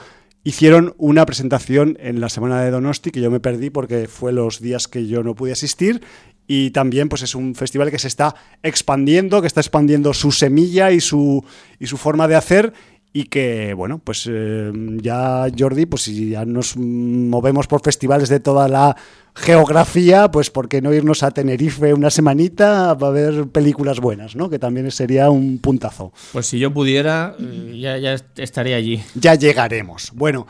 [0.43, 4.59] hicieron una presentación en la semana de Donosti que yo me perdí porque fue los
[4.59, 6.01] días que yo no pude asistir
[6.47, 10.91] y también pues es un festival que se está expandiendo, que está expandiendo su semilla
[10.91, 11.43] y su,
[11.80, 12.74] y su forma de hacer
[13.18, 18.39] y que, bueno, pues eh, ya Jordi, pues si ya nos movemos por festivales de
[18.39, 18.95] toda la
[19.34, 24.51] geografía, pues ¿por qué no irnos a Tenerife una semanita a ver películas buenas, ¿no?
[24.51, 26.13] Que también sería un puntazo.
[26.32, 29.01] Pues si yo pudiera, eh, ya, ya estaría allí.
[29.15, 30.11] Ya llegaremos.
[30.13, 30.45] Bueno,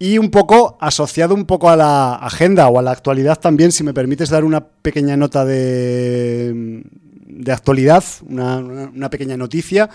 [0.00, 3.84] y un poco asociado un poco a la agenda o a la actualidad también, si
[3.84, 6.82] me permites dar una pequeña nota de
[7.38, 9.88] de actualidad, una, pequeña noticia.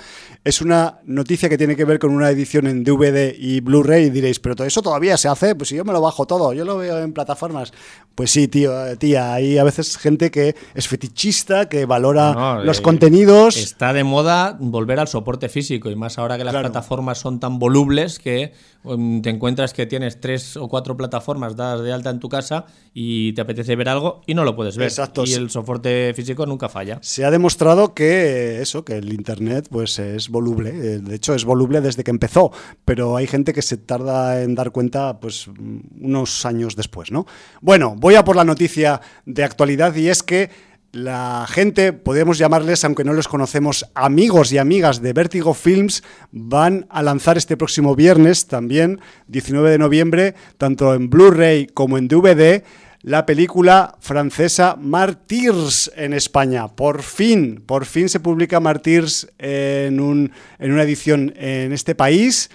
[0.43, 4.09] Es una noticia que tiene que ver con una edición en DVD y Blu-ray y
[4.09, 6.63] diréis, pero todo eso todavía se hace, pues si yo me lo bajo todo, yo
[6.63, 7.73] lo veo en plataformas.
[8.15, 12.81] Pues sí, tío, tía, hay a veces gente que es fetichista, que valora los eh,
[12.81, 13.57] contenidos.
[13.57, 17.59] Está de moda volver al soporte físico y más ahora que las plataformas son tan
[17.59, 22.19] volubles que um, te encuentras que tienes tres o cuatro plataformas dadas de alta en
[22.19, 24.87] tu casa y te apetece ver algo y no lo puedes ver.
[24.87, 25.23] Exacto.
[25.25, 26.99] Y el soporte físico nunca falla.
[27.01, 30.69] Se ha demostrado que eso, que el internet pues es voluble.
[30.69, 32.53] Eh, de hecho, es voluble desde que empezó,
[32.85, 35.47] pero hay gente que se tarda en dar cuenta pues
[35.99, 37.25] unos años después, ¿no?
[37.59, 40.49] Bueno, voy a por la noticia de actualidad y es que
[40.93, 46.85] la gente, podemos llamarles, aunque no los conocemos, amigos y amigas de Vertigo Films, van
[46.89, 52.63] a lanzar este próximo viernes, también 19 de noviembre, tanto en Blu-ray como en DVD,
[53.03, 56.69] la película francesa Martyrs en España.
[56.69, 62.49] Por fin, por fin se publica Martyrs en, un, en una edición en este país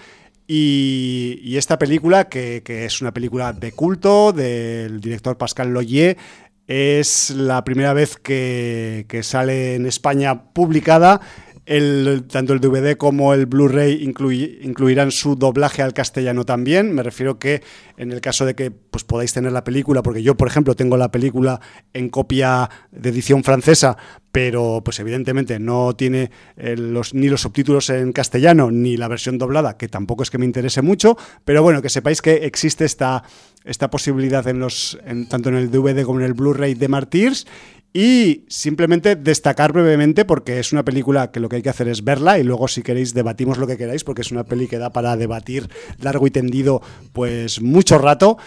[0.47, 6.17] Y, esta película, que, es una película de culto del director Pascal Loyer,
[6.65, 11.21] es la primera vez que, que sale en España publicada
[11.69, 16.91] el, tanto el DVD como el Blu-ray incluirán su doblaje al castellano también.
[16.95, 17.61] Me refiero que
[17.95, 20.97] en el caso de que pues, podáis tener la película, porque yo, por ejemplo, tengo
[20.97, 21.61] la película
[21.93, 23.97] en copia de edición francesa,
[24.31, 26.75] pero pues evidentemente no tiene eh,
[27.13, 30.81] ni los subtítulos en castellano ni la versión doblada, que tampoco es que me interese
[30.81, 33.23] mucho, pero bueno, que sepáis que existe esta,
[33.63, 34.97] esta posibilidad en los,
[35.29, 37.45] tanto en el DVD como en el Blu-ray de Martyrs
[37.93, 42.03] y simplemente destacar brevemente, porque es una película que lo que hay que hacer es
[42.03, 44.91] verla y luego si queréis debatimos lo que queráis, porque es una peli que da
[44.91, 45.69] para debatir
[45.99, 46.81] largo y tendido
[47.13, 48.37] pues mucho rato,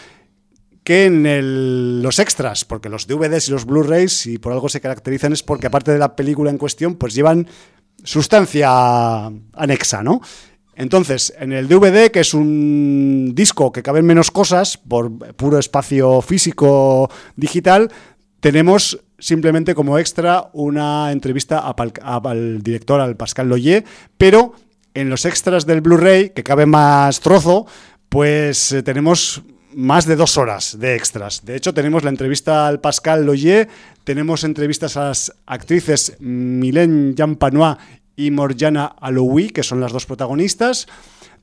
[0.84, 5.32] que en los extras, porque los DVDs y los Blu-rays, si por algo se caracterizan
[5.32, 7.48] es porque aparte de la película en cuestión, pues llevan
[8.04, 10.20] sustancia anexa, ¿no?
[10.74, 16.22] Entonces, en el DVD, que es un disco que caben menos cosas por puro espacio
[16.22, 17.90] físico digital,
[18.40, 21.60] tenemos simplemente como extra una entrevista
[22.02, 23.84] al director, al Pascal Loyer,
[24.18, 24.52] pero
[24.94, 27.66] en los extras del Blu-ray, que cabe más trozo,
[28.08, 29.42] pues eh, tenemos
[29.74, 31.44] más de dos horas de extras.
[31.44, 33.68] De hecho, tenemos la entrevista al Pascal Loyer,
[34.02, 37.76] tenemos entrevistas a las actrices Mylène Jampanois
[38.16, 40.88] y Morjana Aloui, que son las dos protagonistas.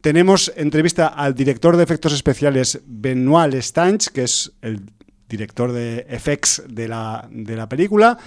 [0.01, 4.82] Tenemos entrevista al director de efectos especiales Benoit Lestange, que es el
[5.30, 8.17] director de FX de la, de la película,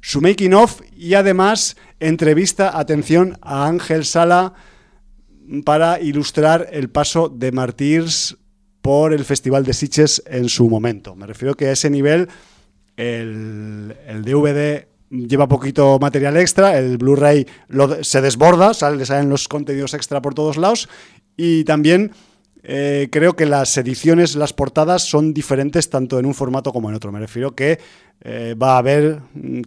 [0.00, 4.54] su making of y además entrevista, atención, a Ángel Sala
[5.64, 8.36] para ilustrar el paso de Martyrs
[8.80, 11.14] por el Festival de Sitges en su momento.
[11.14, 12.28] Me refiero que a ese nivel
[12.96, 17.46] el, el DVD lleva poquito material extra, el Blu-ray
[18.00, 20.88] se desborda, sale, salen los contenidos extra por todos lados
[21.36, 22.12] y también
[22.64, 26.94] eh, creo que las ediciones, las portadas son diferentes tanto en un formato como en
[26.94, 27.10] otro.
[27.10, 27.80] Me refiero que
[28.20, 29.20] eh, va a haber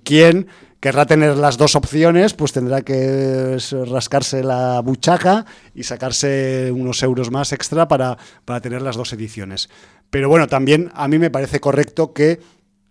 [0.03, 0.47] quien
[0.79, 7.31] querrá tener las dos opciones, pues tendrá que rascarse la buchaca y sacarse unos euros
[7.31, 9.69] más extra para, para tener las dos ediciones.
[10.09, 12.39] Pero bueno, también a mí me parece correcto que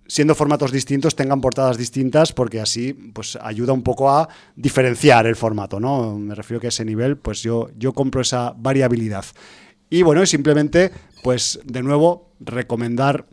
[0.07, 5.37] siendo formatos distintos tengan portadas distintas porque así pues ayuda un poco a diferenciar el
[5.37, 6.19] formato, ¿no?
[6.19, 9.25] Me refiero que a ese nivel pues yo, yo compro esa variabilidad.
[9.91, 13.27] Y bueno, simplemente, pues de nuevo, recomendar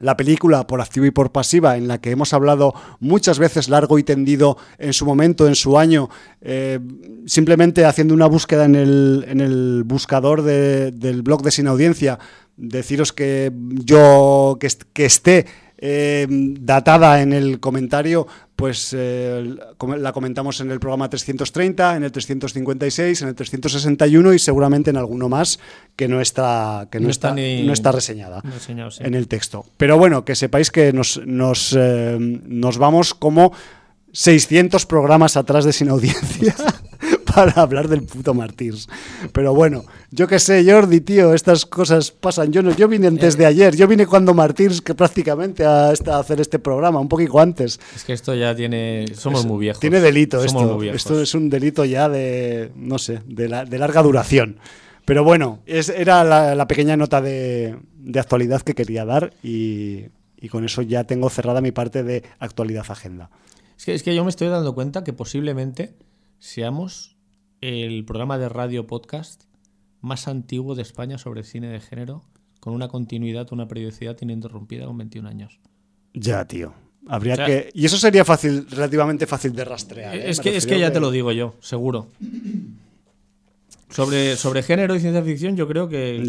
[0.00, 3.98] la película por activa y por pasiva, en la que hemos hablado muchas veces largo
[3.98, 6.08] y tendido en su momento, en su año,
[6.40, 6.80] eh,
[7.26, 12.18] simplemente haciendo una búsqueda en el, en el buscador del blog de Sin Audiencia,
[12.56, 13.52] deciros que
[13.84, 15.46] yo, que esté
[15.82, 19.56] eh, datada en el comentario, pues eh,
[19.96, 24.98] la comentamos en el programa 330, en el 356, en el 361 y seguramente en
[24.98, 25.58] alguno más
[25.96, 28.42] que no está, que no, está, no está reseñada
[28.98, 29.64] en el texto.
[29.78, 33.52] Pero bueno, que sepáis que nos, nos, eh, nos vamos como
[34.12, 36.54] 600 programas atrás de Sin Audiencia.
[37.34, 38.88] para hablar del puto Martyrs.
[39.32, 42.52] Pero bueno, yo qué sé, Jordi, tío, estas cosas pasan.
[42.52, 46.40] Yo no, yo vine antes de ayer, yo vine cuando Martyrs que prácticamente a, hacer
[46.40, 47.80] este programa, un poquito antes.
[47.94, 49.80] Es que esto ya tiene, somos muy viejos.
[49.80, 50.82] Tiene delito esto.
[50.82, 54.58] Esto es un delito ya de, no sé, de, larga duración.
[55.04, 57.76] Pero bueno, es, era la, pequeña nota de,
[58.14, 60.06] actualidad que quería dar y,
[60.40, 63.30] y con eso ya tengo cerrada mi parte de actualidad agenda.
[63.76, 65.94] Es que, es que yo me estoy dando cuenta que posiblemente
[66.38, 67.16] seamos
[67.60, 69.44] el programa de radio podcast
[70.00, 72.22] más antiguo de España sobre cine de género,
[72.58, 75.60] con una continuidad, una periodicidad ininterrumpida con 21 años.
[76.14, 76.72] Ya, tío.
[77.06, 77.70] Habría que.
[77.74, 80.14] Y eso sería fácil, relativamente fácil de rastrear.
[80.14, 80.30] ¿eh?
[80.30, 82.08] Es, que, es que ya te lo digo yo, seguro.
[83.88, 86.22] Sobre, sobre género y ciencia ficción, yo creo que,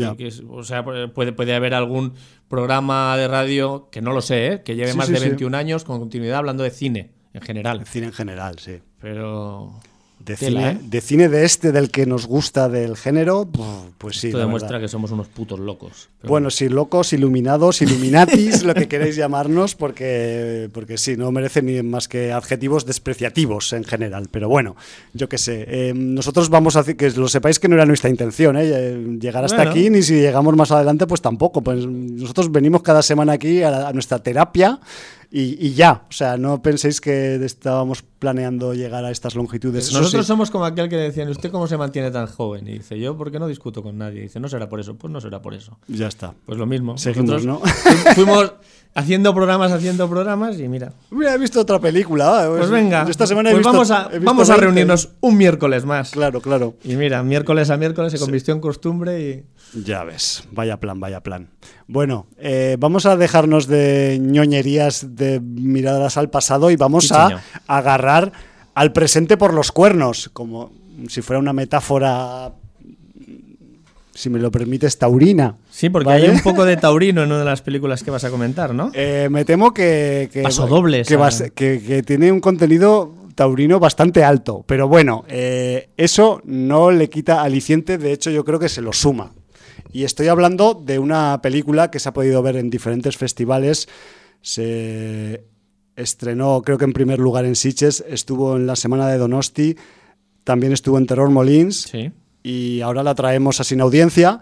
[0.49, 2.13] o sea, puede, puede haber algún
[2.47, 4.63] programa de radio, que no lo sé, ¿eh?
[4.63, 7.85] que lleve más de 21 años con continuidad hablando de cine en general.
[7.85, 8.79] Cine en general, sí.
[8.99, 9.79] Pero.
[10.23, 10.77] De, cine, ¿eh?
[10.81, 13.47] de cine de este, del que nos gusta del género,
[13.97, 14.27] pues sí.
[14.27, 16.09] Esto demuestra que somos unos putos locos.
[16.23, 21.81] Bueno, sí, locos, iluminados, illuminatis, lo que queréis llamarnos, porque, porque sí, no merecen ni
[21.81, 24.27] más que adjetivos despreciativos en general.
[24.31, 24.75] Pero bueno,
[25.13, 25.65] yo qué sé.
[25.67, 29.17] Eh, nosotros vamos a decir que lo sepáis que no era nuestra intención, ¿eh?
[29.19, 31.61] llegar hasta aquí, ni si llegamos más adelante, pues tampoco.
[31.61, 34.79] Pues nosotros venimos cada semana aquí a nuestra terapia
[35.33, 36.03] y, ya.
[36.09, 39.93] O sea, no penséis que estábamos planeando llegar a estas longitudes.
[39.93, 42.67] Nosotros somos como aquel que decían, ¿usted cómo se mantiene tan joven?
[42.67, 44.19] Y dice, yo, ¿por qué no discuto con nadie?
[44.19, 44.95] Y dice, no será por eso.
[44.95, 45.77] Pues no será por eso.
[45.87, 46.33] Ya está.
[46.45, 46.97] Pues lo mismo.
[46.97, 47.61] Seguimos, ¿no?
[48.15, 48.53] Fuimos
[48.93, 50.91] haciendo programas, haciendo programas y mira.
[51.11, 52.47] Mira, he visto otra película.
[52.49, 53.05] Pues, venga.
[53.09, 56.11] Esta semana pues vamos a, vamos a reunirnos un miércoles más.
[56.11, 56.75] Claro, claro.
[56.83, 59.45] Y mira, miércoles a miércoles se convirtió en costumbre y...
[59.73, 61.49] Ya ves, vaya plan, vaya plan.
[61.87, 68.33] Bueno, eh, vamos a dejarnos de ñoñerías, de miradas al pasado y vamos a agarrar
[68.73, 70.71] al presente por los cuernos, como
[71.07, 72.53] si fuera una metáfora,
[74.13, 75.55] si me lo permites, taurina.
[75.69, 78.29] Sí, porque hay un poco de taurino en una de las películas que vas a
[78.29, 78.91] comentar, ¿no?
[78.93, 80.29] Eh, me temo que...
[80.33, 81.03] que Paso doble.
[81.55, 87.97] Que, tiene un contenido taurino bastante alto, pero bueno, eh, eso no le quita aliciente,
[87.97, 89.31] de hecho yo creo que se lo suma.
[89.91, 93.89] Y estoy hablando de una película que se ha podido ver en diferentes festivales.
[94.41, 95.43] Se
[95.95, 99.75] estrenó, creo que en primer lugar en Sitges, estuvo en la semana de Donosti,
[100.43, 101.83] también estuvo en Terror Molins.
[101.91, 102.11] Sí.
[102.43, 104.39] Y ahora la traemos a sin audiencia.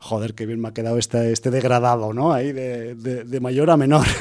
[0.00, 2.32] Joder, qué bien me ha quedado este, este degradado, ¿no?
[2.32, 4.06] Ahí de, mayor a menor.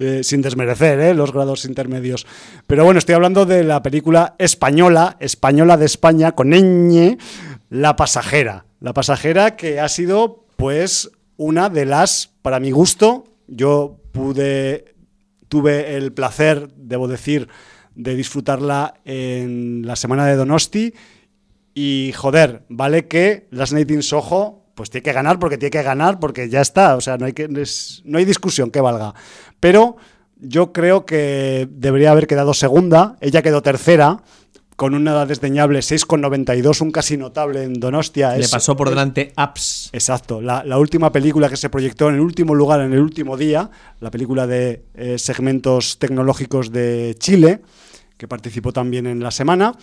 [0.00, 1.14] Eh, sin desmerecer ¿eh?
[1.14, 2.26] los grados intermedios.
[2.66, 7.18] Pero bueno, estoy hablando de la película española, española de España, con ñ,
[7.68, 8.64] La Pasajera.
[8.80, 14.94] La pasajera que ha sido, pues, una de las, para mi gusto, yo pude,
[15.48, 17.48] tuve el placer, debo decir,
[17.94, 20.94] de disfrutarla en la semana de Donosti.
[21.74, 26.18] Y joder, vale que las Night Soho, pues tiene que ganar porque tiene que ganar,
[26.18, 26.96] porque ya está.
[26.96, 29.14] O sea, no hay, que, no hay discusión que valga.
[29.60, 29.96] Pero
[30.38, 33.16] yo creo que debería haber quedado segunda.
[33.20, 34.22] Ella quedó tercera
[34.80, 38.34] con una edad desdeñable 6,92, un casi notable en Donostia.
[38.38, 39.90] Le pasó por delante Apps.
[39.92, 43.70] Exacto, la, última película que se proyectó en el último lugar, en el último día,
[44.00, 47.60] la película de eh, segmentos tecnológicos de Chile,
[48.16, 49.74] que participó también en la semana.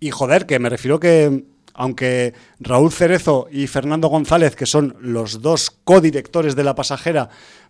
[0.00, 5.40] Y joder, que me refiero que aunque Raúl Cerezo y Fernando González, que son los
[5.40, 7.28] dos codirectores de La Pasajera,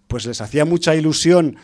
[0.08, 1.58] pues les hacía mucha ilusión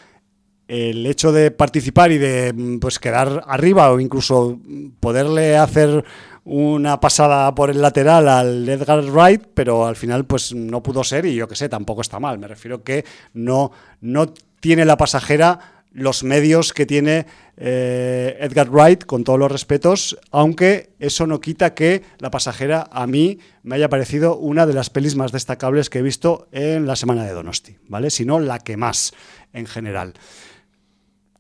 [0.71, 4.61] el hecho de participar y de mm, pues quedar arriba o incluso
[5.01, 6.05] poderle hacer
[6.45, 11.27] una pasada por el lateral al Edgar Wright, pero al final pues no pudo ser
[11.27, 12.39] y yo que sé, tampoco está mal.
[12.39, 13.05] Me refiero que
[13.35, 19.51] no, no tiene la pasajera los medios que tiene eh, Edgar Wright, con todos los
[19.51, 24.73] respetos, aunque eso no quita que La Pasajera a mí me haya parecido una de
[24.73, 28.11] las pelis más destacables que he visto en la semana de Donosti, ¿vale?
[28.11, 29.13] Si la que más
[29.53, 30.15] en general.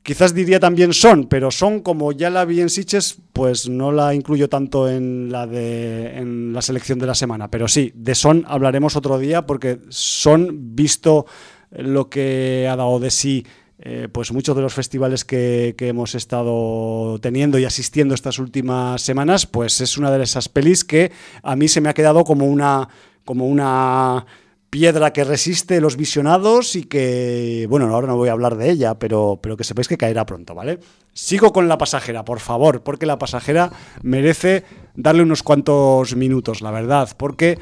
[0.02, 4.14] Quizás diría también Son, pero Son, como ya la vi en Siches, pues no la
[4.14, 7.50] incluyo tanto en la, de, en la selección de la semana.
[7.50, 11.26] Pero sí, de Son hablaremos otro día porque Son, visto
[11.70, 13.44] lo que ha dado de sí
[13.82, 19.00] eh, pues muchos de los festivales que, que, hemos estado teniendo y asistiendo estas últimas
[19.00, 22.44] semanas, pues es una de esas pelis que a mí se me ha quedado como
[22.44, 22.90] una,
[23.24, 24.26] como una
[24.70, 28.98] piedra que resiste los visionados y que, bueno, ahora no voy a hablar de ella,
[28.98, 30.78] pero, pero que sepáis que caerá pronto, ¿vale?
[31.12, 34.64] Sigo con la pasajera, por favor, porque la pasajera merece
[34.94, 37.58] darle unos cuantos minutos, la verdad, porque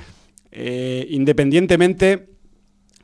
[0.52, 2.28] eh, independientemente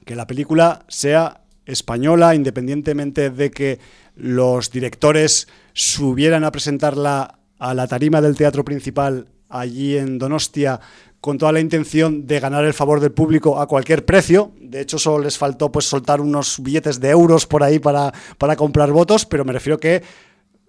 [0.04, 3.78] que la película sea española, independientemente de que
[4.14, 10.80] los directores subieran a presentarla a la tarima del teatro principal allí en Donostia
[11.24, 14.52] con toda la intención de ganar el favor del público a cualquier precio.
[14.60, 18.56] De hecho, solo les faltó pues soltar unos billetes de euros por ahí para, para
[18.56, 20.02] comprar votos, pero me refiero que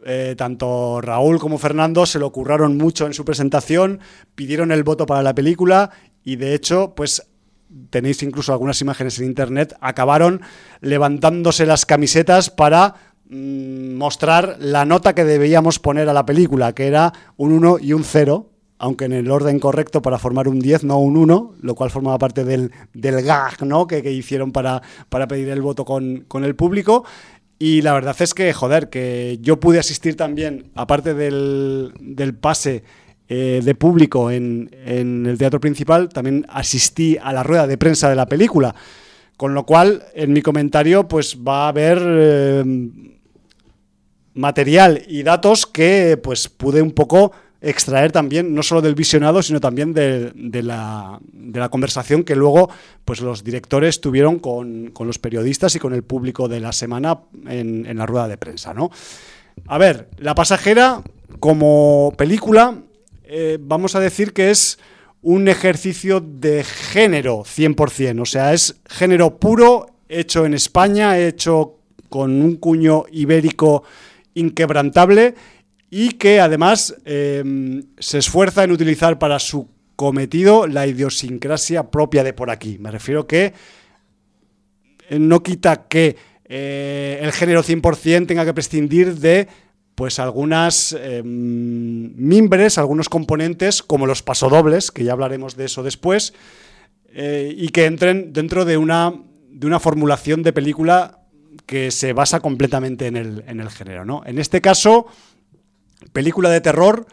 [0.05, 3.99] eh, tanto Raúl como Fernando se lo curraron mucho en su presentación,
[4.33, 5.91] pidieron el voto para la película
[6.23, 7.27] y de hecho, pues
[7.89, 10.39] tenéis incluso algunas imágenes en internet, acabaron
[10.79, 12.95] levantándose las camisetas para
[13.27, 17.91] mm, mostrar la nota que debíamos poner a la película, que era un 1 y
[17.91, 21.75] un 0 aunque en el orden correcto para formar un 10, no un 1, lo
[21.75, 23.87] cual formaba parte del, del gag ¿no?
[23.87, 27.05] que, hicieron para, para, pedir el voto con, el público.
[27.57, 31.93] Y la verdad es que, joder, que yo pude asistir también, aparte del,
[32.41, 32.83] pase
[33.29, 38.15] eh, de público en, el teatro principal, también asistí a la rueda de prensa de
[38.15, 38.75] la película.
[39.37, 42.63] Con lo cual, en mi comentario, pues va a haber eh,
[44.33, 47.31] material y datos que pues pude un poco
[47.65, 51.19] extraer también, no solo del visionado, sino también de, la,
[51.71, 52.69] conversación que luego
[53.03, 57.97] pues, los directores tuvieron con, los periodistas y con el público de la semana en,
[57.97, 58.73] la rueda de prensa.
[58.73, 58.91] ¿no?
[59.65, 61.01] A ver, La pasajera
[61.39, 62.81] como película,
[63.23, 64.77] eh, vamos a decir que es
[65.23, 72.43] un ejercicio de género 100%, o sea, es género puro, hecho en España, hecho con
[72.43, 73.83] un cuño ibérico
[74.35, 75.33] inquebrantable
[75.89, 82.33] y que además em, se esfuerza en utilizar para su cometido la idiosincrasia propia de
[82.33, 82.77] por aquí.
[82.79, 83.53] Me refiero que
[85.09, 86.15] no quita que
[86.45, 89.47] eh, el género 100% tenga que prescindir de
[89.95, 96.33] pues algunas em, mimbres, algunos componentes, como los pasodobles, que ya hablaremos de eso después,
[97.13, 99.13] eh, y que entren dentro de una,
[99.49, 101.19] de una formulación de película
[101.65, 104.03] que se basa completamente en el, en el género.
[104.03, 104.21] ¿no?
[104.25, 105.07] En este caso,
[106.15, 107.05] película de terror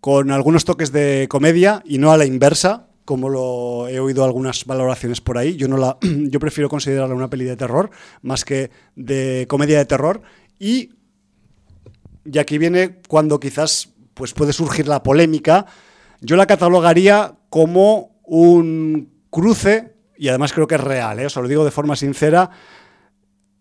[0.00, 4.66] con algunos toques de comedia y no a la inversa, como lo he oído algunas
[4.66, 5.56] valoraciones por ahí.
[5.56, 7.90] Yo prefiero considerarla una peli de terror
[8.22, 10.20] más que de comedia de terror
[10.58, 10.90] y
[12.24, 15.66] y aquí viene cuando quizás pues puede surgir la polémica.
[16.20, 21.26] Yo la catalogaría como un cruce y además creo que es real, ¿eh?
[21.26, 22.50] os lo digo de forma sincera,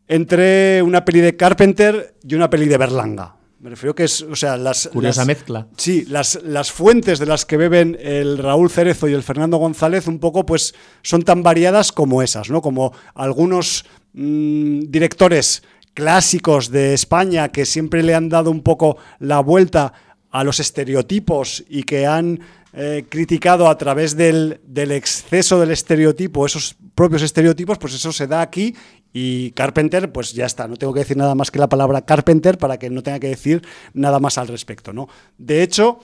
[0.07, 3.38] entre una peli de Carpenter y una peli de Berlanga.
[3.59, 4.87] Me refiero que es, o sea, las...
[4.87, 5.67] Curiosa mezcla.
[5.75, 10.07] Sí, las, las fuentes de las que beben el Raúl Cerezo y el Fernando González
[10.07, 12.61] un poco pues son tan variadas como esas, ¿no?
[12.61, 19.41] Como algunos mm, directores clásicos de España que siempre le han dado un poco la
[19.41, 19.91] vuelta
[20.31, 22.39] a los estereotipos y que han
[22.71, 28.27] eh, criticado a través del, del, exceso del estereotipo, esos propios estereotipos, pues eso se
[28.27, 28.75] da aquí
[29.11, 32.57] y Carpenter, pues ya está, no tengo que decir nada más que la palabra Carpenter
[32.57, 33.61] para que no tenga que decir
[33.93, 34.93] nada más al respecto.
[34.93, 35.09] ¿no?
[35.37, 35.99] De hecho,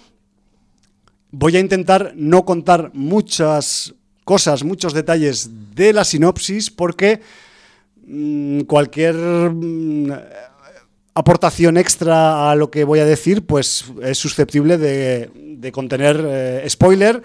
[1.31, 3.93] voy a intentar no contar muchas
[4.23, 7.21] cosas, muchos detalles de la sinopsis porque
[8.07, 10.11] mm, cualquier mm,
[11.13, 17.23] aportación extra a lo que voy a decir, pues es susceptible de, contener eh, spoiler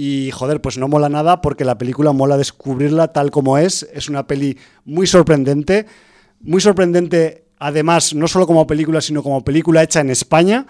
[0.00, 3.82] y joder, pues no mola nada porque la película mola descubrirla tal como es.
[3.92, 5.86] Es una peli muy sorprendente.
[6.40, 10.68] Muy sorprendente, además, no solo como película, sino como película hecha en España.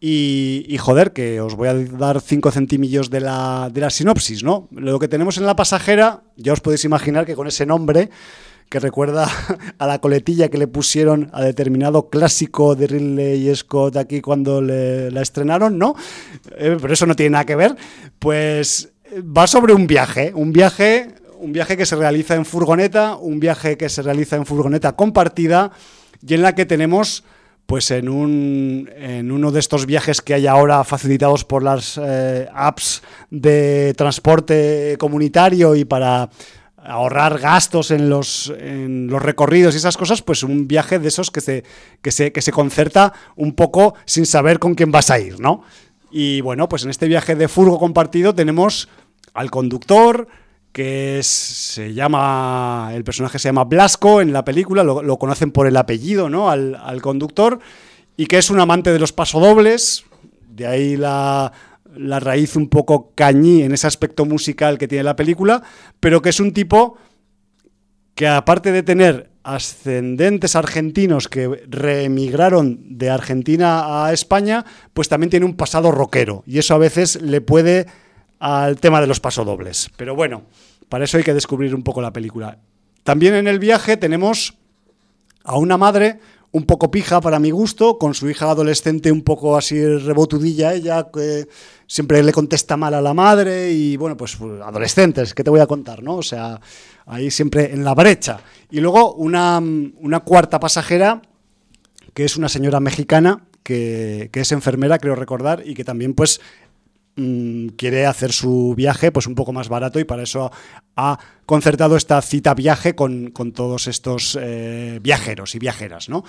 [0.00, 4.42] Y, y joder, que os voy a dar cinco centimillos de la, de la sinopsis,
[4.42, 4.66] ¿no?
[4.70, 8.08] Lo que tenemos en la pasajera, ya os podéis imaginar que con ese nombre
[8.70, 9.28] que recuerda
[9.78, 15.10] a la coletilla que le pusieron a determinado clásico de Ridley Scott aquí cuando le,
[15.10, 15.94] la estrenaron, ¿no?
[16.56, 17.76] Eh, pero eso no tiene nada que ver.
[18.18, 21.08] Pues va sobre un viaje, un viaje,
[21.38, 25.72] un viaje que se realiza en furgoneta, un viaje que se realiza en furgoneta compartida
[26.26, 27.24] y en la que tenemos
[27.66, 32.48] pues en, un, en uno de estos viajes que hay ahora facilitados por las eh,
[32.52, 36.30] apps de transporte comunitario y para
[36.84, 41.30] ahorrar gastos en los, en los recorridos y esas cosas, pues un viaje de esos
[41.30, 41.64] que se,
[42.02, 45.62] que, se, que se concerta un poco sin saber con quién vas a ir, ¿no?
[46.10, 48.88] Y bueno, pues en este viaje de furgo compartido tenemos
[49.34, 50.26] al conductor,
[50.72, 55.66] que se llama, el personaje se llama Blasco en la película, lo, lo conocen por
[55.66, 56.50] el apellido, ¿no?
[56.50, 57.60] Al, al conductor,
[58.16, 60.04] y que es un amante de los pasodobles,
[60.48, 61.52] de ahí la,
[61.96, 65.62] la raíz un poco cañí en ese aspecto musical que tiene la película,
[66.00, 66.96] pero que es un tipo
[68.14, 75.46] que aparte de tener ascendentes argentinos que reemigraron de Argentina a España, pues también tiene
[75.46, 77.86] un pasado rockero y eso a veces le puede
[78.38, 79.90] al tema de los pasodobles.
[79.96, 80.42] Pero bueno,
[80.88, 82.58] para eso hay que descubrir un poco la película.
[83.04, 84.54] También en el viaje tenemos
[85.44, 86.20] a una madre
[86.52, 91.08] un poco pija para mi gusto, con su hija adolescente un poco así rebotudilla ella,
[91.12, 91.46] que
[91.86, 95.66] siempre le contesta mal a la madre y bueno, pues adolescentes, ¿qué te voy a
[95.66, 96.02] contar?
[96.02, 96.16] ¿no?
[96.16, 96.60] O sea,
[97.06, 98.40] ahí siempre en la brecha.
[98.70, 101.22] Y luego una, una cuarta pasajera,
[102.14, 106.40] que es una señora mexicana, que, que, es enfermera, creo recordar, y que también pues
[107.76, 110.50] quiere hacer su viaje pues un poco más barato y para eso
[110.96, 116.24] ha concertado esta cita viaje con, con todos estos eh, viajeros y viajeras, ¿no?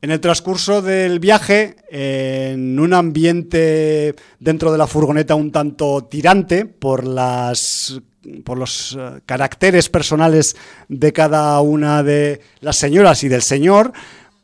[0.00, 6.64] En el transcurso del viaje, en un ambiente dentro de la furgoneta un tanto tirante
[6.64, 8.00] por las
[8.44, 10.56] por los uh, caracteres personales
[10.88, 13.92] de cada una de las señoras y del señor,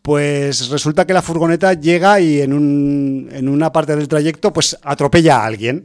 [0.09, 4.75] pues resulta que la furgoneta llega y en, un, en una parte del trayecto pues
[4.83, 5.85] atropella a alguien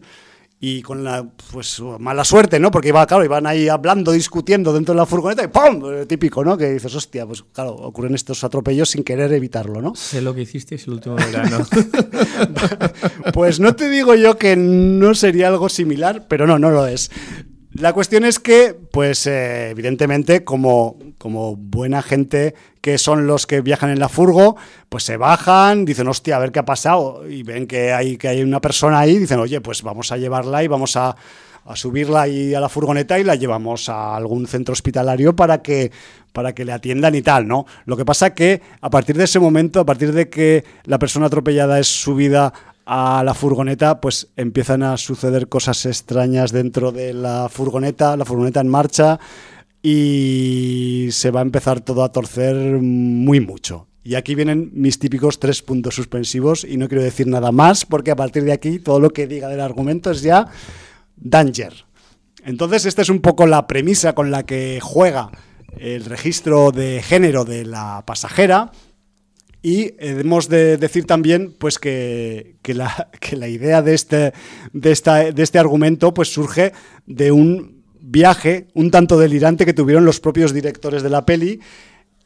[0.62, 2.72] y con la pues mala suerte, ¿no?
[2.72, 6.08] Porque iba, claro, iban ahí hablando, discutiendo dentro de la furgoneta y ¡pum!
[6.08, 6.56] Típico, ¿no?
[6.58, 9.94] Que dices, hostia, pues claro, ocurren estos atropellos sin querer evitarlo, ¿no?
[9.94, 11.58] Sé lo que hicisteis el último verano.
[13.34, 17.12] pues no te digo yo que no sería algo similar, pero no, no lo es.
[17.74, 22.54] La cuestión es que, pues eh, evidentemente, como, como buena gente
[22.84, 24.58] que son los que viajan en la furgo,
[24.90, 28.28] pues se bajan, dicen, hostia, a ver qué ha pasado, y ven que hay, que
[28.28, 31.16] hay una persona ahí, dicen, oye, pues vamos a llevarla y vamos a,
[31.64, 35.94] a subirla ahí a la furgoneta y la llevamos a algún centro hospitalario para que,
[36.34, 37.66] para que le atiendan y tal, ¿no?
[37.86, 41.28] Lo que pasa que a partir de ese momento, a partir de que la persona
[41.28, 42.52] atropellada es subida
[42.86, 48.60] a la furgoneta, pues empiezan a suceder cosas extrañas dentro de la furgoneta, la furgoneta
[48.60, 49.22] en marcha
[49.86, 53.88] y se va a empezar todo a torcer muy mucho.
[54.02, 58.12] Y aquí vienen mis típicos tres puntos suspensivos y no quiero decir nada más porque
[58.12, 60.48] a partir de aquí todo lo que diga del argumento es ya
[61.18, 61.86] danger.
[62.46, 65.30] Entonces esta es un poco la premisa con la que juega
[65.78, 68.72] el registro de género de la pasajera
[69.62, 74.34] y hemos de decir también pues que, la, la, idea de este,
[74.74, 76.74] de, esta, de este argumento pues surge
[77.06, 81.62] de un viaje un tanto delirante que tuvieron los propios directores de la peli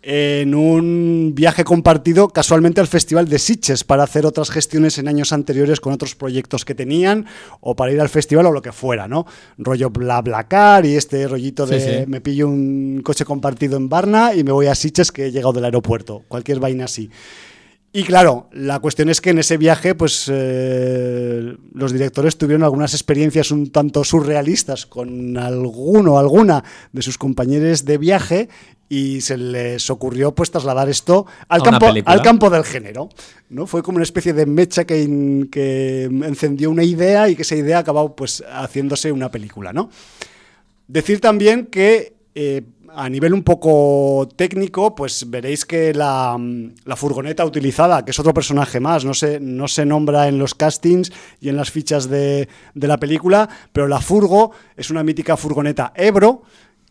[0.02, 5.34] en un viaje compartido casualmente al Festival de Sitges para hacer otras gestiones en años
[5.34, 7.26] anteriores con otros proyectos que tenían
[7.60, 9.26] o para ir al festival o lo que fuera, ¿no?
[9.58, 14.52] Rollo BlaBlaCar y este rollito de me pillo un coche compartido en Varna y me
[14.52, 17.10] voy a Sitges que he llegado del aeropuerto, cualquier vaina así.
[17.98, 22.94] Y claro, la cuestión es que en ese viaje, pues eh, los directores tuvieron algunas
[22.94, 28.50] experiencias un tanto surrealistas con alguno o alguna de sus compañeros de viaje
[28.88, 33.10] y se les ocurrió pues trasladar esto al, campo, al campo del género.
[33.50, 33.66] ¿no?
[33.66, 37.80] Fue como una especie de mecha que, que encendió una idea y que esa idea
[37.80, 39.74] acabó pues haciéndose una película.
[39.74, 39.90] ¿no?
[40.88, 42.62] Decir también que eh,
[42.94, 46.38] a nivel un poco técnico, pues veréis que la,
[46.96, 51.12] furgoneta utilizada, que es otro personaje más, no se, no se nombra en los castings
[51.40, 55.94] y en las fichas de, de la película, pero la furgo es una mítica furgoneta
[55.96, 56.44] Ebro,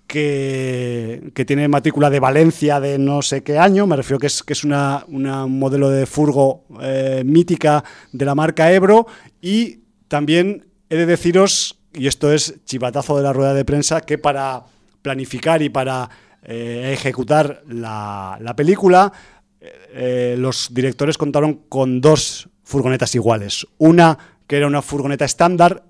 [0.06, 4.52] que, tiene matrícula de Valencia de no sé qué año, me refiero que es, que
[4.52, 9.06] es una, un modelo de furgo eh, mítica de la marca Ebro.
[9.40, 14.18] Y también he de deciros, y esto es chivatazo de la rueda de prensa, que
[14.18, 14.64] para
[15.06, 16.10] planificar y para
[16.42, 19.12] eh, ejecutar la, película,
[19.60, 23.64] eh, los directores contaron con dos furgonetas iguales.
[23.78, 24.18] Una
[24.48, 25.84] que era una furgoneta estándar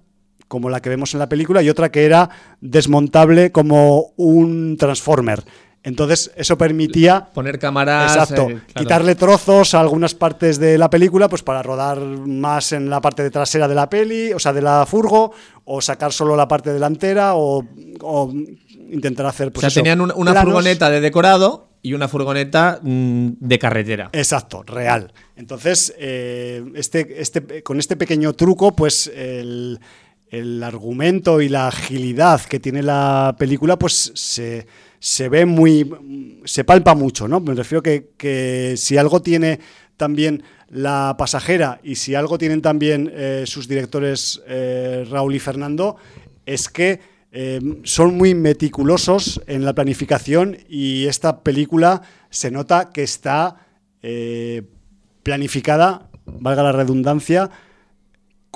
[0.48, 2.28] como la que vemos en la película, y otra que era
[2.60, 5.43] desmontable como un Transformer.
[5.86, 7.28] Entonces, eso permitía...
[7.32, 8.16] Poner cámaras...
[8.16, 8.51] Exacto.
[8.51, 13.01] Eh, quitarle trozos a algunas partes de la película, pues para rodar más en la
[13.01, 15.32] parte de trasera de la peli, o sea, de la furgo,
[15.64, 17.64] o sacar solo la parte delantera, o,
[18.90, 19.52] intentar hacer...
[19.52, 24.10] Pues o sea, tenían una, furgoneta de decorado y una furgoneta mm, de carretera.
[24.12, 25.12] Exacto, real.
[25.36, 29.78] Entonces, eh, este, este, con este pequeño truco, pues el
[30.30, 34.66] el argumento y la agilidad que tiene la película, pues se,
[34.98, 36.42] se ve muy.
[36.44, 37.40] se palpa mucho, ¿no?
[37.40, 39.60] Me refiero que, que si algo tiene
[39.96, 45.96] también la pasajera y si algo tienen también eh, sus directores eh, Raúl y Fernando,
[46.44, 47.00] es que
[47.32, 53.57] eh, son muy meticulosos en la planificación y esta película se nota que está
[55.24, 57.51] planificada, valga la redundancia,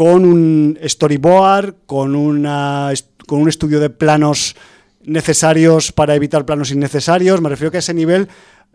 [0.01, 2.91] con un storyboard, con, una,
[3.27, 4.57] con un estudio de planos
[5.05, 7.41] necesarios para evitar planos innecesarios.
[7.41, 8.29] Me refiero que a ese nivel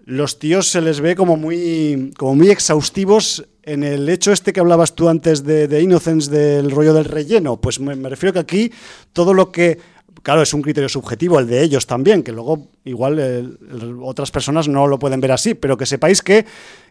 [0.06, 4.60] los tíos se les ve como muy, como muy exhaustivos en el hecho este que
[4.60, 7.58] hablabas tú antes de, de Innocence, del rollo del relleno.
[7.58, 8.72] Pues me, refiero que aquí
[9.12, 9.80] todo lo que...
[10.24, 13.60] Claro, es un criterio subjetivo, el de ellos también, que luego igual
[14.02, 16.46] otras personas no lo pueden ver así, pero que sepáis que,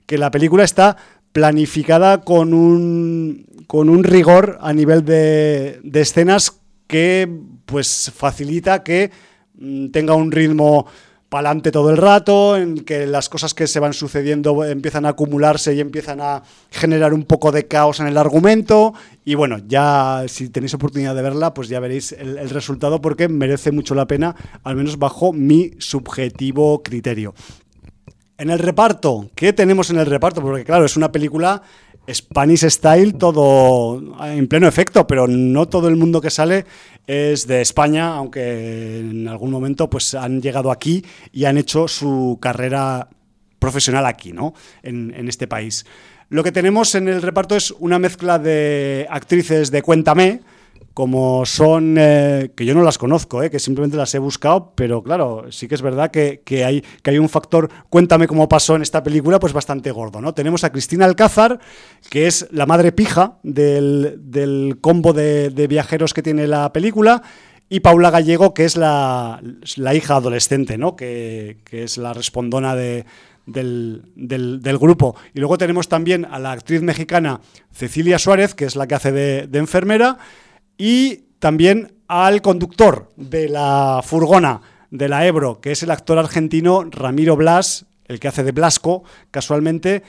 [0.06, 0.96] que la película está
[1.32, 7.28] planificada con un, con un rigor a nivel de, de escenas que
[7.66, 9.10] pues facilita que
[9.58, 10.86] mm, tenga un ritmo
[11.34, 15.74] pa'lante todo el rato, en que las cosas que se van sucediendo empiezan a acumularse
[15.74, 18.94] y empiezan a generar un poco de caos en el argumento.
[19.24, 23.72] Y bueno, ya si tenéis oportunidad de verla, pues ya veréis el resultado porque merece
[23.72, 27.34] mucho la pena, al menos bajo mi subjetivo criterio.
[28.38, 30.40] En el reparto, ¿qué tenemos en el reparto?
[30.40, 31.62] Porque claro, es una película
[32.12, 36.64] Spanish Style, todo en pleno efecto, pero no todo el mundo que sale
[37.06, 42.38] es de España, aunque en algún momento pues han llegado aquí y han hecho su
[42.40, 43.08] carrera
[43.58, 44.54] profesional aquí, ¿no?
[44.82, 45.86] En, en este país.
[46.28, 50.40] Lo que tenemos en el reparto es una mezcla de actrices de Cuéntame,
[50.94, 55.02] como son, eh, que yo no las conozco, eh, que simplemente las he buscado, pero
[55.02, 58.82] claro, sí que es verdad que, hay, que hay un factor, cuéntame cómo pasó en
[58.82, 60.34] esta película, pues bastante gordo, ¿no?
[60.34, 61.58] Tenemos a Cristina Alcázar,
[62.10, 67.22] que es la madre pija del, combo de, viajeros que tiene la película,
[67.68, 69.40] y Paula Gallego, que es la,
[69.92, 70.94] hija adolescente, ¿no?
[70.94, 73.04] Que, es la respondona de,
[73.46, 75.16] del, del, grupo.
[75.34, 77.40] Y luego tenemos también a la actriz mexicana
[77.72, 80.18] Cecilia Suárez, que es la que hace de enfermera,
[80.78, 84.60] y también al conductor de la furgona
[84.90, 89.02] de la Ebro, que es el actor argentino Ramiro Blas, el que hace de Blasco,
[89.30, 90.02] casualmente,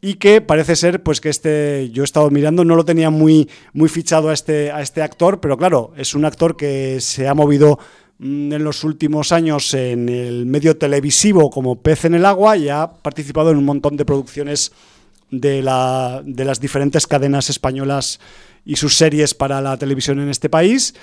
[0.00, 3.48] y que parece ser pues que este yo he estado mirando no lo tenía muy
[3.72, 7.34] muy fichado a este a este actor pero claro es un actor que se ha
[7.34, 7.80] movido
[8.18, 12.68] mm, en los últimos años en el medio televisivo como pez en el agua y
[12.68, 14.72] ha participado en un montón de producciones
[15.30, 18.20] de, la, de las diferentes cadenas españolas
[18.64, 20.94] y sus series para la televisión en este país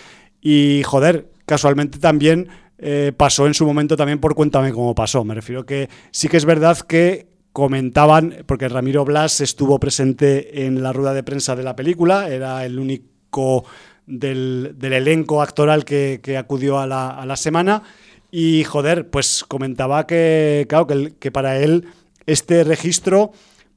[0.42, 5.24] y joder casualmente también eh, pasó en su momento también por Cuéntame cómo pasó.
[5.24, 10.84] Me refiero que sí que es verdad que comentaban, porque Ramiro Blas estuvo presente en
[10.84, 13.64] la rueda de prensa de la película, era el único
[14.06, 17.82] del, elenco actoral que, acudió a la, semana.
[18.30, 21.88] Y joder, pues comentaba que, claro, que, que para él
[22.26, 23.32] este registro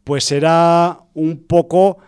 [0.09, 1.99] pues era un poco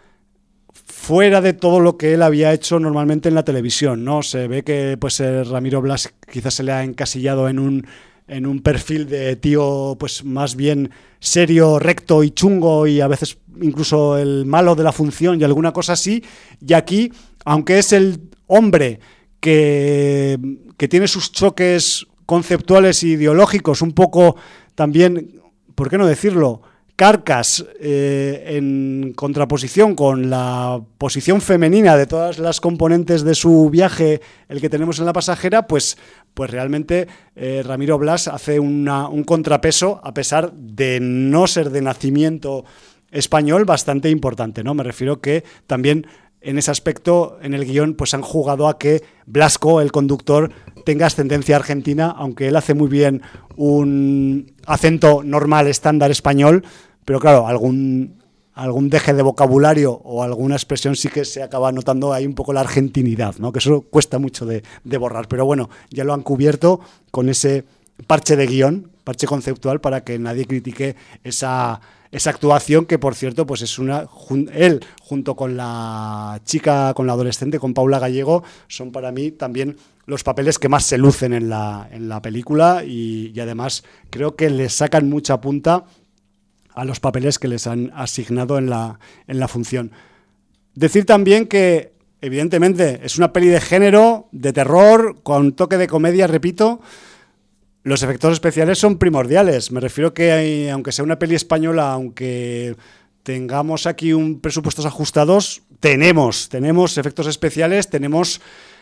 [0.73, 4.23] fuera de todo lo que él había hecho normalmente en la televisión, ¿no?
[4.23, 7.87] Se ve que pues eh, Ramiro Blas quizás se le ha encasillado en un
[8.27, 13.37] en un perfil de tío pues más bien serio, recto y chungo y a veces
[13.61, 16.25] incluso el malo de la función y alguna cosa así,
[16.67, 17.13] y aquí,
[17.45, 18.99] aunque es el hombre
[19.41, 20.39] que,
[20.79, 24.37] que tiene sus choques conceptuales e ideológicos un poco
[24.75, 25.43] también,
[25.75, 26.63] ¿por qué no decirlo?,
[27.01, 34.21] Carcas eh, en contraposición con la posición femenina de todas las componentes de su viaje,
[34.51, 35.97] el que tenemos en la pasajera, pues,
[36.35, 42.67] pues realmente eh, Ramiro Blas hace un contrapeso, a pesar de no ser de nacimiento
[43.11, 44.63] español, bastante importante.
[44.63, 44.75] ¿no?
[44.75, 46.07] Me refiero que también
[46.43, 50.51] en ese aspecto, en el guion, pues han jugado a que Blasco, el conductor,
[50.85, 53.23] tenga ascendencia argentina, aunque él hace muy bien
[53.57, 56.65] un acento normal, estándar español,
[57.11, 58.23] pero claro, algún,
[58.55, 62.53] algún deje de vocabulario o alguna expresión sí que se acaba notando ahí un poco
[62.53, 63.51] la argentinidad, ¿no?
[63.51, 64.63] que eso cuesta mucho de,
[64.97, 65.27] borrar.
[65.27, 66.79] Pero bueno, ya lo han cubierto
[67.11, 67.65] con ese
[68.07, 71.81] parche de guion, parche conceptual, para que nadie critique esa,
[72.13, 74.07] esa actuación que, por cierto, pues es una...
[74.53, 79.79] Él, junto con la chica, con la adolescente, con Paula Gallego, son para mí también
[80.07, 84.37] los papeles que más se lucen en la, en la película y, y además creo
[84.37, 85.87] que le sacan mucha punta
[86.81, 89.93] a los papeles que les han asignado en la, en la función.
[90.75, 91.93] Decir también que,
[92.23, 96.81] evidentemente, es una peli de género, de terror, con toque de comedia, repito.
[97.83, 99.73] Los efectos especiales son primordiales.
[99.73, 102.77] Me refiero que, aunque sea una peli española, aunque
[103.25, 108.41] tengamos aquí un presupuestos ajustados, tenemos, tenemos efectos especiales, tenemos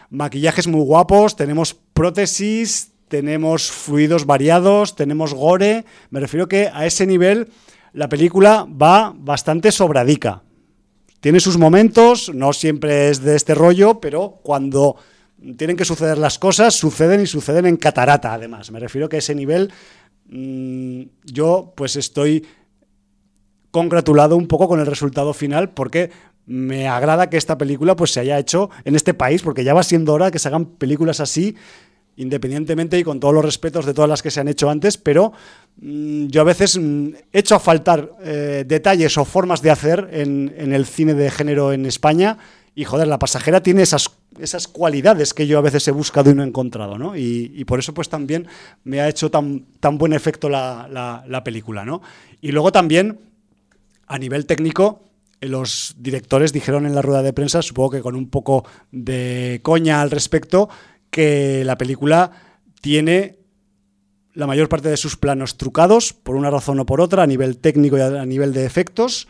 [0.08, 5.84] maquillajes muy guapos, tenemos prótesis, tenemos fluidos variados, tenemos gore.
[6.10, 7.48] Me refiero que a ese nivel
[7.92, 10.42] la película va bastante sobradica.
[11.20, 14.96] Tiene sus momentos, no siempre es de este rollo, pero cuando
[15.56, 18.70] tienen que suceder las cosas, suceden y suceden en catarata, además.
[18.70, 19.72] Me refiero que a ese nivel
[20.28, 22.46] mm, yo pues estoy
[23.70, 26.10] congratulado un poco con el resultado final porque
[26.46, 29.82] me agrada que esta película pues se haya hecho en este país, porque ya va
[29.82, 31.56] siendo hora que se hagan películas así
[32.18, 35.32] independientemente y con todos los respetos de todas las que se han hecho antes, pero
[35.80, 40.52] mm, yo a veces mm, echo a faltar eh, detalles o formas de hacer en,
[40.72, 42.36] el cine de género en España
[42.74, 46.34] y joder, la pasajera tiene esas, esas cualidades que yo a veces he buscado y
[46.34, 47.16] no he encontrado, ¿no?
[47.16, 48.46] Y, por eso pues también
[48.84, 52.02] me ha hecho tan, tan buen efecto la, la película, ¿no?
[52.40, 53.18] Y luego también,
[54.06, 55.02] a nivel técnico,
[55.40, 60.00] los directores dijeron en la rueda de prensa, supongo que con un poco de coña
[60.00, 60.68] al respecto,
[61.10, 62.30] que la película
[62.80, 63.38] tiene
[64.34, 67.58] la mayor parte de sus planos trucados, por una razón o por otra, a nivel
[67.58, 69.26] técnico y a nivel de efectos,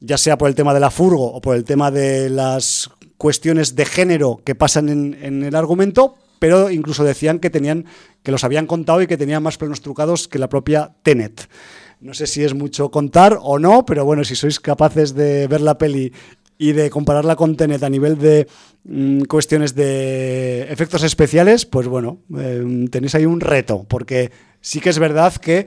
[0.00, 3.76] ya sea por el tema de la furgo o por el tema de las cuestiones
[3.76, 7.86] de género que pasan en, el argumento, pero incluso decían que tenían
[8.22, 11.48] que los habían contado y que tenían más planos trucados que la propia Tenet.
[12.00, 15.60] No sé si es mucho contar o no, pero bueno, si sois capaces de ver
[15.60, 16.12] la peli
[16.62, 18.46] y de compararla con Tenet a nivel de
[18.84, 24.30] mm, cuestiones de efectos especiales, pues bueno, eh, tenéis ahí un reto, porque
[24.60, 25.66] sí que es verdad que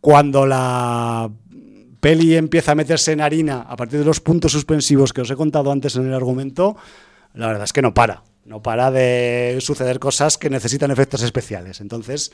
[0.00, 1.30] cuando la
[2.00, 5.36] peli empieza a meterse en harina a partir de los puntos suspensivos que os he
[5.36, 6.76] contado antes en el argumento,
[7.32, 8.24] la verdad es que no para.
[8.44, 11.80] No para de suceder cosas que necesitan efectos especiales.
[11.80, 12.32] Entonces,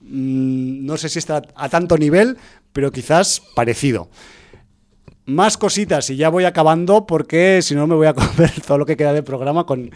[0.00, 2.38] mm, no sé si está a tanto nivel,
[2.72, 4.08] pero quizás parecido.
[5.26, 8.86] Más cositas y ya voy acabando porque si no me voy a comer todo lo
[8.86, 9.90] que queda del programa con,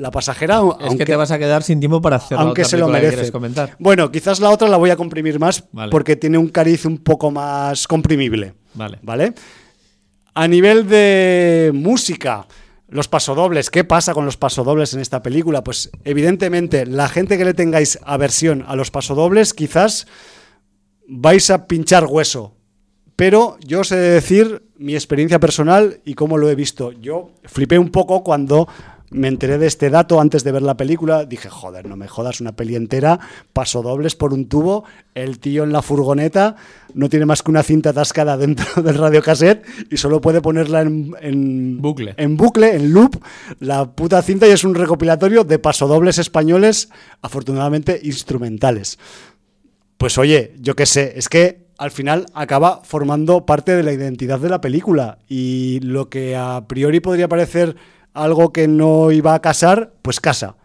[0.00, 0.60] la pasajera.
[0.80, 3.32] Es que te vas a quedar sin tiempo para hacer aunque se lo merece.
[3.32, 3.76] comentar.
[3.78, 7.30] Bueno, quizás la otra la voy a comprimir más porque tiene un cariz un poco
[7.30, 8.54] más comprimible.
[8.74, 8.98] Vale.
[9.02, 9.34] ¿Vale?
[10.34, 12.46] A nivel de música,
[12.88, 15.62] Los pasodobles, ¿qué pasa con los pasodobles en esta película?
[15.62, 20.06] Pues evidentemente la gente que le tengáis aversión a los pasodobles quizás
[21.06, 22.56] vais a pinchar hueso.
[23.20, 26.92] Pero yo sé decir mi experiencia personal y cómo lo he visto.
[26.92, 28.66] Yo flipé un poco cuando
[29.10, 31.26] me enteré de este dato antes de ver la película.
[31.26, 33.20] Dije, joder, no me jodas una peli entera,
[33.52, 34.84] paso dobles por un tubo,
[35.14, 36.56] el tío en la furgoneta
[36.94, 41.76] no tiene más que una cinta atascada dentro del radiocassette y solo puede ponerla en,
[41.82, 42.14] bucle.
[42.16, 43.22] En bucle, en loop,
[43.58, 46.88] la puta cinta y es un recopilatorio de pasodobles españoles,
[47.20, 48.98] afortunadamente instrumentales.
[49.98, 54.38] Pues oye, yo qué sé, es que al final acaba formando parte de la identidad
[54.38, 57.74] de la película y lo que a priori podría parecer
[58.12, 60.56] algo que no iba a casar, pues casa.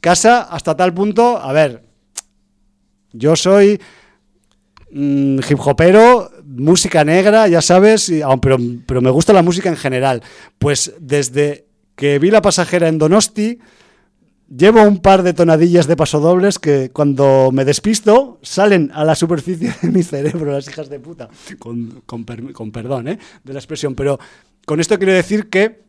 [0.00, 1.84] Casa hasta tal punto, a ver,
[3.12, 3.78] yo soy
[4.90, 8.10] mm, hip hopero, música negra, ya sabes,
[8.40, 8.56] pero,
[8.86, 10.22] pero me gusta la música en general.
[10.58, 13.58] Pues desde que vi La pasajera en Donosti,
[14.48, 19.74] llevo un par de tonadillas de pasodobles que cuando me despisto salen a la superficie
[19.82, 23.18] de mi cerebro, las hijas de puta, con, con perdón ¿eh?
[23.44, 23.94] de la expresión.
[23.94, 24.18] Pero
[24.64, 25.82] con esto quiero decir que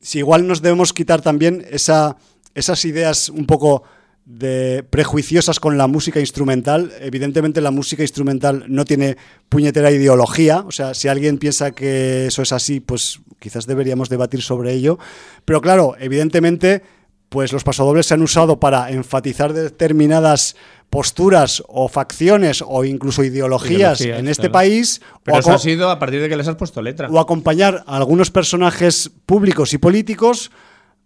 [0.00, 2.16] si igual nos debemos quitar también esa,
[2.54, 3.84] esas ideas un poco
[4.24, 6.92] de prejuiciosas con la música instrumental.
[7.00, 9.16] Evidentemente la música instrumental no tiene
[9.48, 14.40] puñetera ideología, o sea, si alguien piensa que eso es así, pues quizás deberíamos debatir
[14.42, 14.98] sobre ello.
[15.44, 16.82] Pero claro, evidentemente,
[17.28, 20.56] pues los pasodobles se han usado para enfatizar determinadas
[20.90, 25.00] posturas o facciones o incluso ideologías, en este país.
[25.24, 27.08] Pero eso ha sido a partir de que les has puesto letra.
[27.10, 30.52] O acompañar a algunos personajes públicos y políticos.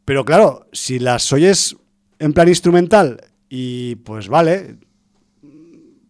[0.05, 1.77] Pero claro, si las oyes
[2.19, 4.77] en plan instrumental y pues vale,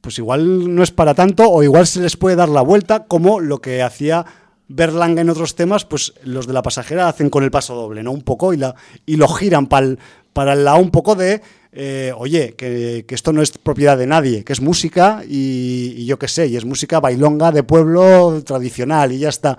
[0.00, 3.40] pues igual no es para tanto o igual se les puede dar la vuelta como
[3.40, 4.26] lo que hacía
[4.68, 8.12] Berlanga en otros temas, pues los de la pasajera hacen con el paso doble, ¿no?
[8.12, 8.74] Un poco y, la,
[9.06, 9.96] y lo giran para
[10.32, 11.42] para el lado un poco de
[11.72, 16.28] eh, oye, que, esto no es propiedad de nadie, que es música y, yo qué
[16.28, 19.58] sé, y es música bailonga de pueblo tradicional y ya está.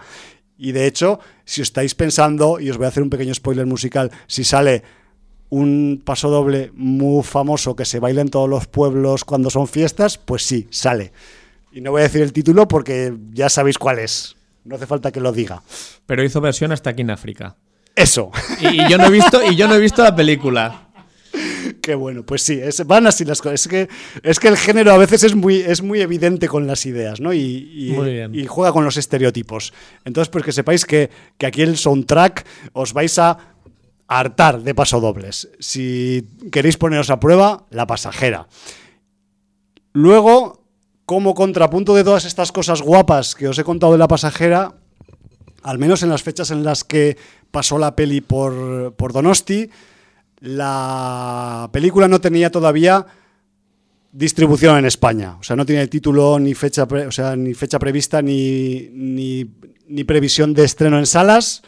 [0.58, 4.12] Y de hecho, si estáis pensando, y os voy a hacer un pequeño spoiler musical,
[4.28, 4.84] si sale
[5.50, 10.18] un paso doble muy famoso que se baila en todos los pueblos cuando son fiestas,
[10.18, 11.12] pues sí, sale.
[11.72, 14.36] Y no voy a decir el título porque ya sabéis cuál es.
[14.70, 15.64] No hace falta que lo diga.
[16.06, 17.56] Pero hizo versión hasta aquí en África.
[17.96, 18.30] Eso.
[18.62, 20.90] Y, yo no he visto, y yo no he visto la película.
[21.82, 23.62] Qué bueno, pues sí, van así las cosas.
[23.62, 23.90] Es que,
[24.22, 27.34] es que el género a veces es muy, es muy evidente con las ideas, ¿no?
[27.34, 27.96] Y,
[28.32, 29.74] y, juega con los estereotipos.
[30.06, 31.10] Entonces, pues que sepáis que,
[31.40, 33.56] que aquí el soundtrack os vais a
[34.08, 35.50] hartar de pasodobles.
[35.58, 38.48] Si queréis poneros a prueba, la pasajera.
[39.94, 40.59] Luego,
[41.10, 44.76] como contrapunto de todas estas cosas guapas que os he contado de la pasajera,
[45.64, 47.18] al menos en las fechas en las que
[47.50, 49.72] pasó la peli por, por Donosti,
[50.40, 53.08] la película no tenía todavía
[54.12, 55.38] distribución en España.
[55.40, 60.54] O sea, no tenía título ni fecha, o sea, ni fecha prevista ni, ni, previsión
[60.54, 61.64] de estreno en salas,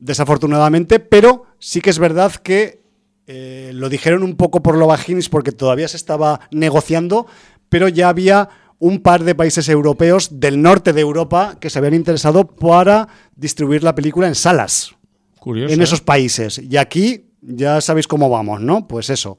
[0.00, 2.82] desafortunadamente, pero sí que es verdad que
[3.28, 7.28] eh, lo dijeron un poco por lo vaginis porque todavía se estaba negociando,
[7.68, 8.48] pero ya había
[8.82, 13.06] un par de países europeos del norte de Europa que se habían interesado para
[13.36, 14.96] distribuir la película en salas.
[15.38, 16.04] Curioso, en esos ¿eh?
[16.04, 16.58] países.
[16.58, 18.88] Y aquí ya sabéis cómo vamos, ¿no?
[18.88, 19.38] Pues eso.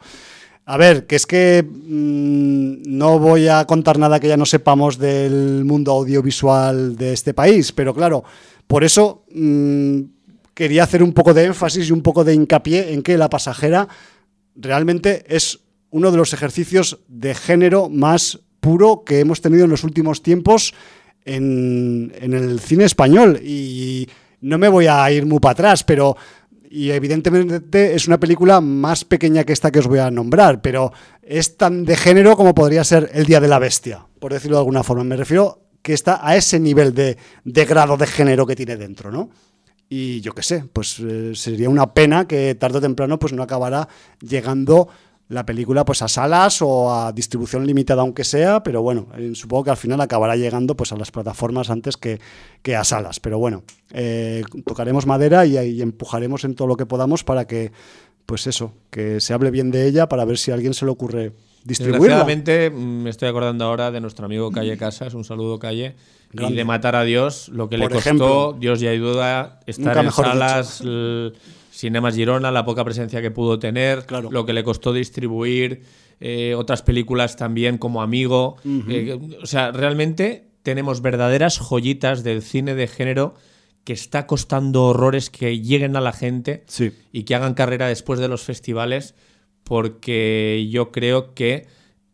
[0.64, 4.98] A ver, que es que mm, no voy a contar nada que ya no sepamos
[4.98, 8.24] del mundo audiovisual de este país, pero claro,
[8.66, 10.00] por eso mm,
[10.54, 13.90] quería hacer un poco de énfasis y un poco de hincapié en que La Pasajera
[14.56, 15.60] realmente es
[15.90, 20.74] uno de los ejercicios de género más puro que hemos tenido en los últimos tiempos
[21.26, 23.40] en, el cine español.
[23.44, 24.08] Y
[24.40, 26.16] no me voy a ir muy para atrás, pero
[26.70, 30.92] y evidentemente es una película más pequeña que esta que os voy a nombrar, pero
[31.22, 34.62] es tan de género como podría ser El Día de la Bestia, por decirlo de
[34.62, 35.04] alguna forma.
[35.04, 37.18] Me refiero que está a ese nivel de,
[37.66, 39.30] grado de género que tiene dentro, ¿no?
[39.90, 43.44] Y yo qué sé, pues eh, sería una pena que tarde o temprano pues no
[43.44, 43.88] acabara
[44.22, 44.88] llegando
[45.30, 49.66] la película pues a salas o a distribución limitada aunque sea, pero bueno, eh, supongo
[49.66, 52.20] que al final acabará llegando pues a las plataformas antes que,
[52.62, 53.20] que a salas.
[53.20, 57.72] Pero bueno, eh, tocaremos madera y, y, empujaremos en todo lo que podamos para que,
[58.26, 60.92] pues eso, que se hable bien de ella para ver si a alguien se le
[60.92, 61.34] ocurre
[61.64, 62.00] distribuirla.
[62.00, 65.96] Desgraciadamente me estoy acordando ahora de nuestro amigo Calle Casas, un saludo Calle,
[66.34, 70.84] y de matar a Dios, lo que le costó, Dios ya ayuda, estar en salas...
[71.74, 75.82] Cinemas Girona, la poca presencia que pudo tener, lo que le costó distribuir,
[76.20, 78.58] eh, otras películas también como Amigo.
[78.88, 83.34] Eh, o sea, realmente tenemos verdaderas joyitas del cine de género
[83.86, 86.92] que está costando horrores que lleguen a la gente Sí.
[87.12, 89.16] y que hagan carrera después de los festivales,
[89.64, 91.66] porque yo creo que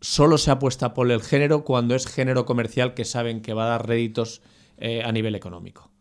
[0.02, 3.70] solo se apuesta por el género cuando es género comercial que saben que va a
[3.72, 4.42] dar réditos
[4.78, 5.92] eh, a nivel económico.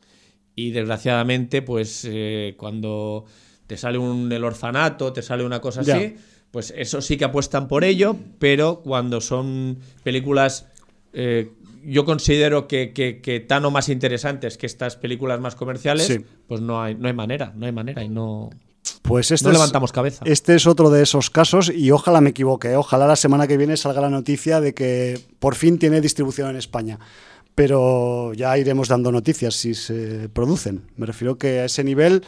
[0.54, 3.24] Y desgraciadamente, pues eh, cuando
[3.68, 5.94] te sale un el orfanato, te sale una cosa Ya.
[5.94, 6.16] así,
[6.50, 10.66] pues eso sí que apuestan por ello, pero cuando son películas,
[11.12, 11.52] eh,
[11.84, 16.18] yo considero que, que, que tan o más interesantes que estas películas más comerciales, Sí.
[16.48, 18.50] pues no hay, no hay manera, no hay manera y no,
[19.02, 20.24] Pues este no es- levantamos cabeza.
[20.26, 22.74] Este es otro de esos casos y ojalá me equivoque.
[22.76, 26.56] Ojalá la semana que viene salga la noticia de que por fin tiene distribución en
[26.56, 26.98] España.
[27.54, 30.82] Pero ya iremos dando noticias si se producen.
[30.96, 32.24] Me refiero que a ese nivel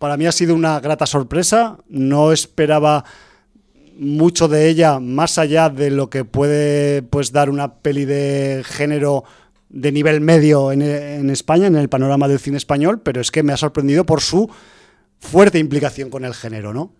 [0.00, 1.78] para mí ha sido una grata sorpresa.
[1.88, 3.04] No esperaba
[3.98, 9.22] mucho de ella más allá de lo que puede pues dar una peli de género
[9.68, 13.42] de nivel medio en, en España, en el panorama del cine español, pero es que
[13.44, 14.50] me ha sorprendido por su
[15.18, 16.92] fuerte implicación con el género, ¿no?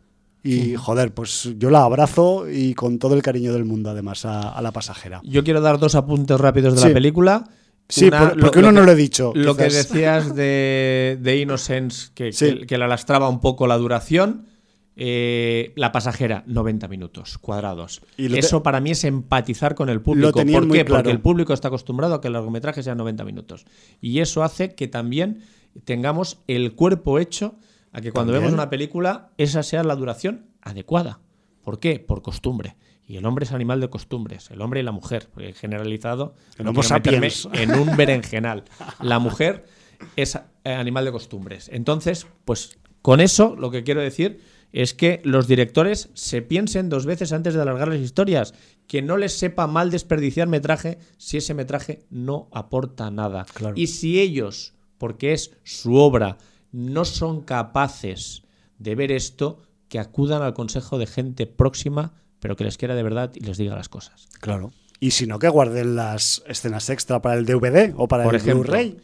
[0.42, 4.50] Y joder, pues yo la abrazo y con todo el cariño del mundo, además, a,
[4.50, 5.20] a la pasajera.
[5.24, 6.88] Yo quiero dar dos apuntes rápidos de Sí.
[6.88, 7.44] la película.
[7.90, 12.32] Sí, por- porque uno no lo he dicho, Lo que decías de, de Innocence, que,
[12.32, 12.60] Sí.
[12.60, 14.46] que, que la lastraba un poco la duración.
[15.02, 18.02] eh, la pasajera, 90 minutos cuadrados.
[18.18, 20.32] Y te- Eso para mí es empatizar con el público.
[20.32, 20.84] ¿Por muy qué?
[20.84, 21.02] claro.
[21.04, 23.64] Porque el público está acostumbrado a que el largometraje sea 90 minutos.
[24.02, 25.42] Y eso hace que también
[25.84, 27.54] tengamos el cuerpo hecho
[27.92, 28.50] a que cuando También.
[28.50, 31.20] vemos una película, esa sea la duración adecuada.
[31.62, 31.98] ¿Por qué?
[31.98, 32.76] Por costumbre.
[33.10, 36.36] Y el hombre es animal de costumbres, el hombre y la mujer, porque generalizado.
[36.56, 37.60] El no Homo quiero meterme sapiens.
[37.60, 38.62] En un berenjenal.
[39.00, 39.64] La mujer
[40.14, 41.68] es eh, animal de costumbres.
[41.72, 47.04] Entonces, pues con eso lo que quiero decir es que los directores se piensen dos
[47.04, 48.54] veces antes de alargar las historias,
[48.86, 53.44] que no les sepa mal desperdiciar metraje si ese metraje no aporta nada.
[53.52, 53.74] Claro.
[53.76, 56.38] Y si ellos, porque es su obra,
[56.70, 58.44] no son capaces
[58.78, 59.58] de ver esto,
[59.88, 63.56] que acudan al consejo de gente próxima, pero que les quiera de verdad y les
[63.58, 64.28] diga las cosas.
[64.40, 64.72] Claro.
[64.98, 68.42] Y si no, que guarden las escenas extra para el DVD o para Por el.
[68.42, 68.98] Blu-ray.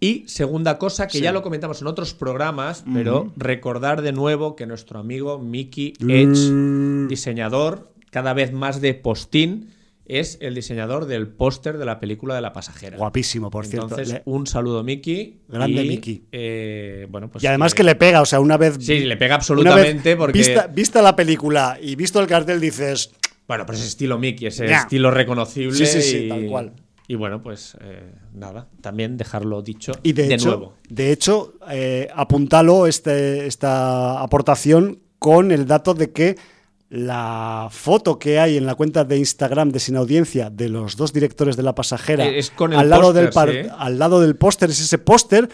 [0.00, 1.24] Y segunda cosa, que Sí.
[1.24, 6.50] ya lo comentamos en otros programas, pero recordar de nuevo que nuestro amigo Mickey Edge,
[6.52, 7.08] Mm.
[7.08, 9.70] diseñador cada vez más de postín,
[10.08, 12.96] es el diseñador del póster de la película de la pasajera.
[12.96, 13.88] Guapísimo, por cierto.
[13.98, 15.40] Entonces, un saludo Mickey.
[15.48, 16.24] Grande Mickey.
[16.32, 18.76] eh, bueno, pues, y además eh, que le pega, o sea, una vez.
[18.80, 20.38] Sí, le pega absolutamente porque...
[20.38, 23.12] Vista, vista la película y visto el cartel, dices.
[23.46, 24.78] Bueno, pues es estilo Mickey, ese Ya.
[24.80, 25.72] estilo reconocible.
[25.74, 26.72] Sí, sí, sí, y, tal cual.
[27.06, 30.74] Y bueno, pues eh, nada, también dejarlo dicho Y de, hecho, nuevo.
[30.90, 36.36] de hecho eh, apuntalo este, esta aportación con el dato de que
[36.90, 41.12] la foto que hay en la cuenta de Instagram de Sin Audiencia de los dos
[41.12, 43.70] directores de La Pasajera Eh, es con el al, lado póster, del par- ¿eh?
[43.76, 45.48] al lado del póster es ese póster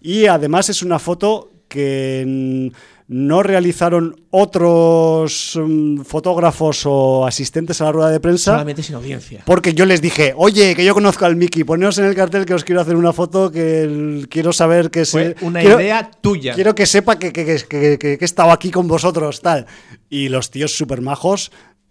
[0.00, 2.72] y además es una foto que
[3.08, 8.52] no realizaron otros mm, fotógrafos o asistentes a la rueda de prensa.
[8.52, 9.42] Solamente sin audiencia.
[9.46, 12.54] Porque yo les dije, oye, que yo conozco al Mickey, poneos en el cartel que
[12.54, 15.44] os quiero hacer una foto, que el- quiero saber que Fue se.
[15.44, 16.54] una quiero- idea tuya.
[16.54, 19.66] Quiero que sepa que, que, que, que- que he estado aquí con vosotros, tal.
[20.10, 21.50] Y los tíos súper majos.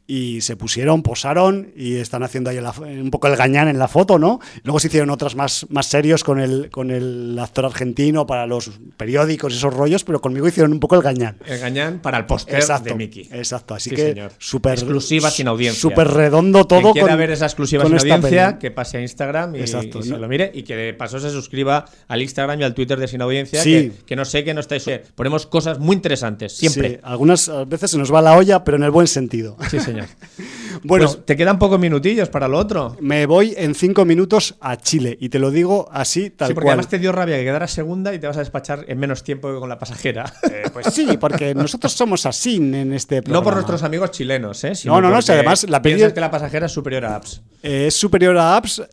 [0.10, 3.90] Y se pusieron, posaron y están haciendo ahí la- un poco el gañán en la
[3.90, 4.40] foto, ¿no?
[4.64, 8.72] Luego se hicieron otras más, más serios con el, con el actor argentino para los
[8.96, 11.36] periódicos y esos rollos, pero conmigo hicieron un poco el gañán.
[11.46, 13.28] El gañán para el póster de Mickey.
[13.34, 13.76] exacto.
[13.76, 15.82] Así Sí, que súper Exclusiva sin audiencia.
[15.82, 16.80] Súper redondo todo.
[16.80, 18.60] Quien quiera con- ver esa exclusiva sin audiencia, peli.
[18.60, 20.20] que pase a Instagram y, Exacto, y se ¿no?
[20.20, 20.52] lo mire.
[20.54, 23.92] Y que de paso se suscriba al Instagram y al Twitter de Sin Audiencia, Sí.
[23.92, 24.90] que, que no sé que no estáis.
[25.16, 27.02] Ponemos cosas muy interesantes, Sí, siempre.
[27.04, 29.58] algunas veces se nos va la olla, pero en el buen sentido.
[29.70, 29.97] Sí, señor.
[30.84, 32.96] Bueno, Pues te quedan pocos minutillos para lo otro.
[33.02, 36.66] me voy en cinco minutos a Chile y te lo digo así, tal sí, porque
[36.66, 36.74] cual.
[36.74, 39.52] además te dio rabia que quedara segunda y te vas a despachar en menos tiempo
[39.52, 40.32] que con la pasajera.
[40.52, 43.40] Eh, pues sí, porque nosotros somos así en este programa.
[43.40, 44.74] no por nuestros amigos chilenos, ¿eh?
[44.86, 47.42] No, no, no, si además la piensas que la pasajera es superior a Apps.
[47.64, 48.84] Eh, es superior a Apps,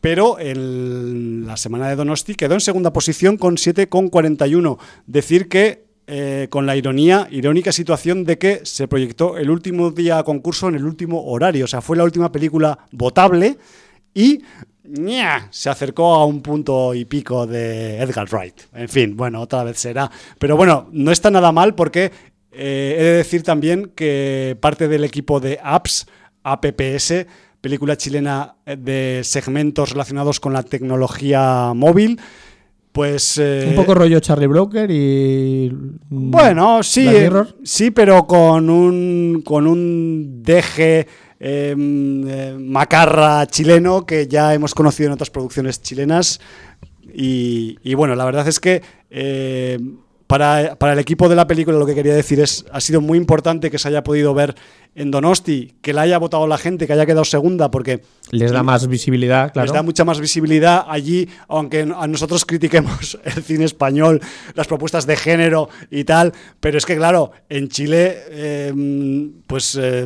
[0.00, 4.78] pero en la semana de Donosti quedó en segunda posición con 7,41.
[5.06, 10.22] Decir que eh, con la ironía, irónica situación de que se proyectó el último día
[10.22, 11.64] concurso en el último horario.
[11.64, 13.58] O sea, fue la última película votable
[14.14, 14.42] y
[15.50, 18.54] se acercó a un punto y pico de Edgar Wright.
[18.74, 20.10] En fin, bueno, otra vez será.
[20.38, 22.12] Pero bueno, no está nada mal porque
[22.52, 26.06] eh, he de decir también que parte del equipo de Apps,
[26.44, 27.26] APPS,
[27.60, 32.20] película chilena de segmentos relacionados con la tecnología móvil,
[32.96, 33.36] pues...
[33.36, 35.70] eh, Un poco rollo Charlie Broker y.
[35.70, 37.30] mm, bueno, sí, eh,
[37.62, 41.06] sí, pero con un, con un deje
[41.38, 46.40] eh, mm, eh, macarra chileno que ya hemos conocido en otras producciones chilenas.
[47.18, 48.82] Y, bueno, la verdad es que
[50.28, 53.16] eh, para, el equipo de la película lo que quería decir es, ha sido muy
[53.16, 54.56] importante que se haya podido ver
[54.96, 58.02] en Donosti, que la haya votado la gente, que haya quedado segunda, porque...
[58.30, 59.66] Les da más visibilidad, claro.
[59.66, 64.20] Les da mucha más visibilidad allí, aunque a nosotros critiquemos el cine español,
[64.54, 70.00] las propuestas de género y tal, pero es que claro, en Chile em, pues eh,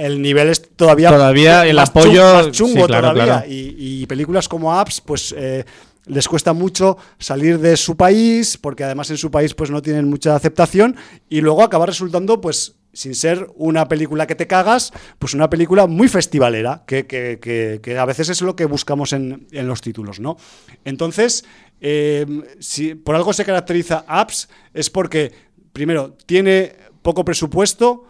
[0.00, 1.10] el nivel es todavía...
[1.10, 2.50] Todavía el apoyo...
[2.50, 3.44] Chungo, todavía.
[3.46, 5.34] Y, películas como Apps, pues...
[5.36, 5.64] Eh,
[6.06, 10.08] les cuesta mucho salir de su país, porque además en su país pues no tienen
[10.08, 10.96] mucha aceptación,
[11.28, 15.86] y luego acaba resultando pues sin ser una película que te cagas, pues una película
[15.86, 20.38] muy festivalera, que, a veces es lo que buscamos en, los títulos, ¿no?
[20.82, 21.44] Entonces,
[21.80, 22.24] eh,
[22.58, 25.30] si por algo se caracteriza Apps, es porque,
[25.74, 28.04] primero, tiene poco presupuesto,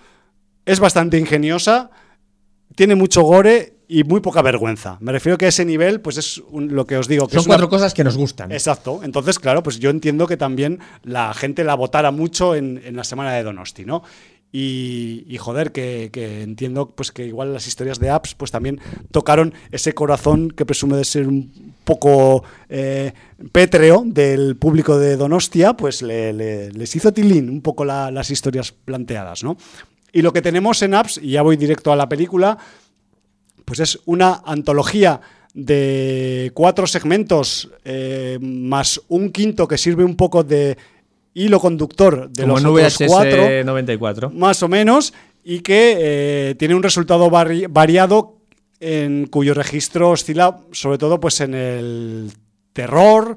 [0.65, 1.91] es bastante ingeniosa,
[2.77, 4.99] tiene mucho gore y muy poca vergüenza.
[5.01, 7.29] Me refiero que a ese nivel, pues es lo que os digo.
[7.29, 8.51] Que Son cuatro cosas que nos gustan.
[8.53, 9.01] Exacto.
[9.03, 13.33] Entonces, claro, pues yo entiendo que también la gente la votara mucho en, la semana
[13.33, 14.03] de Donosti, ¿no?
[14.53, 16.11] Y, joder, que,
[16.43, 18.81] entiendo pues que igual las historias de apps pues también
[19.11, 23.13] tocaron ese corazón que presume de ser un poco eh,
[23.53, 29.59] pétreo del público de Donostia, pues les hizo tilín un poco las historias planteadas, ¿no?
[30.11, 32.57] Y lo que tenemos en apps, y ya voy directo a la película,
[33.67, 35.21] pues es una antología
[35.53, 40.79] de cuatro segmentos eh, más un quinto que sirve un poco de
[41.35, 44.31] hilo conductor de los otros cuatro, 94.
[44.31, 45.13] más o menos,
[45.45, 48.37] y que eh, tiene un resultado variado
[48.81, 52.33] en cuyo registro oscila sobre todo pues en el
[52.73, 53.37] terror,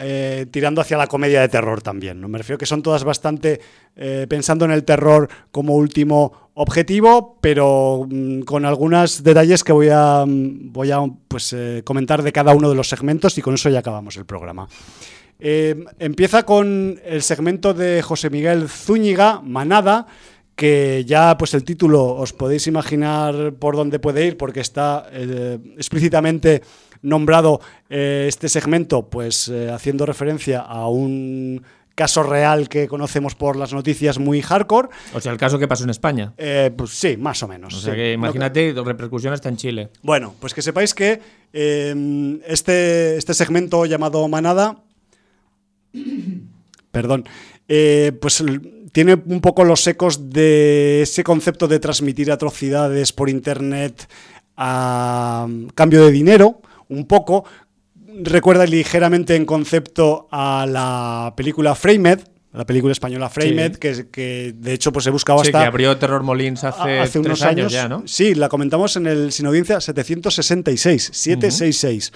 [0.00, 2.20] eh, tirando hacia la comedia de terror también.
[2.20, 2.28] ¿no?
[2.28, 3.60] Me refiero que son todas bastante
[3.96, 9.88] eh, pensando en el terror como último objetivo, pero mm, con algunos detalles que voy
[9.90, 13.54] a, mm, voy a pues, eh, comentar de cada uno de los segmentos y con
[13.54, 14.68] eso ya acabamos el programa.
[15.40, 20.06] empieza con el segmento de José Miguel Zúñiga, Manada,
[20.56, 25.06] que ya pues el título os podéis imaginar por dónde puede ir porque está
[25.76, 26.62] explícitamente
[27.02, 31.62] nombrado eh, este segmento, pues eh, haciendo referencia a un
[31.94, 34.88] caso real que conocemos por las noticias muy hardcore.
[35.14, 36.32] O sea, el caso que pasó en España.
[36.38, 37.74] Eh, pues sí, más o menos.
[37.74, 39.88] O sea que imagínate, la repercusión está en Chile.
[40.02, 41.20] Bueno, pues que sepáis que
[41.52, 44.76] em, este, este segmento llamado Manada,
[46.92, 47.24] perdón,
[48.20, 48.44] pues
[48.92, 54.08] tiene un poco los ecos de ese concepto de transmitir atrocidades por internet
[54.56, 57.44] a cambio de dinero un poco.
[58.22, 62.20] Recuerda ligeramente en concepto a la película Framed,
[62.52, 65.58] la película española Framed, que, que, de hecho pues he buscado hasta...
[65.58, 68.02] Sí, que abrió Terror Molins hace, unos años, ya, ¿no?
[68.06, 72.12] Sí, la comentamos en el Sin Audiencia 766, 766.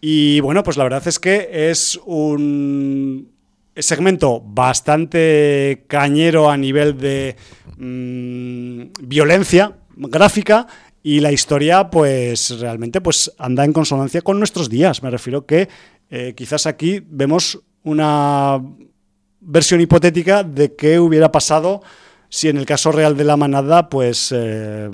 [0.00, 3.30] Y bueno, pues la verdad es que es un
[3.76, 7.36] segmento bastante cañero a nivel de
[7.76, 10.66] mm, violencia gráfica
[11.02, 15.02] y la historia, pues realmente pues, anda en consonancia con nuestros días.
[15.02, 15.68] Me refiero que
[16.10, 18.60] eh, quizás aquí vemos una
[19.40, 21.82] versión hipotética de qué hubiera pasado
[22.28, 24.88] si en el caso real de la manada, pues eh,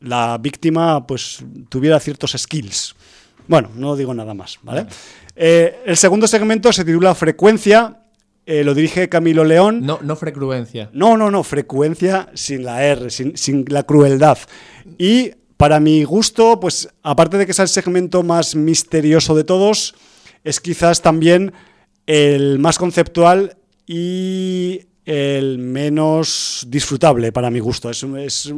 [0.00, 2.94] la víctima pues, tuviera ciertos skills.
[3.48, 4.86] Bueno, no digo nada más, ¿vale?
[5.34, 8.03] Eh, el segundo segmento se titula Frecuencia
[8.46, 9.84] lo dirige Camilo León.
[9.84, 10.90] No, no frecuencia.
[10.92, 14.38] No, no, no, frecuencia sin la R, sin, sin, la crueldad.
[14.98, 19.94] Y para mi gusto, pues aparte de que es el segmento más misterioso de todos,
[20.42, 21.52] es quizás también
[22.06, 23.56] el más conceptual
[23.86, 27.90] y el menos disfrutable para mi gusto.
[27.90, 28.52] Es, es,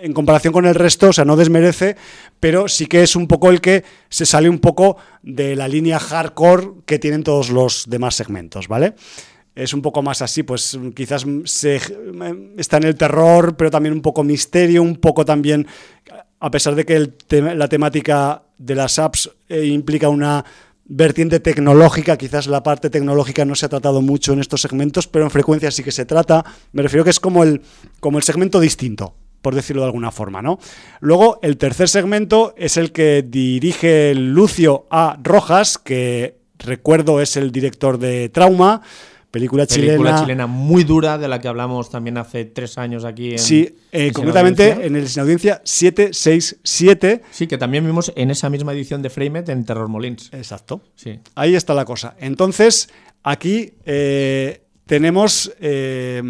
[0.00, 1.96] en comparación con el resto, o sea, no desmerece,
[2.40, 5.98] pero sí que es un poco el que se sale un poco de la línea
[5.98, 8.94] hardcore que tienen todos los demás segmentos, ¿vale?
[9.58, 11.26] es un poco más así, pues quizás
[12.56, 15.66] está en el terror, pero también un poco misterio, un poco también,
[16.38, 20.44] a pesar de que la temática de las apps eh, implica una
[20.84, 25.24] vertiente tecnológica, quizás la parte tecnológica no se ha tratado mucho en estos segmentos, pero
[25.24, 26.44] en frecuencia sí que se trata.
[26.70, 27.60] Me refiero que es como el,
[27.98, 30.58] como el segmento distinto, por decirlo de alguna forma, ¿no?
[31.00, 35.18] Luego, el tercer segmento es el que dirige Lucio A.
[35.22, 38.82] Rojas, que recuerdo es el director de Trauma,
[39.30, 40.46] Película, Película chilena.
[40.46, 43.32] muy dura, de la que hablamos también hace tres años aquí.
[43.32, 47.22] En, sí, eh, concretamente en el Sin Audiencia 767.
[47.30, 50.30] Sí, que también vimos en esa misma edición de Framed en Terror Molins.
[50.32, 50.80] Exacto.
[50.94, 51.20] Sí.
[51.34, 52.16] Ahí está la cosa.
[52.18, 52.88] Entonces,
[53.22, 56.20] aquí eh, tenemos eh,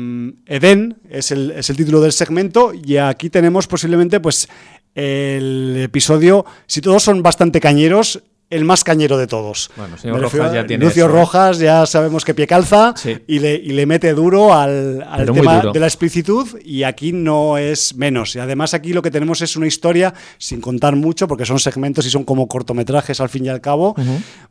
[0.47, 4.49] Eden, es el, es el título del segmento, y aquí tenemos posiblemente pues
[4.95, 8.21] el episodio, si todos son bastante cañeros,
[8.51, 9.71] el más cañero de todos.
[9.77, 11.15] Bueno, señor Rojas ya tiene Lucio eso.
[11.15, 13.19] Rojas ya sabemos que pie calza Sí.
[13.27, 15.73] y, le, y le mete duro al, al tema duro.
[15.73, 18.35] de la explicitud y aquí no es menos.
[18.37, 22.07] Y además aquí lo que tenemos es una historia, sin contar mucho, porque son segmentos
[22.07, 23.95] y son como cortometrajes al fin y al cabo,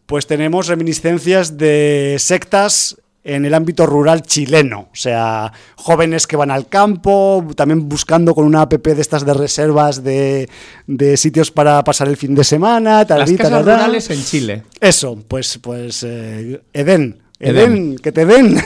[0.06, 2.98] pues tenemos reminiscencias de sectas
[3.28, 8.46] en el ámbito rural chileno, o sea, jóvenes que van al campo, también buscando con
[8.46, 10.50] una app de estas de reservas de,
[10.88, 14.64] de sitios para pasar el fin de semana, tal Las y casas rurales en Chile.
[14.80, 17.20] Eso, pues, pues eh, Edén.
[17.38, 17.58] Edén.
[17.58, 18.58] Edén, que te den.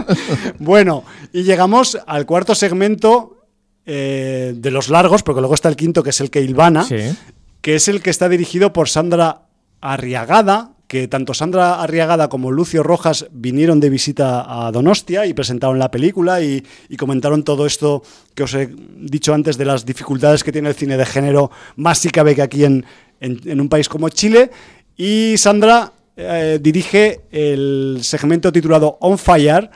[0.60, 3.44] bueno, y llegamos al cuarto segmento
[3.84, 7.16] eh, de los largos, porque luego está el quinto, que es el que hilvana, Sí.
[7.60, 9.42] que es el que está dirigido por Sandra
[9.80, 15.80] Arriagada, que tanto Sandra Arriagada como Lucio Rojas vinieron de visita a Donostia y presentaron
[15.80, 16.62] la película y,
[16.96, 18.04] comentaron todo esto
[18.36, 21.98] que os he dicho antes de las dificultades que tiene el cine de género, más
[21.98, 22.84] si cabe que aquí en,
[23.18, 24.52] en- en un país como Chile.
[24.96, 29.70] Y Sandra eh, dirige el segmento titulado On Fire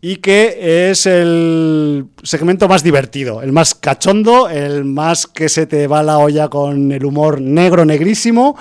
[0.00, 5.88] y que es el segmento más divertido, el más cachondo, el más que se te
[5.88, 8.56] va la olla con el humor negro, negrísimo.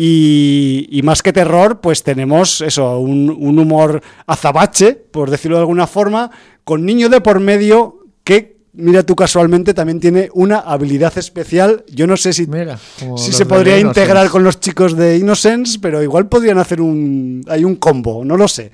[0.00, 5.62] Y, y más que terror, pues tenemos eso, un, un humor azabache, por decirlo de
[5.62, 6.30] alguna forma,
[6.62, 11.84] con niño de por medio que, mira tú casualmente, también tiene una habilidad especial.
[11.88, 12.78] Yo no sé si, Mira,
[13.16, 14.00] si se podría Innocence.
[14.02, 18.36] integrar con los chicos de Innocence, pero igual podrían hacer un, hay un combo, no
[18.36, 18.70] lo sé.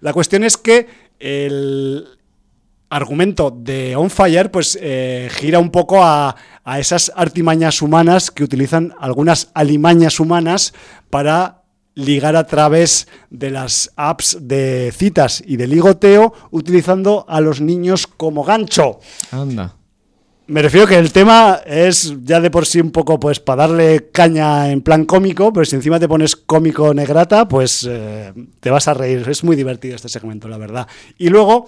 [0.00, 0.86] La cuestión es que
[1.18, 2.06] el
[2.90, 6.34] argumento de On Fire pues eh, gira un poco a,
[6.64, 10.74] a esas artimañas humanas que utilizan algunas alimañas humanas
[11.10, 11.62] para
[11.94, 18.06] ligar a través de las apps de citas y de ligoteo utilizando a los niños
[18.06, 19.00] como gancho.
[19.32, 19.74] Anda.
[20.46, 24.10] Me refiero que el tema es ya de por sí un poco pues para darle
[24.10, 28.88] caña en plan cómico, pero si encima te pones cómico negrata, pues eh, te vas
[28.88, 29.28] a reír.
[29.28, 30.86] Es muy divertido este segmento, la verdad.
[31.18, 31.66] Y luego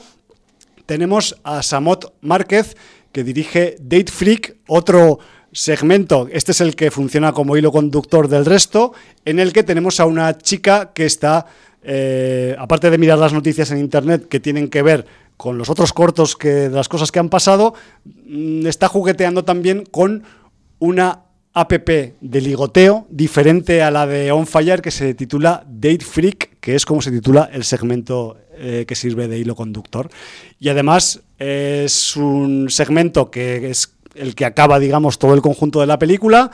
[0.90, 2.76] tenemos a Samot Márquez,
[3.12, 5.20] que dirige Date Freak, otro
[5.52, 8.92] segmento, este es el que funciona como hilo conductor del resto,
[9.24, 11.46] en el que tenemos a una chica que está,
[11.84, 15.06] eh, aparte de mirar las noticias en Internet que tienen que ver
[15.36, 17.74] con los otros cortos que las cosas que han pasado,
[18.26, 20.24] mm, está jugueteando también con
[20.80, 21.20] una
[21.52, 26.74] app de ligoteo diferente a la de On Fire que se titula Date Freak, que
[26.74, 30.10] es como se titula el segmento eh, que sirve de hilo conductor.
[30.58, 35.86] Y además es un segmento que es el que acaba, digamos, todo el conjunto de
[35.86, 36.50] la película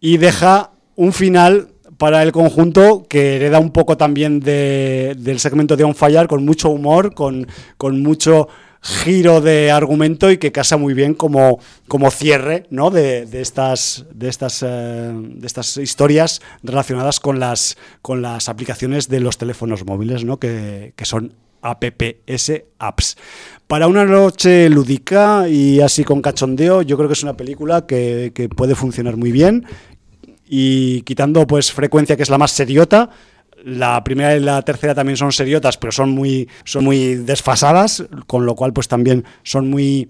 [0.00, 1.68] y deja un final
[1.98, 6.44] para el conjunto que hereda un poco también de- del segmento de On Fire, con
[6.44, 7.46] mucho humor, con,
[7.76, 8.48] con mucho
[8.82, 12.90] giro de argumento y que casa muy bien como, como cierre ¿no?
[12.90, 19.08] de, de estas, de, estas, eh, de estas historias relacionadas con las, con las aplicaciones
[19.08, 20.38] de los teléfonos móviles, ¿no?
[20.38, 23.16] que, que son APPS apps.
[23.66, 28.32] Para una noche lúdica y así con cachondeo, yo creo que es una película que,
[28.34, 29.66] que puede funcionar muy bien
[30.48, 33.10] y quitando pues frecuencia que es la más seriota
[33.64, 38.46] la primera y la tercera también son seriotas pero son muy son muy desfasadas con
[38.46, 40.08] lo cual pues también son muy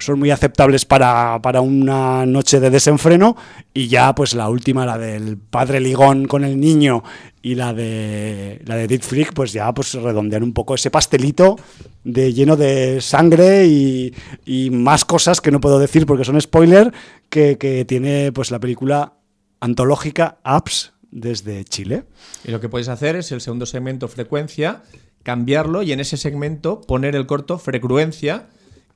[0.00, 3.36] son muy aceptables para, para una noche de desenfreno.
[3.72, 7.02] Y ya pues la última la del padre ligón con el niño
[7.42, 11.56] y la de la de Dead Freak pues ya pues redondean un poco ese pastelito
[12.04, 14.14] de lleno de sangre y,
[14.44, 16.92] y más cosas que no puedo decir porque son spoiler
[17.28, 19.14] que, que tiene pues la película
[19.60, 22.04] antológica Apps desde Chile.
[22.44, 24.82] Y lo que podéis hacer es el segundo segmento frecuencia,
[25.22, 28.46] cambiarlo y en ese segmento poner el corto frecuencia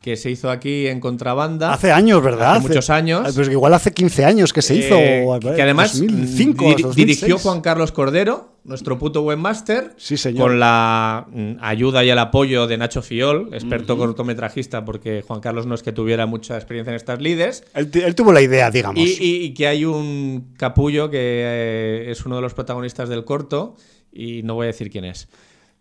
[0.01, 1.73] que se hizo aquí en contrabanda.
[1.73, 2.57] Hace años, ¿verdad?
[2.57, 3.33] Hace muchos años.
[3.35, 4.97] Pues igual hace 15 años que se hizo.
[4.97, 5.27] Eh,
[5.57, 6.95] que además 2005, diri- 2006.
[6.97, 10.49] dirigió Juan Carlos Cordero, nuestro puto webmaster, Sí, señor.
[10.49, 15.67] con la mm, ayuda y el apoyo de Nacho Fiol, experto cortometrajista, porque Juan Carlos
[15.67, 17.65] no es que tuviera mucha experiencia en estas lides.
[17.75, 18.99] Él, él tuvo la idea, digamos.
[18.99, 23.25] Y, y- y que hay un capullo que eh, es uno de los protagonistas del
[23.25, 23.77] corto
[24.13, 25.29] y no voy a decir quién es.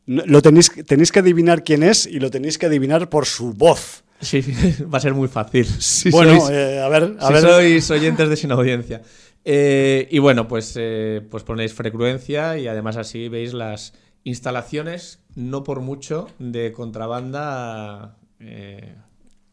[0.05, 3.53] No- Lo tenéis, tenéis que adivinar quién es y lo tenéis que adivinar por su
[3.53, 4.03] voz.
[4.19, 4.41] Sí,
[4.93, 5.65] va a ser muy fácil.
[6.11, 7.41] Bueno, sois- eh, a ver, a si ver.
[7.41, 9.01] sois oyentes de sin audiencia.
[9.45, 13.93] Eh, y bueno, pues, eh, pues ponéis frecuencia y además así veis las
[14.23, 18.95] instalaciones, no por mucho, de contrabanda eh,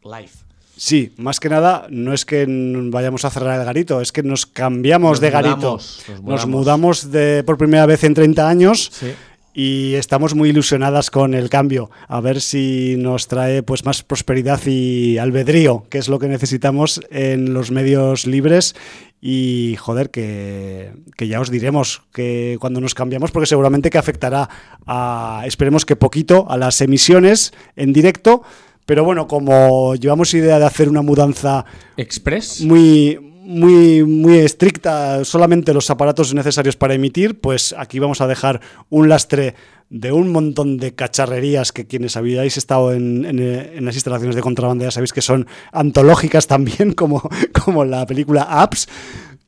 [0.03, 0.31] live.
[0.77, 2.45] Sí, más que nada, no es que
[2.89, 5.55] vayamos a cerrar el garito, es que nos cambiamos Nos de garito.
[5.57, 9.13] mudamos, nos mudamos de, por primera vez en 30 años Sí.
[9.53, 14.61] Y estamos muy ilusionadas con el cambio, a ver si nos trae pues más prosperidad
[14.65, 18.75] y albedrío, que es lo que necesitamos en los medios libres.
[19.23, 24.49] Y joder, que, que, ya os diremos que cuando nos cambiamos, porque seguramente que afectará
[24.87, 28.41] a, esperemos que poquito, a las emisiones en directo,
[28.87, 31.65] pero bueno, como llevamos idea de hacer una mudanza
[31.97, 32.61] express.
[32.61, 38.61] muy muy, muy estricta, solamente los aparatos necesarios para emitir, pues aquí vamos a dejar
[38.89, 39.55] un lastre
[39.89, 44.85] de un montón de cacharrerías que quienes habíais estado en, en, las instalaciones de contrabanda
[44.85, 47.27] ya sabéis que son antológicas también, como,
[47.63, 48.87] como la película Apps.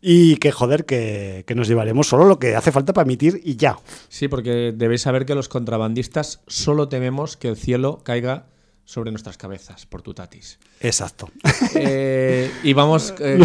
[0.05, 3.55] Y que joder, que, que, nos llevaremos solo lo que hace falta para emitir y
[3.55, 3.77] ya.
[4.09, 8.47] Sí, porque debéis saber que los contrabandistas solo tememos que el cielo caiga
[8.85, 10.59] sobre nuestras cabezas por tu tatis.
[10.79, 11.29] Exacto.
[11.75, 13.39] Eh, y vamos, eh,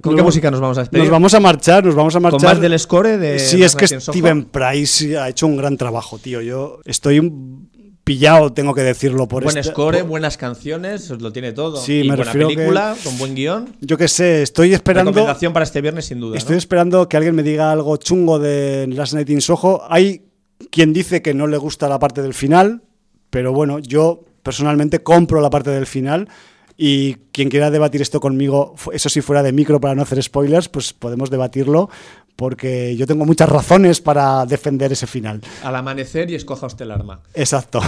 [0.00, 1.04] ¿con, qué, música nos vamos a despedir?
[1.04, 2.40] Nos vamos a marchar, nos vamos a marchar.
[2.40, 6.18] ¿Con más del score de Sí, es que Steven Price ha hecho un gran trabajo,
[6.18, 6.40] tío.
[6.40, 7.20] Yo estoy
[8.04, 11.76] pillado, tengo que decirlo por Buen este, score, buenas canciones, lo tiene todo.
[11.76, 13.76] Sí, y me buena refiero película, con buen guion.
[13.80, 15.12] Yo qué sé, estoy esperando.
[15.12, 16.36] Recomendación para este viernes, sin duda.
[16.36, 16.58] Estoy ¿no?
[16.58, 19.82] esperando que alguien me diga algo chungo de Last Night in Soho.
[19.88, 20.24] Hay
[20.70, 22.82] quien dice que no le gusta la parte del final,
[23.30, 26.28] pero bueno, yo personalmente compro la parte del final.
[26.82, 30.70] Y quien quiera debatir esto conmigo, eso sí fuera de micro para no hacer spoilers,
[30.70, 31.90] pues podemos debatirlo,
[32.36, 35.42] porque yo tengo muchas razones para defender ese final.
[35.62, 37.20] Al amanecer y escoja usted el arma.
[37.34, 37.82] Exacto.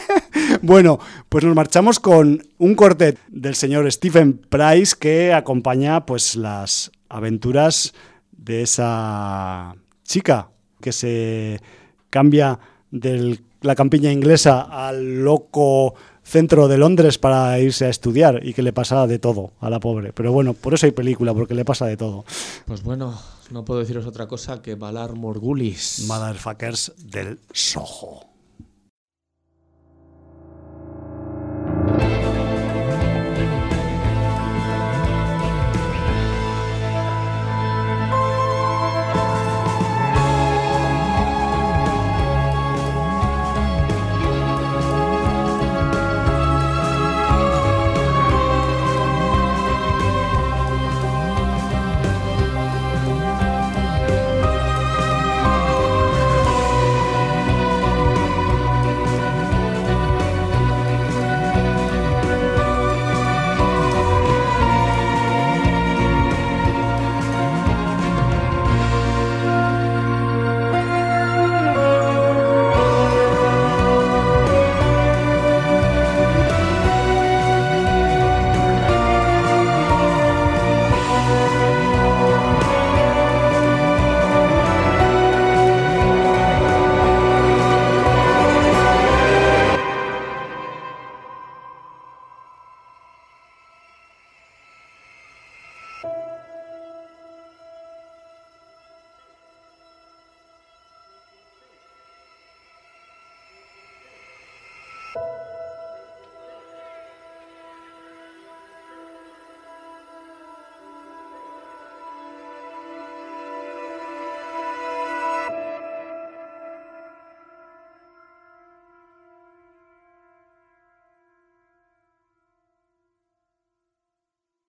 [0.62, 0.98] bueno,
[1.28, 7.92] pues nos marchamos con un corte del señor Stephen Price que acompaña pues las aventuras
[8.32, 10.48] de esa chica
[10.80, 11.60] que se
[12.08, 12.58] cambia
[12.90, 18.62] de la campiña inglesa al loco centro de Londres para irse a estudiar y que
[18.62, 20.12] le pasa de todo a la pobre.
[20.12, 22.24] Pero bueno, por eso hay película, porque le pasa de todo.
[22.66, 23.20] Pues bueno,
[23.50, 26.04] no puedo deciros otra cosa que Valar Morgulis.
[26.06, 28.29] Motherfuckers del Soho.